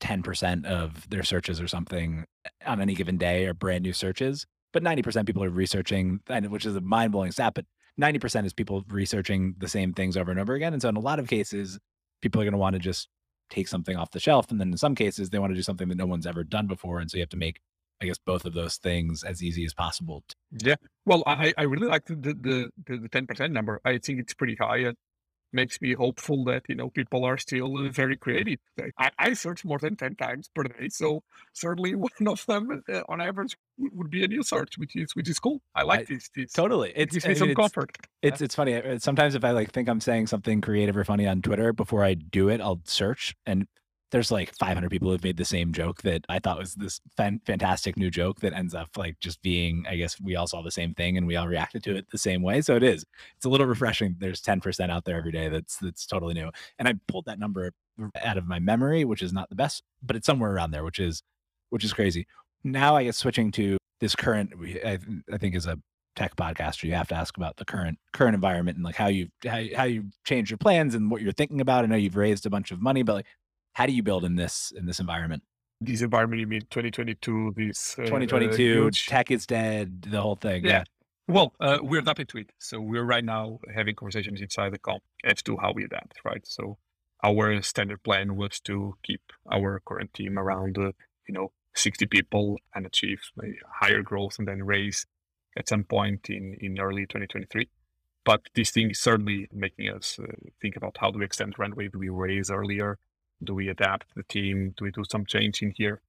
10% 0.00 0.64
of 0.64 1.08
their 1.10 1.22
searches 1.22 1.60
or 1.60 1.68
something 1.68 2.24
uh, 2.44 2.70
on 2.70 2.80
any 2.80 2.94
given 2.94 3.16
day 3.16 3.46
are 3.46 3.54
brand 3.54 3.82
new 3.82 3.92
searches, 3.92 4.46
but 4.72 4.82
90% 4.82 5.26
people 5.26 5.42
are 5.42 5.50
researching, 5.50 6.20
which 6.48 6.66
is 6.66 6.76
a 6.76 6.80
mind 6.80 7.12
blowing 7.12 7.32
stat, 7.32 7.54
but 7.54 7.64
90% 8.00 8.44
is 8.44 8.52
people 8.52 8.84
researching 8.88 9.54
the 9.58 9.68
same 9.68 9.92
things 9.92 10.16
over 10.16 10.30
and 10.30 10.38
over 10.38 10.54
again. 10.54 10.72
And 10.72 10.80
so 10.80 10.88
in 10.88 10.96
a 10.96 11.00
lot 11.00 11.18
of 11.18 11.26
cases, 11.26 11.78
people 12.22 12.40
are 12.40 12.44
going 12.44 12.52
to 12.52 12.58
want 12.58 12.74
to 12.74 12.78
just 12.80 13.08
take 13.50 13.68
something 13.68 13.96
off 13.96 14.10
the 14.10 14.20
shelf. 14.20 14.50
And 14.50 14.60
then 14.60 14.70
in 14.70 14.78
some 14.78 14.94
cases, 14.94 15.30
they 15.30 15.38
want 15.38 15.50
to 15.50 15.56
do 15.56 15.62
something 15.62 15.88
that 15.88 15.96
no 15.96 16.06
one's 16.06 16.26
ever 16.26 16.44
done 16.44 16.66
before. 16.66 17.00
And 17.00 17.10
so 17.10 17.16
you 17.16 17.22
have 17.22 17.30
to 17.30 17.36
make, 17.36 17.60
I 18.00 18.06
guess, 18.06 18.18
both 18.18 18.44
of 18.44 18.54
those 18.54 18.76
things 18.76 19.24
as 19.24 19.42
easy 19.42 19.64
as 19.64 19.74
possible. 19.74 20.24
Yeah. 20.62 20.76
Well, 21.06 21.22
I, 21.26 21.52
I 21.56 21.62
really 21.62 21.88
like 21.88 22.06
the, 22.06 22.16
the, 22.16 22.70
the, 22.86 22.98
the 22.98 23.08
10% 23.08 23.50
number. 23.52 23.80
I 23.84 23.98
think 23.98 24.20
it's 24.20 24.34
pretty 24.34 24.56
high 24.56 24.84
uh, 24.84 24.92
makes 25.52 25.80
me 25.80 25.94
hopeful 25.94 26.44
that 26.44 26.62
you 26.68 26.74
know 26.74 26.90
people 26.90 27.24
are 27.24 27.38
still 27.38 27.76
uh, 27.78 27.88
very 27.90 28.16
creative. 28.16 28.58
I, 28.98 29.10
I, 29.18 29.32
search 29.32 29.64
more 29.64 29.78
than 29.78 29.96
ten 29.96 30.14
times 30.14 30.50
per 30.54 30.64
day, 30.64 30.88
so 30.88 31.22
certainly 31.52 31.94
one 32.08 32.10
of 32.26 32.44
them 32.46 32.82
uh, 32.92 33.02
on 33.08 33.20
average 33.20 33.56
would 33.78 34.10
be 34.10 34.24
a 34.24 34.28
new 34.28 34.42
search, 34.42 34.78
which 34.78 34.96
is 34.96 35.14
which 35.14 35.28
is 35.28 35.38
cool. 35.38 35.60
I 35.74 35.82
like 35.82 36.00
I, 36.00 36.14
this, 36.14 36.30
this. 36.34 36.52
Totally, 36.52 36.92
it 36.94 37.10
gives 37.10 37.26
me 37.26 37.34
some 37.34 37.50
it's, 37.50 37.56
comfort. 37.56 37.96
It's 38.22 38.40
it's 38.40 38.54
funny. 38.54 38.74
Uh, 38.74 38.98
sometimes 38.98 39.34
if 39.34 39.44
I 39.44 39.50
like 39.52 39.72
think 39.72 39.88
I'm 39.88 40.00
saying 40.00 40.26
something 40.26 40.60
creative 40.60 40.96
or 40.96 41.04
funny 41.04 41.26
on 41.26 41.42
Twitter 41.42 41.72
before 41.72 42.04
I 42.04 42.14
do 42.14 42.48
it, 42.48 42.60
I'll 42.60 42.80
search 42.84 43.34
and 43.46 43.66
there's 44.10 44.30
like 44.30 44.54
500 44.54 44.90
people 44.90 45.10
who've 45.10 45.22
made 45.22 45.36
the 45.36 45.44
same 45.44 45.72
joke 45.72 46.02
that 46.02 46.24
I 46.28 46.38
thought 46.38 46.58
was 46.58 46.74
this 46.74 47.00
fan- 47.16 47.40
fantastic 47.44 47.96
new 47.96 48.10
joke 48.10 48.40
that 48.40 48.54
ends 48.54 48.74
up 48.74 48.88
like 48.96 49.18
just 49.20 49.42
being, 49.42 49.84
I 49.88 49.96
guess 49.96 50.20
we 50.20 50.36
all 50.36 50.46
saw 50.46 50.62
the 50.62 50.70
same 50.70 50.94
thing 50.94 51.18
and 51.18 51.26
we 51.26 51.36
all 51.36 51.46
reacted 51.46 51.82
to 51.84 51.96
it 51.96 52.06
the 52.10 52.18
same 52.18 52.42
way. 52.42 52.62
So 52.62 52.76
it 52.76 52.82
is, 52.82 53.04
it's 53.36 53.44
a 53.44 53.48
little 53.50 53.66
refreshing. 53.66 54.16
There's 54.18 54.40
10% 54.40 54.90
out 54.90 55.04
there 55.04 55.16
every 55.16 55.32
day 55.32 55.48
that's, 55.48 55.76
that's 55.76 56.06
totally 56.06 56.34
new. 56.34 56.50
And 56.78 56.88
I 56.88 56.94
pulled 57.06 57.26
that 57.26 57.38
number 57.38 57.72
out 58.22 58.38
of 58.38 58.46
my 58.46 58.58
memory, 58.58 59.04
which 59.04 59.22
is 59.22 59.32
not 59.32 59.50
the 59.50 59.56
best, 59.56 59.82
but 60.02 60.16
it's 60.16 60.26
somewhere 60.26 60.52
around 60.52 60.70
there, 60.70 60.84
which 60.84 61.00
is, 61.00 61.22
which 61.70 61.84
is 61.84 61.92
crazy. 61.92 62.26
Now 62.64 62.96
I 62.96 63.04
guess 63.04 63.18
switching 63.18 63.52
to 63.52 63.76
this 64.00 64.16
current, 64.16 64.52
I, 64.84 64.98
I 65.32 65.36
think 65.36 65.54
is 65.54 65.66
a 65.66 65.78
tech 66.18 66.34
podcaster, 66.34 66.82
you 66.82 66.94
have 66.94 67.08
to 67.08 67.14
ask 67.14 67.36
about 67.36 67.56
the 67.56 67.64
current 67.64 67.96
current 68.12 68.34
environment 68.34 68.76
and 68.76 68.84
like 68.84 68.96
how 68.96 69.06
you 69.06 69.28
how, 69.44 69.62
how 69.76 69.84
you 69.84 70.04
change 70.24 70.50
your 70.50 70.58
plans 70.58 70.96
and 70.96 71.10
what 71.10 71.22
you're 71.22 71.32
thinking 71.32 71.60
about. 71.60 71.84
I 71.84 71.86
know 71.86 71.96
you've 71.96 72.16
raised 72.16 72.44
a 72.44 72.50
bunch 72.50 72.72
of 72.72 72.82
money, 72.82 73.04
but 73.04 73.14
like 73.14 73.26
how 73.78 73.86
do 73.86 73.92
you 73.92 74.02
build 74.02 74.24
in 74.24 74.34
this 74.34 74.72
in 74.76 74.86
this 74.86 74.98
environment? 74.98 75.44
This 75.80 76.02
environment, 76.02 76.40
you 76.40 76.48
mean 76.48 76.62
2022? 76.62 77.54
This 77.56 77.96
uh, 77.96 78.02
2022 78.02 78.88
uh, 78.88 78.90
tech 79.06 79.30
is 79.30 79.46
dead. 79.46 80.02
The 80.02 80.20
whole 80.20 80.34
thing. 80.34 80.64
Yeah. 80.64 80.70
yeah. 80.70 80.84
Well, 81.28 81.54
uh, 81.60 81.78
we're 81.80 82.00
adapting 82.00 82.26
to 82.26 82.38
it. 82.38 82.50
So 82.58 82.80
we're 82.80 83.04
right 83.04 83.24
now 83.24 83.60
having 83.72 83.94
conversations 83.94 84.40
inside 84.40 84.72
the 84.72 84.80
comp 84.80 85.04
as 85.22 85.42
to 85.44 85.56
how 85.58 85.72
we 85.72 85.84
adapt. 85.84 86.14
Right. 86.24 86.44
So 86.44 86.78
our 87.22 87.62
standard 87.62 88.02
plan 88.02 88.34
was 88.34 88.58
to 88.60 88.96
keep 89.04 89.22
our 89.52 89.80
current 89.86 90.12
team 90.12 90.40
around, 90.40 90.76
uh, 90.76 90.90
you 91.28 91.34
know, 91.34 91.52
60 91.76 92.06
people 92.06 92.56
and 92.74 92.84
achieve 92.84 93.20
higher 93.80 94.02
growth 94.02 94.40
and 94.40 94.48
then 94.48 94.64
raise 94.64 95.06
at 95.56 95.68
some 95.68 95.84
point 95.84 96.28
in 96.28 96.56
in 96.60 96.78
early 96.80 97.02
2023 97.02 97.68
but 98.24 98.40
this 98.54 98.70
thing 98.70 98.90
is 98.90 98.98
certainly 98.98 99.48
making 99.52 99.88
us 99.88 100.18
uh, 100.18 100.26
think 100.60 100.76
about 100.76 100.96
how 101.00 101.10
do 101.10 101.18
we 101.18 101.24
extend 101.24 101.58
runway 101.58 101.88
do 101.88 101.98
we 101.98 102.08
raise 102.08 102.50
earlier 102.50 102.98
do 103.42 103.54
we 103.54 103.68
adapt 103.68 104.14
the 104.14 104.22
team? 104.24 104.74
Do 104.76 104.84
we 104.84 104.90
do 104.90 105.04
some 105.08 105.26
change 105.26 105.62
in 105.62 105.72
here? 105.76 106.00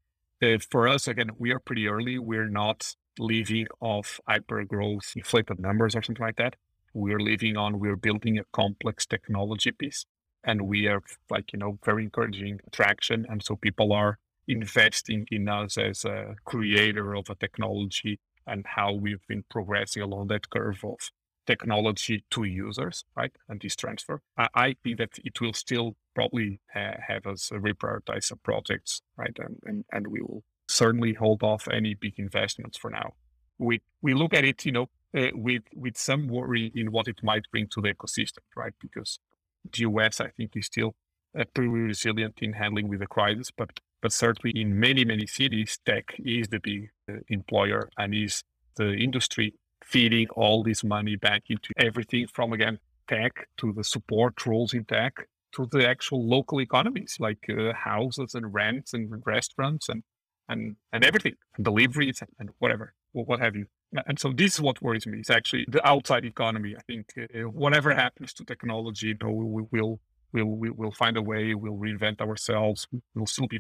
Uh, 0.42 0.58
for 0.72 0.88
us, 0.88 1.08
again, 1.08 1.32
we 1.38 1.52
are 1.52 1.60
pretty 1.60 1.88
early. 1.88 2.18
We're 2.18 2.48
not 2.48 2.96
living 3.18 3.68
off 3.82 4.20
hyper 4.28 4.64
growth, 4.64 5.14
inflated 5.16 5.60
numbers 5.60 5.96
or 5.96 6.02
something 6.02 6.26
like 6.26 6.38
that. 6.38 6.56
We're 6.94 7.20
living 7.20 7.58
on, 7.58 7.80
we're 7.80 7.96
building 7.96 8.40
a 8.40 8.44
complex 8.54 9.06
technology 9.06 9.72
piece 9.72 10.06
and 10.44 10.62
we 10.64 10.88
are 10.88 11.02
like, 11.30 11.52
you 11.54 11.60
know, 11.60 11.78
very 11.84 12.04
encouraging 12.04 12.60
traction. 12.72 13.26
And 13.30 13.44
so 13.44 13.56
people 13.56 13.94
are 13.94 14.18
investing 14.48 15.28
in 15.32 15.48
us 15.50 15.78
as 15.78 16.06
a 16.06 16.36
creator 16.46 17.14
of 17.14 17.30
a 17.30 17.36
technology 17.36 18.20
and 18.48 18.66
how 18.66 18.94
we've 18.94 19.26
been 19.28 19.44
progressing 19.50 20.02
along 20.02 20.28
that 20.28 20.50
curve 20.50 20.84
of 20.84 21.12
technology 21.50 22.24
to 22.30 22.44
users, 22.44 23.04
right? 23.16 23.32
And 23.48 23.60
this 23.60 23.76
transfer. 23.76 24.22
I, 24.38 24.48
I 24.54 24.76
think 24.84 25.00
that 25.00 25.14
it 25.24 25.42
will 25.42 25.54
still 25.54 25.96
probably 26.14 26.60
ha- 26.74 27.02
have 27.08 27.26
us 27.26 27.50
reprioritize 27.52 28.26
some 28.26 28.40
projects, 28.44 29.02
right? 29.18 29.36
And, 29.46 29.56
and, 29.66 29.86
and 29.92 30.08
we 30.08 30.22
will 30.22 30.44
certainly 30.68 31.14
hold 31.14 31.42
off 31.42 31.68
any 31.80 31.96
big 31.96 32.16
investments 32.18 32.78
for 32.78 32.92
now. 32.92 33.14
We, 33.58 33.82
we 34.02 34.14
look 34.14 34.34
at 34.36 34.46
it, 34.46 34.64
you 34.64 34.72
know, 34.72 34.88
uh, 35.18 35.32
with, 35.34 35.64
with 35.76 35.98
some 35.98 36.28
worry 36.28 36.72
in 36.76 36.92
what 36.92 37.08
it 37.08 37.20
might 37.24 37.46
bring 37.52 37.68
to 37.70 37.82
the 37.82 37.94
ecosystem, 37.96 38.44
right? 38.56 38.74
Because 38.80 39.18
the 39.72 39.80
US, 39.90 40.22
I 40.22 40.30
think, 40.30 40.52
is 40.56 40.68
still 40.68 40.94
uh, 41.38 41.46
pretty 41.54 41.70
resilient 41.70 42.36
in 42.42 42.54
handling 42.54 42.88
with 42.88 43.00
the 43.00 43.08
crisis, 43.08 43.52
but 43.56 43.70
but 44.02 44.14
certainly 44.14 44.54
in 44.60 44.80
many 44.80 45.04
many 45.04 45.28
cities, 45.28 45.78
tech 45.86 46.16
is 46.20 46.48
the 46.48 46.60
big 46.60 46.90
uh, 47.12 47.20
employer 47.28 47.90
and 47.98 48.16
is 48.16 48.44
the 48.76 48.94
industry 48.94 49.54
feeding 49.84 50.28
all 50.36 50.64
this 50.64 50.84
money 50.84 51.16
back 51.16 51.44
into 51.50 51.70
everything 51.78 52.28
from 52.28 52.54
again 52.54 52.80
tech 53.08 53.48
to 53.58 53.74
the 53.74 53.84
support 53.84 54.46
roles 54.46 54.74
in 54.74 54.86
tech 54.86 55.28
to 55.52 55.68
the 55.72 55.88
actual 55.88 56.28
local 56.28 56.62
economies 56.62 57.18
like 57.20 57.44
uh, 57.50 57.74
houses 57.74 58.36
and 58.36 58.54
rents 58.54 58.94
and 58.94 59.24
restaurants 59.26 59.90
and 59.90 60.04
and 60.48 60.76
and 60.94 61.04
everything 61.04 61.34
and 61.56 61.66
deliveries 61.66 62.22
and, 62.22 62.30
and 62.40 62.50
whatever 62.60 62.94
what 63.14 63.40
have 63.40 63.56
you. 63.56 63.66
And 64.06 64.20
so 64.20 64.32
this 64.32 64.54
is 64.54 64.62
what 64.62 64.80
worries 64.84 65.08
me. 65.08 65.20
Is 65.20 65.32
actually 65.32 65.66
the 65.68 65.86
outside 65.88 66.24
economy 66.24 66.76
i 66.78 66.82
think 66.86 67.06
uh, 67.18 67.50
whatever 67.50 67.94
happens 67.94 68.34
to 68.34 68.46
technology 68.46 69.08
you 69.08 69.18
know, 69.22 69.32
we, 69.32 69.64
will 69.72 70.00
we'll 70.32 70.46
we, 70.46 70.70
will 70.70 70.92
find 70.92 71.18
a 71.18 71.22
way 71.24 71.56
we'll 71.56 71.78
reinvent 71.78 72.22
ourselves 72.22 72.88
we'll 73.16 73.26
still 73.26 73.48
be, 73.48 73.60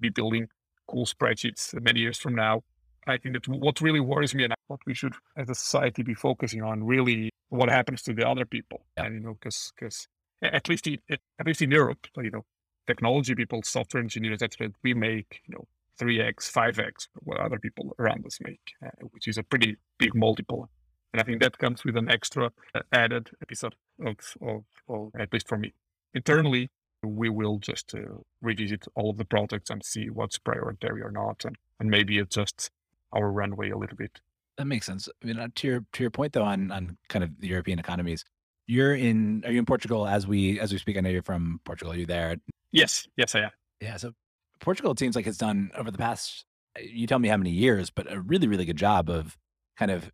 be 0.00 0.08
building 0.08 0.48
cool 0.88 1.06
spreadsheets 1.06 1.80
many 1.80 2.00
years 2.00 2.18
from 2.18 2.34
now. 2.34 2.64
I 3.06 3.18
think 3.18 3.34
that 3.34 3.46
what 3.46 3.80
really 3.80 4.00
worries 4.00 4.34
me 4.34 4.44
and 4.44 4.54
what 4.68 4.80
we 4.86 4.94
should 4.94 5.14
as 5.36 5.50
a 5.50 5.54
society 5.54 6.02
be 6.02 6.14
focusing 6.14 6.62
on 6.62 6.84
really 6.84 7.30
what 7.48 7.68
happens 7.68 8.02
to 8.02 8.12
the 8.12 8.28
other 8.28 8.44
people. 8.44 8.82
Yeah. 8.96 9.06
And, 9.06 9.14
you 9.16 9.20
know, 9.20 9.34
because, 9.34 9.72
because 9.78 10.06
at 10.42 10.68
least, 10.68 10.86
in, 10.86 10.98
at 11.08 11.46
least 11.46 11.62
in 11.62 11.70
Europe, 11.70 12.06
you 12.16 12.30
know, 12.30 12.44
technology 12.86 13.34
people, 13.34 13.62
software 13.62 14.02
engineers, 14.02 14.42
etc., 14.42 14.70
we 14.82 14.94
make, 14.94 15.40
you 15.46 15.54
know, 15.54 15.66
3x, 16.00 16.50
5x 16.52 17.08
what 17.14 17.40
other 17.40 17.58
people 17.58 17.94
around 17.98 18.24
us 18.24 18.38
make, 18.40 18.72
uh, 18.84 18.90
which 19.10 19.26
is 19.26 19.36
a 19.36 19.42
pretty 19.42 19.76
big 19.98 20.14
multiple. 20.14 20.68
And 21.12 21.20
I 21.20 21.24
think 21.24 21.40
that 21.40 21.58
comes 21.58 21.84
with 21.84 21.96
an 21.96 22.10
extra 22.10 22.52
uh, 22.74 22.80
added 22.92 23.30
episode 23.42 23.74
of, 24.04 24.16
of, 24.40 24.64
of, 24.88 25.10
at 25.18 25.32
least 25.32 25.48
for 25.48 25.58
me. 25.58 25.72
Internally, 26.14 26.70
we 27.02 27.28
will 27.28 27.58
just 27.58 27.94
uh, 27.94 28.00
revisit 28.42 28.86
all 28.94 29.10
of 29.10 29.18
the 29.18 29.24
projects 29.24 29.70
and 29.70 29.84
see 29.84 30.10
what's 30.10 30.38
priority 30.38 30.88
or 30.88 31.10
not, 31.10 31.44
and, 31.44 31.56
and 31.80 31.90
maybe 31.90 32.18
adjust 32.18 32.70
our 33.12 33.30
runway 33.30 33.70
a 33.70 33.76
little 33.76 33.96
bit. 33.96 34.20
That 34.58 34.66
makes 34.66 34.86
sense. 34.86 35.08
I 35.22 35.26
mean, 35.26 35.38
uh, 35.38 35.48
to 35.54 35.66
your 35.68 35.84
to 35.92 36.02
your 36.02 36.10
point 36.10 36.32
though, 36.32 36.42
on 36.42 36.70
on 36.72 36.98
kind 37.08 37.24
of 37.24 37.30
the 37.40 37.46
European 37.46 37.78
economies, 37.78 38.24
you're 38.66 38.94
in. 38.94 39.44
Are 39.46 39.52
you 39.52 39.60
in 39.60 39.64
Portugal 39.64 40.06
as 40.06 40.26
we 40.26 40.58
as 40.58 40.72
we 40.72 40.78
speak? 40.78 40.98
I 40.98 41.00
know 41.00 41.10
you're 41.10 41.22
from 41.22 41.60
Portugal. 41.64 41.92
Are 41.92 41.96
you 41.96 42.06
there? 42.06 42.36
Yes, 42.72 43.06
yes, 43.16 43.36
I 43.36 43.40
am. 43.40 43.50
Yeah. 43.80 43.96
So 43.96 44.12
Portugal, 44.60 44.92
it 44.92 44.98
seems 44.98 45.14
like 45.14 45.28
it's 45.28 45.38
done 45.38 45.70
over 45.76 45.92
the 45.92 45.98
past. 45.98 46.44
You 46.80 47.06
tell 47.06 47.20
me 47.20 47.28
how 47.28 47.36
many 47.36 47.50
years, 47.50 47.90
but 47.90 48.12
a 48.12 48.20
really 48.20 48.48
really 48.48 48.64
good 48.64 48.76
job 48.76 49.08
of 49.08 49.36
kind 49.76 49.92
of 49.92 50.10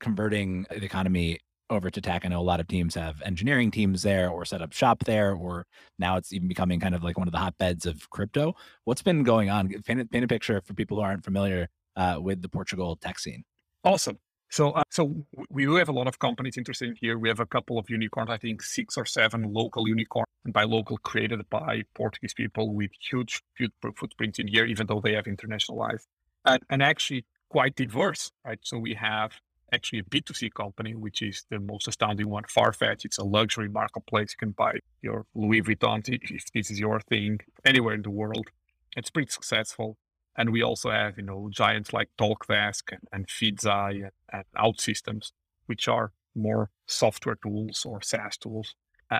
converting 0.00 0.64
the 0.70 0.84
economy 0.84 1.40
over 1.70 1.90
to 1.90 2.00
tech. 2.00 2.24
I 2.24 2.28
know 2.28 2.40
a 2.40 2.42
lot 2.42 2.60
of 2.60 2.68
teams 2.68 2.94
have 2.94 3.20
engineering 3.22 3.70
teams 3.70 4.02
there 4.02 4.30
or 4.30 4.44
set 4.44 4.62
up 4.62 4.72
shop 4.72 5.04
there, 5.04 5.34
or 5.34 5.66
now 5.98 6.16
it's 6.16 6.32
even 6.32 6.46
becoming 6.46 6.78
kind 6.80 6.94
of 6.94 7.02
like 7.02 7.18
one 7.18 7.28
of 7.28 7.32
the 7.32 7.38
hotbeds 7.38 7.84
of 7.84 8.08
crypto. 8.10 8.54
What's 8.84 9.02
been 9.02 9.24
going 9.24 9.50
on? 9.50 9.68
Paint, 9.68 10.10
paint 10.10 10.24
a 10.24 10.28
picture 10.28 10.62
for 10.64 10.74
people 10.74 10.96
who 10.96 11.02
aren't 11.02 11.24
familiar 11.24 11.68
uh, 11.96 12.18
with 12.20 12.42
the 12.42 12.48
Portugal 12.48 12.96
tech 12.96 13.18
scene. 13.18 13.44
Awesome. 13.84 14.18
So, 14.50 14.70
uh, 14.70 14.82
so 14.90 15.14
we 15.50 15.64
do 15.66 15.74
have 15.74 15.88
a 15.88 15.92
lot 15.92 16.06
of 16.06 16.18
companies 16.18 16.56
interested 16.56 16.96
here. 17.00 17.18
We 17.18 17.28
have 17.28 17.40
a 17.40 17.46
couple 17.46 17.78
of 17.78 17.90
unicorns, 17.90 18.30
I 18.30 18.38
think 18.38 18.62
six 18.62 18.96
or 18.96 19.04
seven 19.04 19.52
local 19.52 19.86
unicorns, 19.86 20.26
and 20.44 20.54
by 20.54 20.64
local 20.64 20.96
created 20.98 21.48
by 21.50 21.82
Portuguese 21.94 22.32
people 22.32 22.74
with 22.74 22.90
huge, 22.98 23.42
huge 23.56 23.72
footprints 23.96 24.38
in 24.38 24.48
here, 24.48 24.64
even 24.64 24.86
though 24.86 25.00
they 25.02 25.12
have 25.14 25.26
internationalized 25.26 26.06
and, 26.46 26.62
and 26.70 26.82
actually 26.82 27.26
quite 27.50 27.76
diverse, 27.76 28.32
right? 28.44 28.58
So 28.62 28.78
we 28.78 28.94
have 28.94 29.32
actually 29.72 29.98
a 29.98 30.04
B2C 30.04 30.54
company, 30.54 30.94
which 30.94 31.20
is 31.20 31.44
the 31.50 31.58
most 31.58 31.86
astounding 31.86 32.28
one, 32.30 32.44
Farfetch. 32.44 33.04
It's 33.04 33.18
a 33.18 33.24
luxury 33.24 33.68
marketplace. 33.68 34.32
You 34.32 34.46
can 34.46 34.52
buy 34.52 34.78
your 35.02 35.26
Louis 35.34 35.62
Vuitton 35.62 36.02
if 36.08 36.44
this 36.54 36.70
is 36.70 36.80
your 36.80 37.00
thing 37.00 37.40
anywhere 37.66 37.94
in 37.94 38.02
the 38.02 38.10
world. 38.10 38.48
It's 38.96 39.10
pretty 39.10 39.30
successful. 39.30 39.98
And 40.38 40.50
we 40.50 40.62
also 40.62 40.90
have, 40.90 41.18
you 41.18 41.24
know, 41.24 41.48
giants 41.50 41.92
like 41.92 42.08
Talkdesk 42.16 42.92
and, 42.92 43.00
and 43.12 43.26
Feedzai 43.26 44.04
and, 44.04 44.12
and 44.32 44.44
OutSystems, 44.56 45.32
which 45.66 45.88
are 45.88 46.12
more 46.34 46.70
software 46.86 47.36
tools 47.42 47.84
or 47.84 48.00
SaaS 48.00 48.36
tools, 48.36 48.74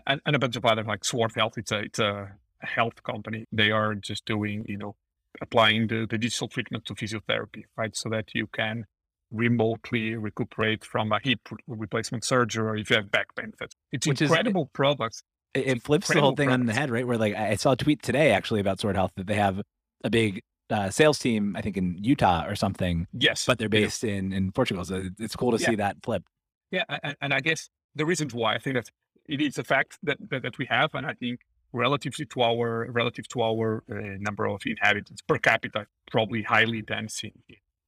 and, 0.06 0.20
and 0.24 0.36
a 0.36 0.38
bunch 0.38 0.54
of 0.56 0.64
other 0.64 0.84
like 0.84 1.04
Sword 1.04 1.32
Health. 1.36 1.58
It's 1.58 1.72
a 1.72 1.80
it's 1.80 1.98
a 1.98 2.32
health 2.60 3.02
company. 3.02 3.46
They 3.52 3.72
are 3.72 3.94
just 3.96 4.24
doing, 4.24 4.64
you 4.68 4.78
know, 4.78 4.94
applying 5.40 5.88
the, 5.88 6.06
the 6.08 6.18
digital 6.18 6.48
treatment 6.48 6.84
to 6.86 6.94
physiotherapy, 6.94 7.64
right? 7.76 7.96
So 7.96 8.08
that 8.10 8.34
you 8.34 8.46
can 8.46 8.86
remotely 9.30 10.14
recuperate 10.14 10.84
from 10.84 11.12
a 11.12 11.20
hip 11.22 11.40
replacement 11.66 12.24
surgery 12.24 12.66
or 12.66 12.76
if 12.76 12.90
you 12.90 12.96
have 12.96 13.10
back 13.10 13.34
pain. 13.34 13.52
It's 13.92 14.06
Which 14.06 14.22
incredible 14.22 14.62
is, 14.62 14.68
products. 14.72 15.22
It, 15.54 15.66
it 15.66 15.82
flips 15.82 16.08
the 16.08 16.20
whole 16.20 16.36
thing 16.36 16.50
on 16.50 16.66
the 16.66 16.72
head, 16.72 16.90
right? 16.90 17.06
Where 17.06 17.18
like 17.18 17.34
I 17.34 17.56
saw 17.56 17.72
a 17.72 17.76
tweet 17.76 18.02
today 18.02 18.32
actually 18.32 18.60
about 18.60 18.80
Sword 18.80 18.96
Health 18.96 19.12
that 19.16 19.26
they 19.26 19.34
have 19.34 19.60
a 20.04 20.10
big 20.10 20.42
uh, 20.70 20.90
sales 20.90 21.18
team, 21.18 21.56
I 21.56 21.62
think 21.62 21.76
in 21.76 21.98
Utah 22.02 22.44
or 22.46 22.54
something. 22.54 23.06
Yes, 23.12 23.46
but 23.46 23.58
they're 23.58 23.68
based 23.68 24.02
yeah. 24.02 24.14
in 24.14 24.32
in 24.32 24.52
Portugal, 24.52 24.84
so 24.84 25.04
it's 25.18 25.36
cool 25.36 25.52
to 25.52 25.62
yeah. 25.62 25.68
see 25.68 25.76
that 25.76 25.96
flip. 26.02 26.24
Yeah, 26.70 26.84
and, 27.02 27.16
and, 27.22 27.34
I 27.34 27.40
guess 27.40 27.70
the 27.94 28.04
reasons 28.04 28.34
why 28.34 28.54
I 28.54 28.58
think 28.58 28.76
that 28.76 28.90
it 29.26 29.40
is 29.40 29.56
a 29.56 29.64
fact 29.64 29.98
that, 30.02 30.18
that, 30.28 30.42
that 30.42 30.58
we 30.58 30.66
have, 30.66 30.94
and 30.94 31.06
I 31.06 31.14
think 31.14 31.40
relatively 31.72 32.26
to 32.26 32.42
our 32.42 32.90
relative 32.90 33.26
to 33.28 33.42
our 33.42 33.82
uh, 33.90 33.94
number 34.18 34.46
of 34.46 34.60
inhabitants 34.66 35.22
per 35.22 35.38
capita, 35.38 35.86
probably 36.10 36.42
highly 36.42 36.82
dense 36.82 37.24
in 37.24 37.32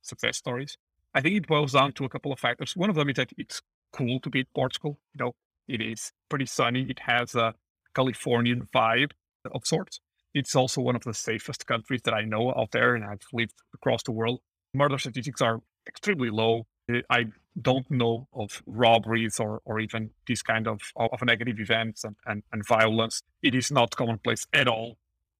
success 0.02 0.36
stories. 0.38 0.76
I 1.14 1.20
think 1.20 1.36
it 1.36 1.46
boils 1.46 1.72
down 1.72 1.92
to 1.92 2.04
a 2.04 2.08
couple 2.08 2.32
of 2.32 2.38
factors. 2.38 2.76
One 2.76 2.88
of 2.88 2.96
them 2.96 3.08
is 3.10 3.16
that 3.16 3.32
it's 3.36 3.60
cool 3.92 4.20
to 4.20 4.30
be 4.30 4.40
in 4.40 4.46
Portugal. 4.54 4.98
You 5.14 5.24
know, 5.24 5.34
it 5.68 5.80
is 5.80 6.12
pretty 6.28 6.46
sunny. 6.46 6.86
It 6.88 7.00
has 7.00 7.34
a 7.34 7.54
Californian 7.94 8.68
vibe 8.74 9.12
of 9.52 9.66
sorts. 9.66 10.00
It's 10.34 10.54
also 10.54 10.80
one 10.80 10.96
of 10.96 11.02
the 11.02 11.14
safest 11.14 11.66
countries 11.66 12.02
that 12.04 12.14
I 12.14 12.22
know 12.22 12.54
out 12.56 12.70
there, 12.70 12.94
and 12.94 13.04
I've 13.04 13.26
lived 13.32 13.54
across 13.74 14.02
the 14.02 14.12
world. 14.12 14.40
Murder 14.72 14.98
statistics 14.98 15.40
are 15.40 15.60
extremely 15.86 16.30
low. 16.30 16.66
I 17.08 17.26
don't 17.60 17.90
know 17.90 18.28
of 18.32 18.62
robberies 18.66 19.38
or, 19.40 19.60
or 19.64 19.80
even 19.80 20.10
this 20.26 20.42
kind 20.42 20.66
of, 20.66 20.80
of 20.96 21.22
negative 21.22 21.58
events 21.58 22.04
and, 22.04 22.16
and, 22.26 22.42
and 22.52 22.66
violence. 22.66 23.22
It 23.42 23.54
is 23.54 23.70
not 23.70 23.96
commonplace 23.96 24.46
at 24.52 24.68
all 24.68 24.96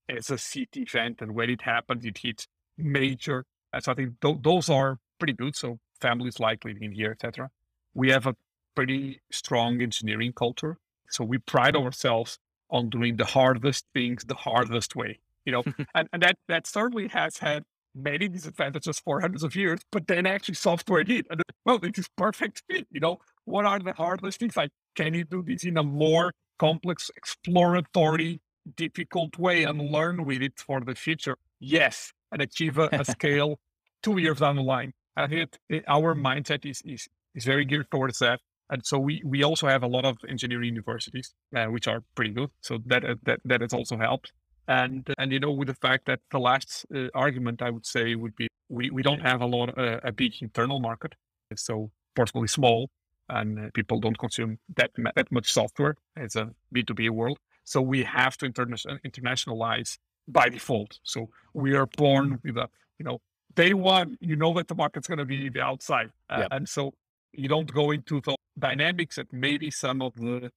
as 0.09 0.29
a 0.29 0.37
city 0.37 0.81
event. 0.81 1.21
And 1.21 1.33
when 1.33 1.49
it 1.49 1.61
happens, 1.61 2.05
it 2.05 2.19
hits 2.19 2.47
major. 2.77 3.45
So 3.79 3.91
I 3.91 3.95
think 3.95 4.19
th- 4.21 4.37
those 4.41 4.69
are 4.69 4.99
pretty 5.19 5.33
good. 5.33 5.55
So 5.55 5.79
families 5.99 6.39
like 6.39 6.65
living 6.65 6.91
here, 6.91 7.11
etc. 7.11 7.49
We 7.93 8.09
have 8.09 8.27
a 8.27 8.35
pretty 8.75 9.21
strong 9.31 9.81
engineering 9.81 10.33
culture. 10.33 10.77
So 11.09 11.23
we 11.23 11.37
pride 11.37 11.73
mm-hmm. 11.73 11.85
ourselves 11.85 12.39
on 12.71 12.89
doing 12.89 13.17
the 13.17 13.25
hardest 13.25 13.85
things 13.93 14.23
the 14.23 14.35
hardest 14.35 14.95
way, 14.95 15.19
you 15.45 15.51
know, 15.51 15.63
and, 15.95 16.07
and 16.13 16.23
that, 16.23 16.37
that 16.47 16.67
certainly 16.67 17.07
has 17.09 17.37
had 17.37 17.63
many 17.93 18.27
disadvantages 18.27 18.99
for 18.99 19.19
hundreds 19.19 19.43
of 19.43 19.55
years, 19.55 19.81
but 19.91 20.07
then 20.07 20.25
actually 20.25 20.55
software 20.55 21.03
did. 21.03 21.27
And 21.29 21.41
well, 21.65 21.79
this 21.79 21.97
is 21.97 22.07
perfect 22.17 22.63
fit, 22.69 22.87
you 22.91 22.99
know, 22.99 23.19
what 23.45 23.65
are 23.65 23.79
the 23.79 23.93
hardest 23.93 24.39
things? 24.39 24.55
Like, 24.55 24.71
can 24.95 25.13
you 25.13 25.23
do 25.23 25.43
this 25.43 25.63
in 25.63 25.77
a 25.77 25.83
more 25.83 26.33
complex, 26.59 27.11
exploratory, 27.15 28.39
difficult 28.75 29.37
way 29.37 29.63
and 29.63 29.91
learn 29.91 30.25
with 30.25 30.41
it 30.41 30.59
for 30.59 30.81
the 30.81 30.95
future? 30.95 31.37
Yes, 31.59 32.13
and 32.31 32.41
achieve 32.41 32.77
a, 32.77 32.89
a 32.93 33.05
scale 33.15 33.59
two 34.03 34.17
years 34.19 34.39
down 34.39 34.55
the 34.55 34.63
line. 34.63 34.93
I 35.15 35.27
think 35.27 35.57
it, 35.69 35.83
our 35.87 36.15
mindset 36.15 36.69
is, 36.69 36.81
is, 36.85 37.07
is 37.35 37.45
very 37.45 37.65
geared 37.65 37.91
towards 37.91 38.19
that. 38.19 38.39
And 38.71 38.85
so 38.85 38.97
we, 38.97 39.21
we 39.25 39.43
also 39.43 39.67
have 39.67 39.83
a 39.83 39.87
lot 39.87 40.05
of 40.05 40.17
engineering 40.27 40.69
universities, 40.69 41.33
uh, 41.55 41.65
which 41.65 41.87
are 41.87 42.03
pretty 42.15 42.31
good. 42.31 42.49
So 42.61 42.79
that, 42.85 43.03
uh, 43.03 43.15
that, 43.23 43.41
that 43.45 43.61
has 43.61 43.73
also 43.73 43.97
helped. 43.97 44.31
And, 44.67 45.07
and, 45.17 45.31
you 45.33 45.39
know, 45.39 45.51
with 45.51 45.67
the 45.67 45.73
fact 45.75 46.05
that 46.05 46.21
the 46.31 46.39
last 46.39 46.85
uh, 46.95 47.07
argument 47.13 47.61
I 47.61 47.69
would 47.69 47.85
say 47.85 48.15
would 48.15 48.35
be 48.35 48.47
we, 48.69 48.89
we 48.89 49.03
don't 49.03 49.19
have 49.19 49.41
a 49.41 49.45
lot, 49.45 49.77
uh, 49.77 49.99
a 50.03 50.13
big 50.13 50.33
internal 50.41 50.79
market. 50.79 51.13
So 51.55 51.91
Portugal 52.15 52.43
is 52.43 52.53
small 52.53 52.89
and 53.27 53.59
uh, 53.59 53.69
people 53.73 53.99
don't 53.99 54.17
consume 54.17 54.59
that, 54.77 54.91
that 55.15 55.31
much 55.31 55.51
software 55.51 55.95
It's 56.15 56.37
a 56.37 56.51
B2B 56.73 57.09
world. 57.09 57.37
So 57.65 57.81
we 57.81 58.03
have 58.03 58.37
to 58.37 58.49
interna- 58.49 58.99
internationalize 59.05 59.97
by 60.27 60.47
default. 60.47 60.99
So 61.03 61.29
we 61.53 61.75
are 61.75 61.87
born 61.97 62.39
with 62.43 62.55
a, 62.55 62.69
you 62.97 63.03
know, 63.03 63.19
day 63.55 63.73
one, 63.73 64.17
you 64.21 64.37
know 64.37 64.53
that 64.53 64.69
the 64.69 64.75
market's 64.75 65.07
going 65.07 65.17
to 65.17 65.25
be 65.25 65.49
the 65.49 65.61
outside. 65.61 66.11
Uh, 66.29 66.39
yep. 66.39 66.47
And 66.51 66.69
so 66.69 66.93
you 67.33 67.49
don't 67.49 67.71
go 67.71 67.91
into 67.91 68.21
the 68.21 68.35
dynamics 68.57 69.15
that 69.15 69.31
maybe 69.31 69.71
some 69.71 70.01
of 70.01 70.15
the 70.15 70.51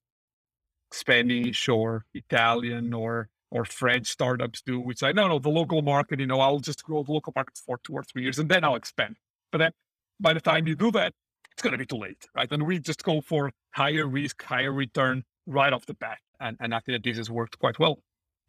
Spanish 0.91 1.67
or 1.67 2.05
Italian 2.13 2.93
or 2.93 3.29
or 3.51 3.63
French 3.63 4.07
startups 4.07 4.61
do, 4.61 4.79
which 4.79 5.03
I 5.03 5.11
don't 5.11 5.29
know 5.29 5.39
the 5.39 5.49
local 5.49 5.81
market, 5.81 6.19
you 6.19 6.25
know, 6.25 6.41
I'll 6.41 6.59
just 6.59 6.83
grow 6.83 7.03
the 7.03 7.11
local 7.11 7.31
market 7.35 7.57
for 7.57 7.79
two 7.83 7.93
or 7.93 8.03
three 8.03 8.23
years 8.23 8.39
and 8.39 8.49
then 8.49 8.63
I'll 8.63 8.75
expand. 8.75 9.15
But 9.51 9.59
then 9.59 9.71
by 10.19 10.33
the 10.33 10.41
time 10.41 10.67
you 10.67 10.75
do 10.75 10.91
that, 10.91 11.13
it's 11.51 11.61
going 11.61 11.71
to 11.71 11.77
be 11.77 11.85
too 11.85 11.97
late, 11.97 12.25
right? 12.35 12.51
And 12.51 12.63
we 12.63 12.79
just 12.79 13.03
go 13.03 13.21
for 13.21 13.51
higher 13.71 14.07
risk, 14.07 14.43
higher 14.43 14.73
return 14.73 15.23
right 15.45 15.71
off 15.71 15.85
the 15.85 15.93
bat. 15.93 16.17
And, 16.39 16.57
and 16.59 16.73
I 16.73 16.79
think 16.79 16.95
that 16.97 17.07
this 17.07 17.17
has 17.17 17.29
worked 17.29 17.57
quite 17.59 17.79
well. 17.79 17.99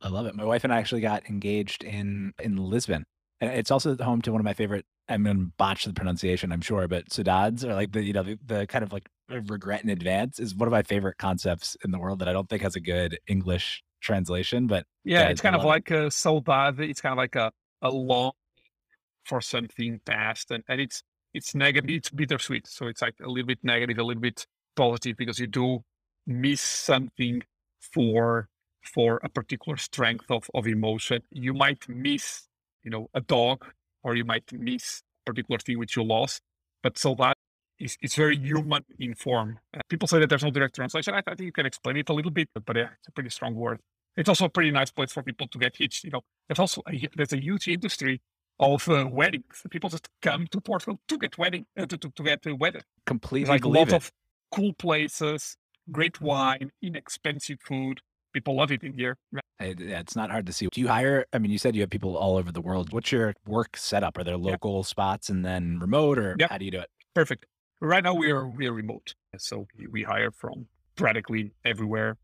I 0.01 0.09
love 0.09 0.26
it. 0.26 0.34
My 0.34 0.44
wife 0.44 0.64
and 0.64 0.72
I 0.72 0.78
actually 0.78 1.03
got 1.03 1.28
engaged 1.28 1.84
in 1.84 2.32
in 2.42 2.57
Lisbon 2.57 3.07
and 3.40 3.51
it's 3.51 3.70
also 3.70 3.97
home 3.97 4.22
to 4.22 4.32
one 4.32 4.40
of 4.40 4.44
my 4.44 4.55
favorite. 4.55 4.86
I'm 5.09 5.22
going 5.22 5.36
to 5.36 5.53
botch 5.57 5.84
the 5.84 5.92
pronunciation, 5.92 6.53
I'm 6.53 6.61
sure, 6.61 6.88
but 6.88 7.11
Saudades 7.11 7.64
are 7.64 7.74
like 7.74 7.92
the 7.92 8.03
you 8.03 8.12
know 8.12 8.22
the, 8.22 8.38
the 8.44 8.66
kind 8.66 8.82
of 8.82 8.92
like 8.92 9.09
regret 9.28 9.82
in 9.82 9.90
advance 9.90 10.38
is 10.38 10.54
one 10.54 10.68
of 10.68 10.72
my 10.72 10.82
favorite 10.82 11.18
concepts 11.18 11.76
in 11.84 11.90
the 11.90 11.98
world 11.98 12.18
that 12.20 12.28
I 12.28 12.32
don't 12.32 12.48
think 12.48 12.62
has 12.62 12.76
a 12.76 12.80
good 12.80 13.18
English 13.26 13.82
translation. 14.00 14.66
But 14.66 14.86
yeah, 15.04 15.28
it's 15.28 15.40
kind 15.40 15.56
of 15.56 15.64
like 15.64 15.90
it. 15.90 15.96
a 15.96 16.06
saudade. 16.08 16.80
It's 16.80 17.00
kind 17.00 17.12
of 17.12 17.18
like 17.18 17.34
a 17.36 17.52
a 17.82 17.90
long 17.90 18.32
for 19.24 19.40
something 19.40 20.00
past, 20.04 20.50
and 20.50 20.62
and 20.68 20.80
it's 20.80 21.02
it's 21.34 21.54
negative. 21.54 21.90
It's 21.90 22.10
bittersweet, 22.10 22.66
so 22.66 22.86
it's 22.86 23.02
like 23.02 23.14
a 23.22 23.28
little 23.28 23.46
bit 23.46 23.58
negative, 23.62 23.98
a 23.98 24.04
little 24.04 24.22
bit 24.22 24.46
positive 24.76 25.16
because 25.16 25.38
you 25.38 25.46
do 25.46 25.80
miss 26.26 26.60
something 26.60 27.42
for 27.80 28.48
for 28.82 29.20
a 29.24 29.28
particular 29.28 29.76
strength 29.76 30.30
of, 30.30 30.48
of 30.54 30.66
emotion. 30.66 31.20
You 31.30 31.52
might 31.54 31.88
miss 31.88 32.46
you 32.86 32.90
know, 32.90 33.10
a 33.12 33.20
dog, 33.20 33.66
or 34.04 34.14
you 34.14 34.24
might 34.24 34.50
miss 34.52 35.02
a 35.26 35.30
particular 35.30 35.58
thing 35.58 35.78
which 35.78 35.96
you 35.96 36.04
lost. 36.04 36.40
But 36.82 36.96
so 36.96 37.16
that 37.16 37.36
it's 37.78 38.14
very 38.14 38.36
human 38.36 38.84
in 38.98 39.14
form. 39.14 39.58
Uh, 39.74 39.80
people 39.88 40.08
say 40.08 40.18
that 40.20 40.28
there's 40.28 40.44
no 40.44 40.50
direct 40.50 40.74
translation. 40.74 41.14
I, 41.14 41.18
I, 41.18 41.34
think 41.34 41.46
you 41.46 41.52
can 41.52 41.66
explain 41.66 41.96
it 41.96 42.08
a 42.08 42.12
little 42.12 42.30
bit, 42.30 42.48
but 42.64 42.76
yeah, 42.76 42.88
it's 42.98 43.08
a 43.08 43.12
pretty 43.12 43.30
strong 43.30 43.54
word. 43.54 43.80
It's 44.16 44.28
also 44.28 44.46
a 44.46 44.48
pretty 44.48 44.70
nice 44.70 44.90
place 44.90 45.12
for 45.12 45.22
people 45.22 45.46
to 45.48 45.58
get 45.58 45.76
hitched. 45.76 46.04
You 46.04 46.10
know, 46.10 46.22
there's 46.48 46.58
also 46.58 46.82
a, 46.88 47.08
there's 47.14 47.32
a 47.32 47.42
huge 47.42 47.68
industry 47.68 48.22
of 48.58 48.88
uh, 48.88 49.06
weddings. 49.10 49.62
People 49.70 49.90
just 49.90 50.08
come 50.22 50.46
to 50.48 50.60
Portugal 50.60 50.98
to 51.08 51.18
get 51.18 51.36
wedding 51.36 51.66
uh, 51.78 51.86
to, 51.86 51.98
to, 51.98 52.10
to 52.10 52.22
get 52.22 52.46
uh, 52.46 52.56
wedded. 52.56 52.84
Completely, 53.04 53.50
like 53.50 53.64
a 53.64 53.68
lot 53.68 53.92
of 53.92 54.10
cool 54.50 54.72
places, 54.74 55.56
great 55.92 56.20
wine, 56.20 56.70
inexpensive 56.82 57.58
food. 57.60 58.00
People 58.32 58.56
love 58.56 58.70
it 58.70 58.82
in 58.82 58.92
here. 58.92 59.16
yeah, 59.32 60.00
it's 60.00 60.16
not 60.16 60.30
hard 60.30 60.46
to 60.46 60.52
see. 60.52 60.68
Do 60.70 60.80
you 60.80 60.88
hire? 60.88 61.26
I 61.32 61.38
mean, 61.38 61.50
you 61.50 61.58
said 61.58 61.74
you 61.74 61.82
have 61.82 61.90
people 61.90 62.16
all 62.16 62.36
over 62.36 62.52
the 62.52 62.60
world. 62.60 62.92
What's 62.92 63.12
your 63.12 63.34
work 63.46 63.76
setup? 63.76 64.18
Are 64.18 64.24
there 64.24 64.36
local 64.36 64.84
spots 64.84 65.28
and 65.30 65.44
then 65.44 65.78
remote, 65.78 66.18
or 66.18 66.36
yeah. 66.38 66.48
how 66.50 66.58
do 66.58 66.64
you 66.64 66.70
do 66.70 66.80
it? 66.80 66.88
Perfect. 67.14 67.46
Right 67.80 68.02
now 68.02 68.14
we 68.14 68.30
are 68.30 68.48
we 68.48 68.66
are 68.66 68.72
remote, 68.72 69.14
so 69.36 69.66
we 69.90 70.02
hire 70.02 70.30
from 70.30 70.66
practically 70.94 71.52
everywhere. 71.62 72.16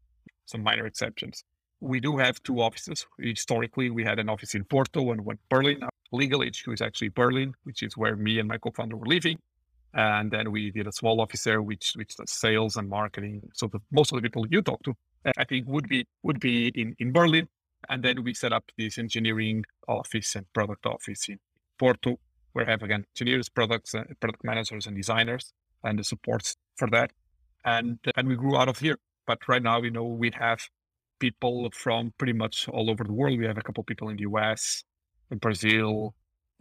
Some 0.47 0.63
minor 0.63 0.87
exceptions. 0.87 1.45
We 1.81 2.01
do 2.01 2.17
have 2.17 2.43
two 2.43 2.63
offices. 2.63 3.07
Historically, 3.19 3.91
we 3.91 4.03
had 4.03 4.19
an 4.19 4.31
office 4.31 4.55
in 4.55 4.65
Porto 4.65 5.11
and 5.11 5.27
one 5.27 5.37
in 5.37 5.41
Berlin. 5.51 5.81
Legal 6.11 6.43
HQ 6.43 6.69
is 6.69 6.81
actually 6.81 7.11
Berlin, 7.11 7.53
which 7.65 7.83
is 7.83 7.99
where 7.99 8.17
me 8.17 8.39
and 8.39 8.49
my 8.49 8.57
co-founder 8.57 8.97
were 8.97 9.07
living. 9.07 9.39
And 9.93 10.31
then 10.31 10.53
we 10.53 10.71
did 10.71 10.87
a 10.87 10.93
small 10.93 11.21
office 11.21 11.45
there, 11.45 11.61
which 11.61 11.93
which 11.97 12.17
does 12.17 12.31
sales 12.31 12.77
and 12.77 12.89
marketing. 12.89 13.43
So 13.53 13.67
the, 13.67 13.81
most 13.91 14.11
of 14.11 14.17
the 14.17 14.23
people 14.23 14.47
you 14.49 14.63
talk 14.63 14.83
to, 14.85 14.95
uh, 15.27 15.33
I 15.37 15.45
think, 15.45 15.69
would 15.69 15.87
be 15.87 16.07
would 16.23 16.41
be 16.41 16.69
in 16.69 16.97
in 16.99 17.13
Berlin. 17.13 17.47
And 17.91 18.03
then 18.03 18.25
we 18.25 18.33
set 18.33 18.55
up 18.55 18.65
this 18.79 18.97
engineering 18.97 19.65
office 19.87 20.35
and 20.35 20.51
product 20.55 20.87
office 20.87 21.29
in 21.29 21.39
Porto, 21.79 22.19
I 22.57 22.65
have 22.71 22.83
again 22.83 23.05
engineers, 23.15 23.49
products, 23.49 23.95
uh, 23.95 24.05
product 24.21 24.45
managers, 24.45 24.87
and 24.87 24.97
designers, 24.97 25.53
and 25.83 25.99
the 25.99 26.05
supports 26.05 26.57
for 26.77 26.89
that. 26.91 27.11
And 27.65 27.99
and 28.17 28.29
we 28.29 28.37
grew 28.37 28.57
out 28.57 28.69
of 28.69 28.79
here. 28.79 28.99
But 29.27 29.39
right 29.49 29.63
now, 29.63 29.81
you 29.83 29.91
know, 29.91 30.05
we 30.05 30.31
have 30.39 30.61
people 31.21 31.71
from 31.73 32.13
pretty 32.19 32.33
much 32.33 32.69
all 32.69 32.91
over 32.91 33.05
the 33.05 33.13
world. 33.13 33.39
We 33.39 33.47
have 33.47 33.59
a 33.59 33.63
couple 33.63 33.85
people 33.85 34.09
in 34.09 34.17
the 34.17 34.23
US, 34.23 34.83
in 35.31 35.39
Brazil, 35.39 36.15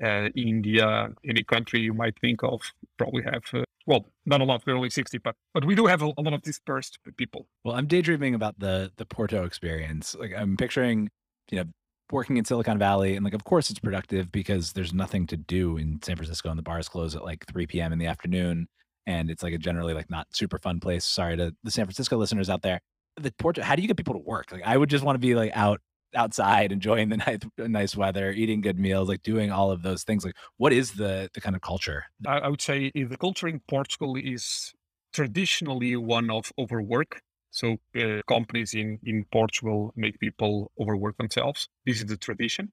uh, 0.04 0.30
India, 0.36 1.10
any 1.28 1.44
country 1.44 1.80
you 1.82 1.94
might 1.94 2.16
think 2.20 2.44
of, 2.44 2.62
probably 2.98 3.24
have, 3.24 3.44
uh, 3.54 3.64
well, 3.86 4.06
not 4.26 4.42
a 4.42 4.44
lot, 4.44 4.64
we're 4.66 4.76
only 4.76 4.90
60, 4.90 5.18
but, 5.20 5.36
but 5.54 5.66
we 5.66 5.76
do 5.76 5.86
have 5.86 6.02
a, 6.02 6.12
a, 6.18 6.22
lot 6.22 6.34
of 6.34 6.42
dispersed 6.42 7.00
people. 7.18 7.48
Well, 7.64 7.76
I'm 7.76 7.88
daydreaming 7.88 8.36
about 8.36 8.60
the, 8.60 8.92
the 8.98 9.06
Porto 9.06 9.44
experience. 9.46 10.16
Like 10.20 10.32
I'm 10.38 10.58
picturing, 10.58 11.10
you 11.52 11.60
know, 11.60 11.66
working 12.12 12.38
in 12.38 12.46
Silicon 12.46 12.78
Valley 12.78 13.16
and 13.16 13.24
like, 13.24 13.34
of 13.34 13.44
course 13.44 13.70
it's 13.70 13.80
productive 13.80 14.32
because 14.32 14.74
there's 14.74 14.94
nothing 14.94 15.28
to 15.28 15.38
do 15.38 15.78
in 15.78 16.02
San 16.02 16.16
Francisco 16.16 16.50
and 16.50 16.58
the 16.58 16.64
bars 16.64 16.90
close 16.90 17.16
at 17.16 17.24
like 17.24 17.46
3 17.52 17.68
p.m. 17.68 17.94
in 17.94 18.00
the 18.00 18.08
afternoon. 18.08 18.68
And 19.08 19.30
it's 19.30 19.44
like 19.44 19.54
a 19.54 19.58
generally 19.58 19.94
like 19.94 20.10
not 20.10 20.28
super 20.32 20.60
fun 20.60 20.80
place. 20.80 21.04
Sorry 21.06 21.36
to 21.38 21.54
the 21.64 21.72
San 21.72 21.86
Francisco 21.86 22.18
listeners 22.18 22.50
out 22.50 22.62
there. 22.62 22.80
The 23.18 23.32
Porto, 23.38 23.62
how 23.62 23.76
do 23.76 23.82
you 23.82 23.88
get 23.88 23.98
people 23.98 24.14
to 24.14 24.20
work? 24.20 24.52
Like 24.52 24.64
I 24.64 24.78
would 24.78 24.90
just 24.90 25.04
want 25.04 25.16
to 25.16 25.20
be 25.20 25.36
like 25.36 25.52
out 25.56 25.82
outside 26.16 26.72
enjoying 26.72 27.10
the 27.10 27.18
nice, 27.26 27.40
nice 27.58 27.96
weather 27.96 28.32
eating 28.32 28.62
good 28.62 28.78
meals 28.78 29.08
like 29.08 29.24
doing 29.24 29.52
all 29.52 29.72
of 29.72 29.82
those 29.82 30.04
things 30.04 30.26
like 30.26 30.36
what 30.58 30.74
is 30.74 30.92
the 30.94 31.30
the 31.34 31.42
kind 31.42 31.56
of 31.56 31.62
culture 31.62 32.04
i, 32.28 32.40
I 32.40 32.48
would 32.50 32.62
say 32.62 32.92
eh, 32.96 33.06
the 33.06 33.18
culture 33.18 33.48
in 33.48 33.62
portugal 33.68 34.16
is 34.16 34.74
traditionally 35.14 35.96
one 35.96 36.30
of 36.30 36.52
overwork 36.60 37.22
so 37.52 37.78
uh, 38.02 38.22
companies 38.28 38.74
in 38.74 39.00
in 39.04 39.26
portugal 39.32 39.94
make 39.96 40.20
people 40.20 40.72
overwork 40.80 41.18
themselves 41.18 41.70
this 41.86 41.98
is 42.00 42.06
the 42.06 42.18
tradition 42.18 42.72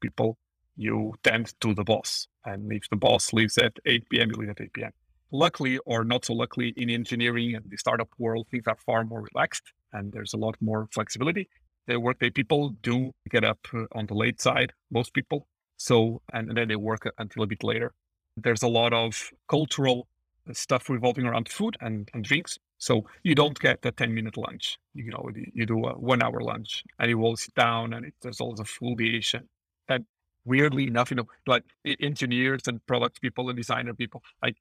people 0.00 0.38
you 0.76 1.14
tend 1.22 1.52
to 1.60 1.74
the 1.74 1.84
boss 1.84 2.26
and 2.44 2.72
if 2.72 2.88
the 2.88 2.96
boss 2.96 3.32
leaves 3.32 3.58
at 3.58 3.76
8 3.84 4.08
p.m 4.08 4.30
you 4.30 4.36
leave 4.36 4.50
at 4.50 4.60
8 4.60 4.72
p.m 4.72 4.92
luckily 5.30 5.78
or 5.86 6.04
not 6.04 6.24
so 6.24 6.32
luckily 6.32 6.72
in 6.76 6.88
engineering 6.90 7.54
and 7.54 7.64
the 7.68 7.76
startup 7.76 8.08
world 8.18 8.46
things 8.50 8.64
are 8.66 8.78
far 8.86 9.04
more 9.04 9.26
relaxed 9.32 9.72
and 9.92 10.12
there's 10.12 10.32
a 10.32 10.38
lot 10.38 10.56
more 10.60 10.88
flexibility 10.92 11.48
the 11.86 11.98
workday 11.98 12.30
people 12.30 12.70
do 12.82 13.12
get 13.30 13.44
up 13.44 13.58
uh, 13.74 13.84
on 13.92 14.06
the 14.06 14.14
late 14.14 14.40
side, 14.40 14.72
most 14.90 15.14
people. 15.14 15.46
So, 15.76 16.22
and, 16.32 16.48
and 16.48 16.56
then 16.56 16.68
they 16.68 16.76
work 16.76 17.12
until 17.18 17.42
a 17.42 17.46
bit 17.46 17.64
later. 17.64 17.92
There's 18.36 18.62
a 18.62 18.68
lot 18.68 18.92
of 18.92 19.30
cultural 19.48 20.06
uh, 20.48 20.52
stuff 20.54 20.88
revolving 20.88 21.26
around 21.26 21.48
food 21.48 21.76
and, 21.80 22.08
and 22.14 22.24
drinks. 22.24 22.58
So 22.82 23.04
you 23.22 23.34
don't 23.36 23.58
get 23.58 23.84
a 23.84 23.92
10 23.92 24.12
minute 24.12 24.36
lunch. 24.36 24.78
You 24.94 25.10
know, 25.12 25.30
you 25.54 25.66
do 25.66 25.84
a 25.86 25.92
one 25.92 26.22
hour 26.22 26.40
lunch 26.40 26.82
and 26.98 27.08
you 27.08 27.20
all 27.22 27.36
sit 27.36 27.54
down 27.54 27.92
and 27.92 28.06
it, 28.06 28.14
there's 28.22 28.40
always 28.40 28.58
a 28.58 28.64
full. 28.64 28.96
And, 28.98 29.48
and 29.88 30.04
weirdly 30.44 30.88
enough, 30.88 31.10
you 31.10 31.16
know, 31.16 31.28
like 31.46 31.64
engineers 32.00 32.62
and 32.66 32.84
product 32.86 33.20
people 33.20 33.48
and 33.48 33.56
designer 33.56 33.94
people, 33.94 34.22
like 34.42 34.56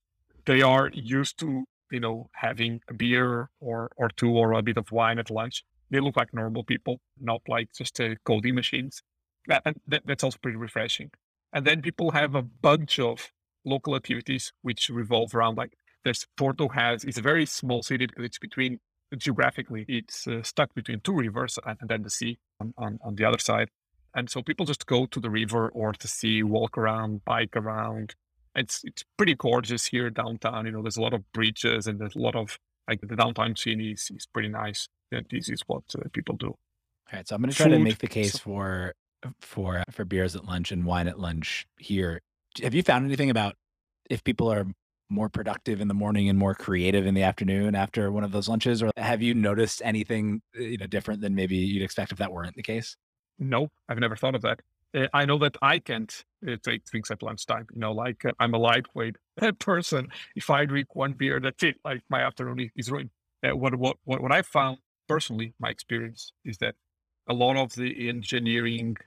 they 0.46 0.62
are 0.62 0.92
used 0.94 1.40
to, 1.40 1.64
you 1.92 2.00
know, 2.00 2.30
having 2.34 2.82
a 2.90 2.94
beer 2.94 3.50
or, 3.60 3.90
or 3.98 4.10
two 4.10 4.32
or 4.38 4.54
a 4.54 4.62
bit 4.62 4.78
of 4.78 4.92
wine 4.92 5.18
at 5.18 5.32
lunch 5.32 5.64
they 5.92 6.00
look 6.00 6.16
like 6.16 6.34
normal 6.34 6.64
people, 6.64 7.02
not 7.20 7.42
like 7.48 7.74
just 7.78 8.00
uh, 8.00 8.16
coding 8.26 8.56
machines. 8.56 9.04
And 9.66 9.76
that, 9.88 10.04
that's 10.06 10.24
also 10.24 10.38
pretty 10.42 10.58
refreshing. 10.58 11.12
And 11.54 11.68
then 11.68 11.82
people 11.82 12.12
have 12.12 12.34
a 12.34 12.42
bunch 12.42 12.98
of 12.98 13.32
local 13.66 13.96
activities 13.96 14.54
which 14.62 14.90
revolve 14.90 15.36
around 15.36 15.58
like 15.58 15.74
there's 16.04 16.26
Porto 16.38 16.68
has 16.70 17.04
it's 17.04 17.18
a 17.18 17.22
very 17.22 17.46
small 17.46 17.84
city 17.84 18.06
because 18.06 18.26
it's 18.26 18.40
between 18.40 18.80
geographically 19.18 19.86
it's 19.88 20.28
uh, 20.28 20.42
stuck 20.42 20.74
between 20.74 21.00
two 21.02 21.14
rivers 21.14 21.60
and, 21.66 21.78
and 21.82 21.90
then 21.90 22.04
the 22.04 22.10
sea 22.10 22.38
on, 22.60 22.74
on, 22.78 23.00
on, 23.04 23.16
the 23.16 23.26
other 23.26 23.38
side. 23.38 23.70
And 24.16 24.30
so 24.30 24.42
people 24.42 24.66
just 24.66 24.86
go 24.86 25.06
to 25.06 25.20
the 25.20 25.30
river 25.30 25.70
or 25.70 25.94
to 25.94 26.08
sea, 26.08 26.44
walk 26.44 26.78
around, 26.78 27.24
bike 27.26 27.56
around. 27.56 28.16
It's 28.56 28.82
it's 28.84 29.04
pretty 29.18 29.36
gorgeous 29.36 29.86
here 29.86 30.10
downtown. 30.10 30.66
You 30.66 30.72
know, 30.74 30.82
there's 30.82 30.98
a 30.98 31.02
lot 31.02 31.14
of 31.14 31.30
bridges 31.32 31.88
and 31.88 32.00
there's 32.00 32.16
a 32.16 32.20
lot 32.20 32.36
of 32.36 32.58
like 32.90 33.02
the 33.02 33.16
downtown 33.16 33.56
scene 33.56 33.80
is, 33.80 34.12
is 34.14 34.26
pretty 34.26 34.50
nice 34.50 34.88
that 35.12 35.30
this 35.30 35.50
is 35.50 35.62
what 35.68 35.84
uh, 35.96 36.08
people 36.12 36.36
do. 36.36 36.48
All 36.48 36.58
right, 37.14 37.28
so 37.28 37.36
I'm 37.36 37.42
going 37.42 37.52
to 37.52 37.56
try 37.56 37.68
Food. 37.68 37.78
to 37.78 37.80
make 37.80 38.00
the 38.00 38.08
case 38.08 38.38
for 38.38 38.94
for 39.40 39.84
for 39.92 40.04
beers 40.04 40.36
at 40.36 40.46
lunch 40.46 40.72
and 40.72 40.86
wine 40.86 41.08
at 41.08 41.20
lunch 41.20 41.66
here. 41.78 42.22
Have 42.62 42.74
you 42.74 42.84
found 42.84 43.06
anything 43.06 43.30
about 43.30 43.56
if 44.10 44.24
people 44.24 44.52
are 44.52 44.66
more 45.12 45.30
productive 45.30 45.82
in 45.82 45.88
the 45.88 45.94
morning 45.94 46.30
and 46.30 46.40
more 46.40 46.56
creative 46.56 47.06
in 47.06 47.14
the 47.14 47.24
afternoon 47.24 47.76
after 47.76 48.12
one 48.12 48.24
of 48.24 48.32
those 48.32 48.48
lunches, 48.48 48.82
or 48.82 48.92
have 48.98 49.22
you 49.22 49.34
noticed 49.34 49.82
anything 49.84 50.42
uh, 50.58 50.64
you 50.64 50.78
know 50.78 50.88
different 50.88 51.22
than 51.22 51.36
maybe 51.36 51.58
you'd 51.58 51.84
expect 51.84 52.12
if 52.12 52.18
that 52.18 52.32
weren't 52.32 52.56
the 52.56 52.64
case? 52.64 52.96
No, 53.38 53.70
I've 53.90 54.00
never 54.00 54.16
thought 54.16 54.36
of 54.36 54.42
that. 54.42 54.62
Uh, 54.96 55.08
I 55.14 55.26
know 55.26 55.38
that 55.40 55.58
I 55.62 55.80
can't 55.80 56.14
uh, 56.48 56.56
take 56.64 56.86
drinks 56.86 57.12
at 57.12 57.22
lunchtime. 57.22 57.68
You 57.74 57.80
know, 57.80 57.92
like 57.92 58.26
uh, 58.26 58.32
I'm 58.40 58.54
a 58.54 58.58
lightweight 58.58 59.18
person. 59.60 60.08
If 60.36 60.50
I 60.50 60.66
drink 60.66 60.96
one 60.96 61.14
beer, 61.14 61.40
that's 61.40 61.64
it. 61.64 61.76
Like 61.84 62.02
my 62.10 62.22
afternoon 62.22 62.72
is 62.76 62.92
ruined. 62.92 63.12
What 63.44 63.76
what 63.76 63.98
what 64.06 64.22
what 64.22 64.32
I 64.32 64.42
found 64.42 64.78
personally, 65.08 65.54
my 65.60 65.70
experience 65.70 66.34
is 66.46 66.58
that 66.60 66.76
a 67.28 67.34
lot 67.34 67.58
of 67.58 67.74
the 67.76 68.10
engineering 68.10 68.98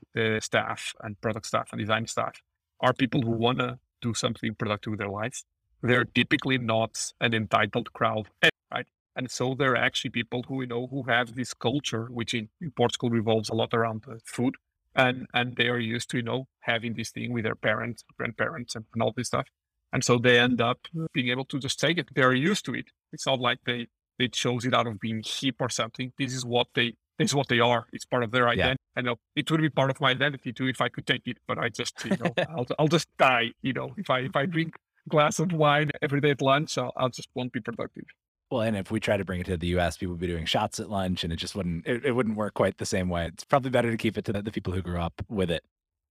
staff 0.40 0.94
and 1.02 1.20
product 1.20 1.46
staff 1.46 1.68
and 1.72 1.80
design 1.80 2.06
staff 2.06 2.40
are 2.80 2.92
people 2.92 3.22
who 3.22 3.30
want 3.30 3.58
to 3.58 3.78
do 4.02 4.14
something 4.14 4.54
productive 4.54 4.90
with 4.92 5.00
their 5.00 5.08
lives. 5.08 5.44
They're 5.84 6.06
typically 6.06 6.56
not 6.56 7.12
an 7.20 7.34
entitled 7.34 7.92
crowd, 7.92 8.28
right? 8.72 8.86
And 9.14 9.30
so 9.30 9.54
they're 9.54 9.76
actually 9.76 10.10
people 10.10 10.42
who 10.48 10.62
you 10.62 10.66
know 10.66 10.86
who 10.86 11.02
have 11.04 11.34
this 11.34 11.52
culture, 11.52 12.06
which 12.10 12.32
in, 12.32 12.48
in 12.60 12.70
Portugal 12.70 13.10
revolves 13.10 13.50
a 13.50 13.54
lot 13.54 13.74
around 13.74 14.04
uh, 14.10 14.14
food, 14.24 14.54
and 14.94 15.26
and 15.34 15.56
they 15.56 15.68
are 15.68 15.78
used 15.78 16.08
to 16.10 16.16
you 16.16 16.22
know 16.22 16.46
having 16.60 16.94
this 16.94 17.10
thing 17.10 17.34
with 17.34 17.44
their 17.44 17.54
parents, 17.54 18.02
grandparents, 18.16 18.74
and, 18.74 18.86
and 18.94 19.02
all 19.02 19.12
this 19.14 19.28
stuff. 19.28 19.46
And 19.92 20.02
so 20.02 20.18
they 20.18 20.38
end 20.38 20.60
up 20.62 20.88
being 21.12 21.28
able 21.28 21.44
to 21.44 21.58
just 21.58 21.78
take 21.78 21.98
it. 21.98 22.08
They're 22.14 22.34
used 22.34 22.64
to 22.64 22.74
it. 22.74 22.86
It's 23.12 23.26
not 23.26 23.38
like 23.38 23.58
they 23.66 23.88
they 24.18 24.28
chose 24.28 24.64
it 24.64 24.74
out 24.74 24.86
of 24.86 24.98
being 24.98 25.22
hip 25.24 25.56
or 25.60 25.68
something. 25.68 26.12
This 26.16 26.32
is 26.32 26.46
what 26.46 26.68
they 26.74 26.94
this 27.18 27.30
is 27.30 27.34
what 27.34 27.48
they 27.48 27.60
are. 27.60 27.86
It's 27.92 28.06
part 28.06 28.24
of 28.24 28.30
their 28.30 28.48
identity. 28.48 28.80
Yeah. 28.96 29.00
I 29.00 29.02
know 29.02 29.16
it 29.36 29.50
would 29.50 29.60
be 29.60 29.68
part 29.68 29.90
of 29.90 30.00
my 30.00 30.10
identity 30.12 30.52
too 30.52 30.66
if 30.66 30.80
I 30.80 30.88
could 30.88 31.06
take 31.06 31.26
it, 31.26 31.38
but 31.46 31.58
I 31.58 31.68
just 31.68 32.04
you 32.04 32.16
know 32.16 32.32
I'll 32.48 32.66
I'll 32.78 32.88
just 32.88 33.08
die. 33.18 33.52
You 33.60 33.74
know 33.74 33.94
if 33.96 34.08
I 34.08 34.20
if 34.20 34.34
I 34.34 34.46
drink 34.46 34.74
glass 35.08 35.38
of 35.38 35.52
wine 35.52 35.90
every 36.02 36.20
day 36.20 36.30
at 36.30 36.42
lunch, 36.42 36.78
I'll, 36.78 36.92
I'll 36.96 37.08
just 37.08 37.28
won't 37.34 37.52
be 37.52 37.60
productive. 37.60 38.04
Well, 38.50 38.62
and 38.62 38.76
if 38.76 38.90
we 38.90 39.00
try 39.00 39.16
to 39.16 39.24
bring 39.24 39.40
it 39.40 39.46
to 39.46 39.56
the 39.56 39.68
U.S., 39.68 39.96
people 39.96 40.12
would 40.14 40.20
be 40.20 40.26
doing 40.26 40.44
shots 40.44 40.78
at 40.78 40.90
lunch, 40.90 41.24
and 41.24 41.32
it 41.32 41.36
just 41.36 41.54
wouldn't 41.54 41.86
it, 41.86 42.04
it 42.04 42.12
wouldn't 42.12 42.36
work 42.36 42.54
quite 42.54 42.78
the 42.78 42.86
same 42.86 43.08
way. 43.08 43.26
It's 43.26 43.44
probably 43.44 43.70
better 43.70 43.90
to 43.90 43.96
keep 43.96 44.18
it 44.18 44.24
to 44.26 44.32
the, 44.32 44.42
the 44.42 44.52
people 44.52 44.72
who 44.72 44.82
grew 44.82 45.00
up 45.00 45.14
with 45.28 45.50
it. 45.50 45.64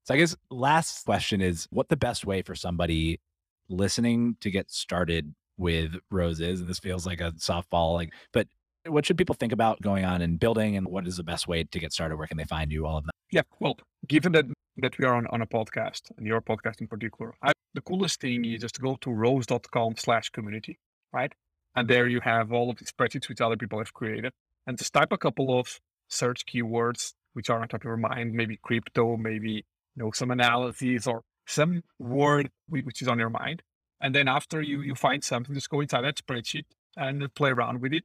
So 0.06 0.14
I 0.14 0.18
guess 0.18 0.36
last 0.50 1.06
question 1.06 1.42
is 1.42 1.68
what 1.72 1.90
the 1.90 1.96
best 1.96 2.26
way 2.26 2.42
for 2.42 2.56
somebody 2.56 3.22
listening 3.70 4.36
to 4.42 4.52
get 4.52 4.70
started 4.70 5.34
with 5.58 5.96
roses 6.10 6.60
and 6.60 6.70
this 6.70 6.80
feels 6.80 7.06
like 7.06 7.22
a 7.22 7.32
softball 7.34 7.94
like 7.94 8.12
but 8.32 8.48
what 8.88 9.06
should 9.06 9.18
people 9.18 9.36
think 9.36 9.52
about 9.52 9.82
going 9.82 10.06
on 10.06 10.22
and 10.22 10.40
building 10.40 10.76
and 10.76 10.88
what 10.88 11.08
is 11.08 11.18
the 11.18 11.24
best 11.24 11.48
way 11.48 11.64
to 11.64 11.80
get 11.80 11.94
started? 11.94 12.18
Where 12.18 12.28
can 12.28 12.38
they 12.38 12.44
find 12.44 12.72
you 12.72 12.86
all 12.86 12.98
of 12.98 13.06
that? 13.06 13.14
Yeah 13.32 13.44
well 13.60 13.78
given 14.08 14.32
that 14.34 14.46
that 14.78 14.98
we 14.98 15.06
are 15.06 15.16
on, 15.16 15.28
on 15.28 15.42
a 15.42 15.48
podcast 15.48 16.12
and 16.18 16.26
your 16.26 16.42
podcast 16.42 16.82
in 16.82 16.88
particular 16.88 17.34
I, 17.42 17.52
the 17.74 17.82
coolest 17.82 18.22
thing 18.22 18.46
is 18.46 18.62
just 18.62 18.76
to 18.76 18.82
go 18.82 18.98
to 19.02 19.12
rows.com 19.12 19.96
slash 19.98 20.30
community 20.30 20.78
right? 21.12 21.34
And 21.76 21.88
there 21.88 22.08
you 22.08 22.20
have 22.22 22.52
all 22.52 22.70
of 22.70 22.78
the 22.78 22.86
spreadsheets 22.86 23.30
which 23.30 23.42
other 23.42 23.58
people 23.58 23.80
have 23.80 23.94
created 23.94 24.32
and 24.68 24.78
just 24.78 24.94
type 24.94 25.12
a 25.12 25.18
couple 25.18 25.60
of 25.60 25.80
search 26.10 26.46
keywords 26.46 27.14
which 27.34 27.50
are 27.50 27.62
on 27.62 27.68
top 27.68 27.82
of 27.82 27.86
your 27.86 27.98
mind 27.98 28.34
maybe 28.34 28.60
crypto 28.62 29.18
maybe 29.18 29.52
you 29.96 30.04
know 30.04 30.12
some 30.12 30.32
analyses 30.32 31.08
or 31.08 31.24
some 31.46 31.84
word 32.00 32.50
which 32.68 33.02
is 33.02 33.08
on 33.08 33.20
your 33.20 33.30
mind. 33.30 33.62
And 34.02 34.14
then 34.14 34.28
after 34.28 34.62
you, 34.62 34.82
you 34.82 34.96
find 34.96 35.24
something, 35.24 35.56
just 35.56 35.70
go 35.70 35.82
inside 35.82 36.02
that 36.02 36.18
spreadsheet 36.18 36.66
and 36.98 37.34
play 37.36 37.52
around 37.52 37.82
with 37.82 37.94
it. 37.94 38.04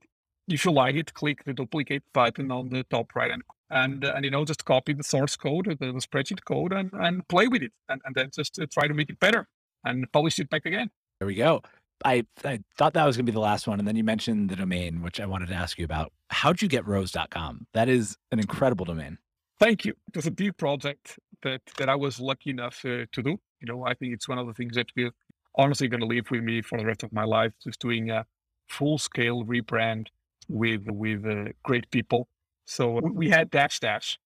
If 0.48 0.64
you 0.64 0.72
like 0.72 0.96
it, 0.96 1.14
click 1.14 1.44
the 1.44 1.52
duplicate 1.52 2.02
button 2.12 2.50
on 2.50 2.70
the 2.70 2.84
top 2.84 3.14
right 3.14 3.30
and 3.30 3.42
and, 3.70 4.02
and 4.04 4.24
you 4.24 4.30
know 4.30 4.44
just 4.44 4.64
copy 4.64 4.94
the 4.94 5.04
source 5.04 5.36
code, 5.36 5.66
the, 5.66 5.92
the 5.92 6.00
spreadsheet 6.00 6.44
code, 6.44 6.72
and, 6.72 6.90
and 6.94 7.26
play 7.28 7.48
with 7.48 7.62
it, 7.62 7.72
and, 7.88 8.00
and 8.04 8.14
then 8.14 8.30
just 8.34 8.58
uh, 8.58 8.66
try 8.72 8.88
to 8.88 8.94
make 8.94 9.10
it 9.10 9.20
better 9.20 9.46
and 9.84 10.10
publish 10.12 10.38
it 10.38 10.48
back 10.48 10.64
again. 10.64 10.90
There 11.20 11.26
we 11.26 11.34
go. 11.34 11.62
I, 12.04 12.24
I 12.44 12.60
thought 12.76 12.94
that 12.94 13.04
was 13.04 13.16
going 13.16 13.26
to 13.26 13.32
be 13.32 13.34
the 13.34 13.40
last 13.40 13.66
one. 13.66 13.78
And 13.78 13.88
then 13.88 13.96
you 13.96 14.04
mentioned 14.04 14.50
the 14.50 14.56
domain, 14.56 15.02
which 15.02 15.20
I 15.20 15.26
wanted 15.26 15.48
to 15.48 15.54
ask 15.54 15.78
you 15.78 15.84
about. 15.84 16.12
How'd 16.30 16.62
you 16.62 16.68
get 16.68 16.86
rows.com? 16.86 17.66
That 17.74 17.88
is 17.88 18.16
an 18.30 18.38
incredible 18.38 18.84
domain. 18.84 19.18
Thank 19.58 19.84
you. 19.84 19.94
It 20.08 20.16
was 20.16 20.26
a 20.26 20.30
big 20.30 20.56
project 20.56 21.18
that, 21.42 21.62
that 21.78 21.88
I 21.88 21.96
was 21.96 22.20
lucky 22.20 22.50
enough 22.50 22.84
uh, 22.84 23.06
to 23.10 23.22
do. 23.22 23.40
You 23.60 23.66
know, 23.66 23.84
I 23.84 23.94
think 23.94 24.14
it's 24.14 24.28
one 24.28 24.38
of 24.38 24.46
the 24.46 24.54
things 24.54 24.76
that 24.76 24.86
we're 24.96 25.10
honestly 25.56 25.88
going 25.88 26.00
to 26.00 26.06
live 26.06 26.30
with 26.30 26.42
me 26.42 26.62
for 26.62 26.78
the 26.78 26.86
rest 26.86 27.02
of 27.02 27.12
my 27.12 27.24
life, 27.24 27.52
just 27.64 27.80
doing 27.80 28.10
a 28.10 28.24
full 28.68 28.98
scale 28.98 29.44
rebrand 29.44 30.06
with, 30.48 30.82
with 30.86 31.26
uh, 31.26 31.52
great 31.62 31.90
people. 31.90 32.28
So 32.66 33.00
we 33.00 33.30
had 33.30 33.50
Dash 33.50 33.80
Dash. 33.80 34.18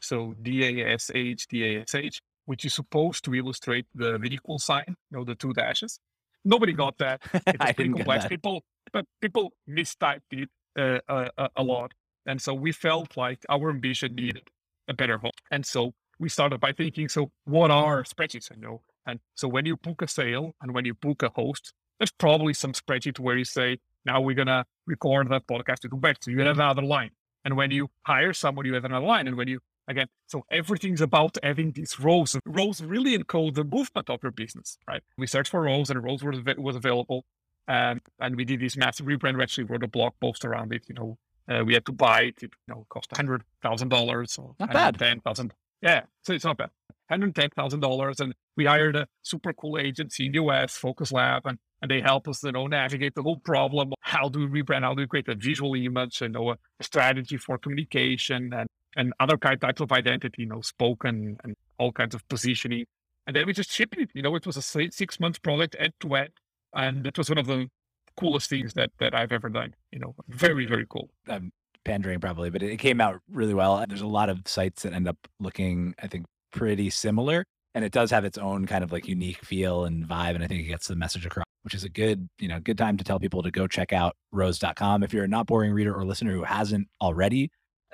So 0.00 0.34
D 0.40 0.64
A 0.64 0.94
S 0.94 1.10
H, 1.14 1.46
D 1.48 1.64
A 1.64 1.82
S 1.82 1.94
H, 1.94 2.20
which 2.46 2.64
is 2.64 2.74
supposed 2.74 3.24
to 3.24 3.34
illustrate 3.34 3.86
the, 3.94 4.18
the 4.18 4.32
equal 4.32 4.58
sign, 4.58 4.84
you 4.88 5.18
know, 5.18 5.24
the 5.24 5.34
two 5.34 5.52
dashes. 5.52 5.98
Nobody 6.44 6.72
got 6.72 6.98
that. 6.98 7.20
It 7.46 7.58
was 7.58 7.72
pretty 7.72 7.92
complex. 7.92 8.26
People, 8.26 8.62
but 8.92 9.04
people 9.20 9.52
mistyped 9.68 10.20
it 10.30 10.48
uh, 10.78 11.00
a, 11.36 11.48
a 11.56 11.62
lot. 11.62 11.92
And 12.26 12.40
so 12.40 12.54
we 12.54 12.72
felt 12.72 13.16
like 13.16 13.44
our 13.48 13.70
ambition 13.70 14.14
needed 14.14 14.48
a 14.86 14.94
better 14.94 15.18
home. 15.18 15.32
And 15.50 15.66
so 15.66 15.92
we 16.18 16.28
started 16.28 16.60
by 16.60 16.72
thinking, 16.72 17.08
so 17.08 17.30
what 17.44 17.70
are 17.70 18.02
spreadsheets? 18.04 18.52
I 18.52 18.56
know. 18.56 18.82
And 19.06 19.20
so 19.34 19.48
when 19.48 19.66
you 19.66 19.76
book 19.76 20.02
a 20.02 20.08
sale 20.08 20.54
and 20.60 20.74
when 20.74 20.84
you 20.84 20.94
book 20.94 21.22
a 21.22 21.30
host, 21.30 21.72
there's 21.98 22.12
probably 22.12 22.54
some 22.54 22.72
spreadsheet 22.72 23.18
where 23.18 23.36
you 23.36 23.44
say, 23.44 23.78
now 24.04 24.20
we're 24.20 24.34
going 24.34 24.48
to 24.48 24.64
record 24.86 25.28
that 25.30 25.46
podcast 25.46 25.80
to 25.80 25.88
go 25.88 25.96
back. 25.96 26.18
So 26.20 26.30
you 26.30 26.40
have 26.40 26.56
another 26.56 26.82
line. 26.82 27.10
And 27.44 27.56
when 27.56 27.70
you 27.70 27.88
hire 28.02 28.32
someone, 28.32 28.66
you 28.66 28.74
have 28.74 28.84
another 28.84 29.06
line. 29.06 29.26
And 29.26 29.36
when 29.36 29.48
you, 29.48 29.60
again, 29.86 30.08
so 30.26 30.44
everything's 30.50 31.00
about 31.00 31.36
having 31.42 31.72
these 31.72 31.98
roles. 32.00 32.36
Roles 32.44 32.82
really 32.82 33.16
encode 33.16 33.54
the 33.54 33.64
movement 33.64 34.10
of 34.10 34.20
your 34.22 34.32
business, 34.32 34.78
right? 34.88 35.02
We 35.16 35.26
searched 35.26 35.50
for 35.50 35.62
roles 35.62 35.90
and 35.90 36.02
roles 36.02 36.22
were, 36.22 36.34
was 36.58 36.76
available. 36.76 37.24
Um, 37.68 38.00
and 38.18 38.36
we 38.36 38.44
did 38.44 38.60
this 38.60 38.76
massive 38.76 39.06
rebrand. 39.06 39.36
We 39.36 39.42
actually 39.42 39.64
wrote 39.64 39.82
a 39.82 39.88
blog 39.88 40.14
post 40.20 40.44
around 40.44 40.72
it. 40.72 40.84
You 40.88 40.94
know, 40.94 41.18
uh, 41.48 41.64
we 41.64 41.74
had 41.74 41.84
to 41.86 41.92
buy 41.92 42.22
it. 42.22 42.42
It 42.42 42.50
you 42.66 42.74
know, 42.74 42.86
cost 42.88 43.14
hundred 43.14 43.42
thousand 43.62 43.90
dollars 43.90 44.38
or 44.38 44.54
not 44.58 44.72
bad. 44.72 44.98
Ten 44.98 45.20
thousand. 45.20 45.52
Yeah, 45.82 46.02
so 46.22 46.32
it's 46.32 46.44
not 46.44 46.56
bad. 46.56 46.70
Hundred 47.10 47.34
ten 47.34 47.50
thousand 47.50 47.80
dollars, 47.80 48.20
and 48.20 48.34
we 48.56 48.64
hired 48.64 48.96
a 48.96 49.06
super 49.22 49.52
cool 49.52 49.78
agency 49.78 50.26
in 50.26 50.32
the 50.32 50.38
US, 50.42 50.76
Focus 50.76 51.12
Lab, 51.12 51.46
and 51.46 51.58
and 51.80 51.90
they 51.90 52.00
help 52.00 52.28
us, 52.28 52.42
you 52.42 52.52
know, 52.52 52.66
navigate 52.66 53.14
the 53.14 53.22
whole 53.22 53.38
problem. 53.38 53.92
How 54.00 54.28
do 54.28 54.48
we 54.48 54.62
rebrand? 54.62 54.82
How 54.82 54.94
do 54.94 55.02
we 55.02 55.06
create 55.06 55.28
a 55.28 55.34
visual 55.34 55.74
image? 55.74 56.20
You 56.20 56.28
know, 56.28 56.50
a, 56.50 56.56
strategy 56.80 57.36
for 57.36 57.58
communication 57.58 58.52
and 58.52 58.68
and 58.96 59.12
other 59.20 59.36
kind 59.36 59.60
types 59.60 59.80
of 59.80 59.92
identity, 59.92 60.42
you 60.42 60.48
know, 60.48 60.60
spoken 60.60 61.36
and 61.44 61.54
all 61.78 61.92
kinds 61.92 62.14
of 62.14 62.26
positioning. 62.28 62.84
And 63.26 63.36
then 63.36 63.46
we 63.46 63.52
just 63.52 63.70
shipped 63.70 63.96
it. 63.96 64.10
You 64.14 64.22
know, 64.22 64.34
it 64.34 64.46
was 64.46 64.56
a 64.56 64.62
six 64.62 65.20
month 65.20 65.42
project 65.42 65.76
end 65.78 65.92
to 66.00 66.14
end, 66.14 66.30
and 66.74 67.06
it 67.06 67.16
was 67.16 67.28
one 67.28 67.38
of 67.38 67.46
the 67.46 67.68
coolest 68.16 68.48
things 68.50 68.74
that 68.74 68.90
that 68.98 69.14
I've 69.14 69.32
ever 69.32 69.48
done. 69.48 69.74
You 69.92 70.00
know, 70.00 70.14
very 70.28 70.66
very 70.66 70.86
cool. 70.88 71.10
Um, 71.28 71.34
I'm 71.34 71.52
pandering 71.84 72.20
probably, 72.20 72.50
but 72.50 72.62
it 72.62 72.78
came 72.78 73.00
out 73.00 73.20
really 73.30 73.54
well. 73.54 73.84
There's 73.86 74.00
a 74.00 74.06
lot 74.06 74.30
of 74.30 74.40
sites 74.46 74.82
that 74.82 74.92
end 74.92 75.06
up 75.06 75.18
looking, 75.38 75.94
I 76.02 76.06
think, 76.08 76.26
pretty 76.52 76.90
similar, 76.90 77.44
and 77.74 77.84
it 77.84 77.92
does 77.92 78.10
have 78.10 78.24
its 78.24 78.38
own 78.38 78.66
kind 78.66 78.82
of 78.82 78.90
like 78.90 79.06
unique 79.06 79.44
feel 79.44 79.84
and 79.84 80.08
vibe, 80.08 80.34
and 80.34 80.42
I 80.42 80.46
think 80.46 80.60
it 80.62 80.68
gets 80.68 80.88
the 80.88 80.96
message 80.96 81.26
across. 81.26 81.47
Which 81.62 81.74
is 81.74 81.84
a 81.84 81.88
good, 81.88 82.28
you 82.38 82.48
know, 82.48 82.60
good 82.60 82.78
time 82.78 82.96
to 82.96 83.04
tell 83.04 83.18
people 83.18 83.42
to 83.42 83.50
go 83.50 83.66
check 83.66 83.92
out 83.92 84.16
rows.com. 84.32 85.02
If 85.02 85.12
you're 85.12 85.24
a 85.24 85.28
not 85.28 85.46
boring 85.46 85.72
reader 85.72 85.94
or 85.94 86.04
listener 86.04 86.32
who 86.32 86.44
hasn't 86.44 86.88
already, 87.00 87.50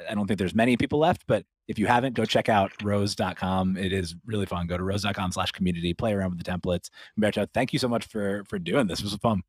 I 0.08 0.14
don't 0.14 0.26
think 0.26 0.38
there's 0.38 0.54
many 0.54 0.76
people 0.76 0.98
left, 0.98 1.24
but 1.26 1.44
if 1.66 1.78
you 1.78 1.86
haven't, 1.86 2.14
go 2.14 2.24
check 2.24 2.48
out 2.48 2.72
rows.com. 2.82 3.76
It 3.76 3.92
is 3.92 4.14
really 4.26 4.46
fun. 4.46 4.66
Go 4.66 4.76
to 4.76 4.84
rows.com 4.84 5.32
slash 5.32 5.52
community, 5.52 5.94
play 5.94 6.12
around 6.12 6.30
with 6.30 6.44
the 6.44 6.50
templates. 6.50 6.90
Humberto, 7.18 7.48
thank 7.54 7.72
you 7.72 7.78
so 7.78 7.88
much 7.88 8.06
for 8.06 8.44
for 8.48 8.58
doing 8.58 8.86
this. 8.86 9.00
It 9.00 9.04
was 9.04 9.14
fun. 9.16 9.42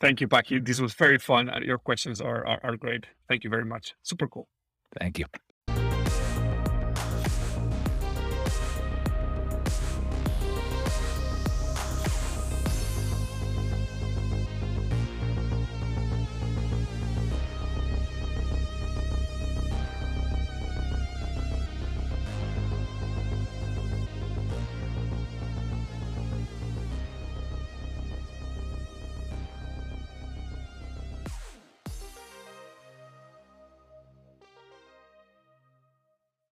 Thank 0.00 0.20
you, 0.20 0.28
Packy. 0.28 0.58
This 0.58 0.80
was 0.80 0.94
very 0.94 1.18
fun. 1.18 1.48
Uh, 1.48 1.60
your 1.62 1.78
questions 1.78 2.20
are, 2.20 2.44
are, 2.46 2.60
are 2.64 2.76
great. 2.76 3.06
Thank 3.28 3.44
you 3.44 3.50
very 3.50 3.64
much. 3.64 3.94
Super 4.02 4.26
cool. 4.26 4.48
Thank 4.98 5.18
you. 5.18 5.26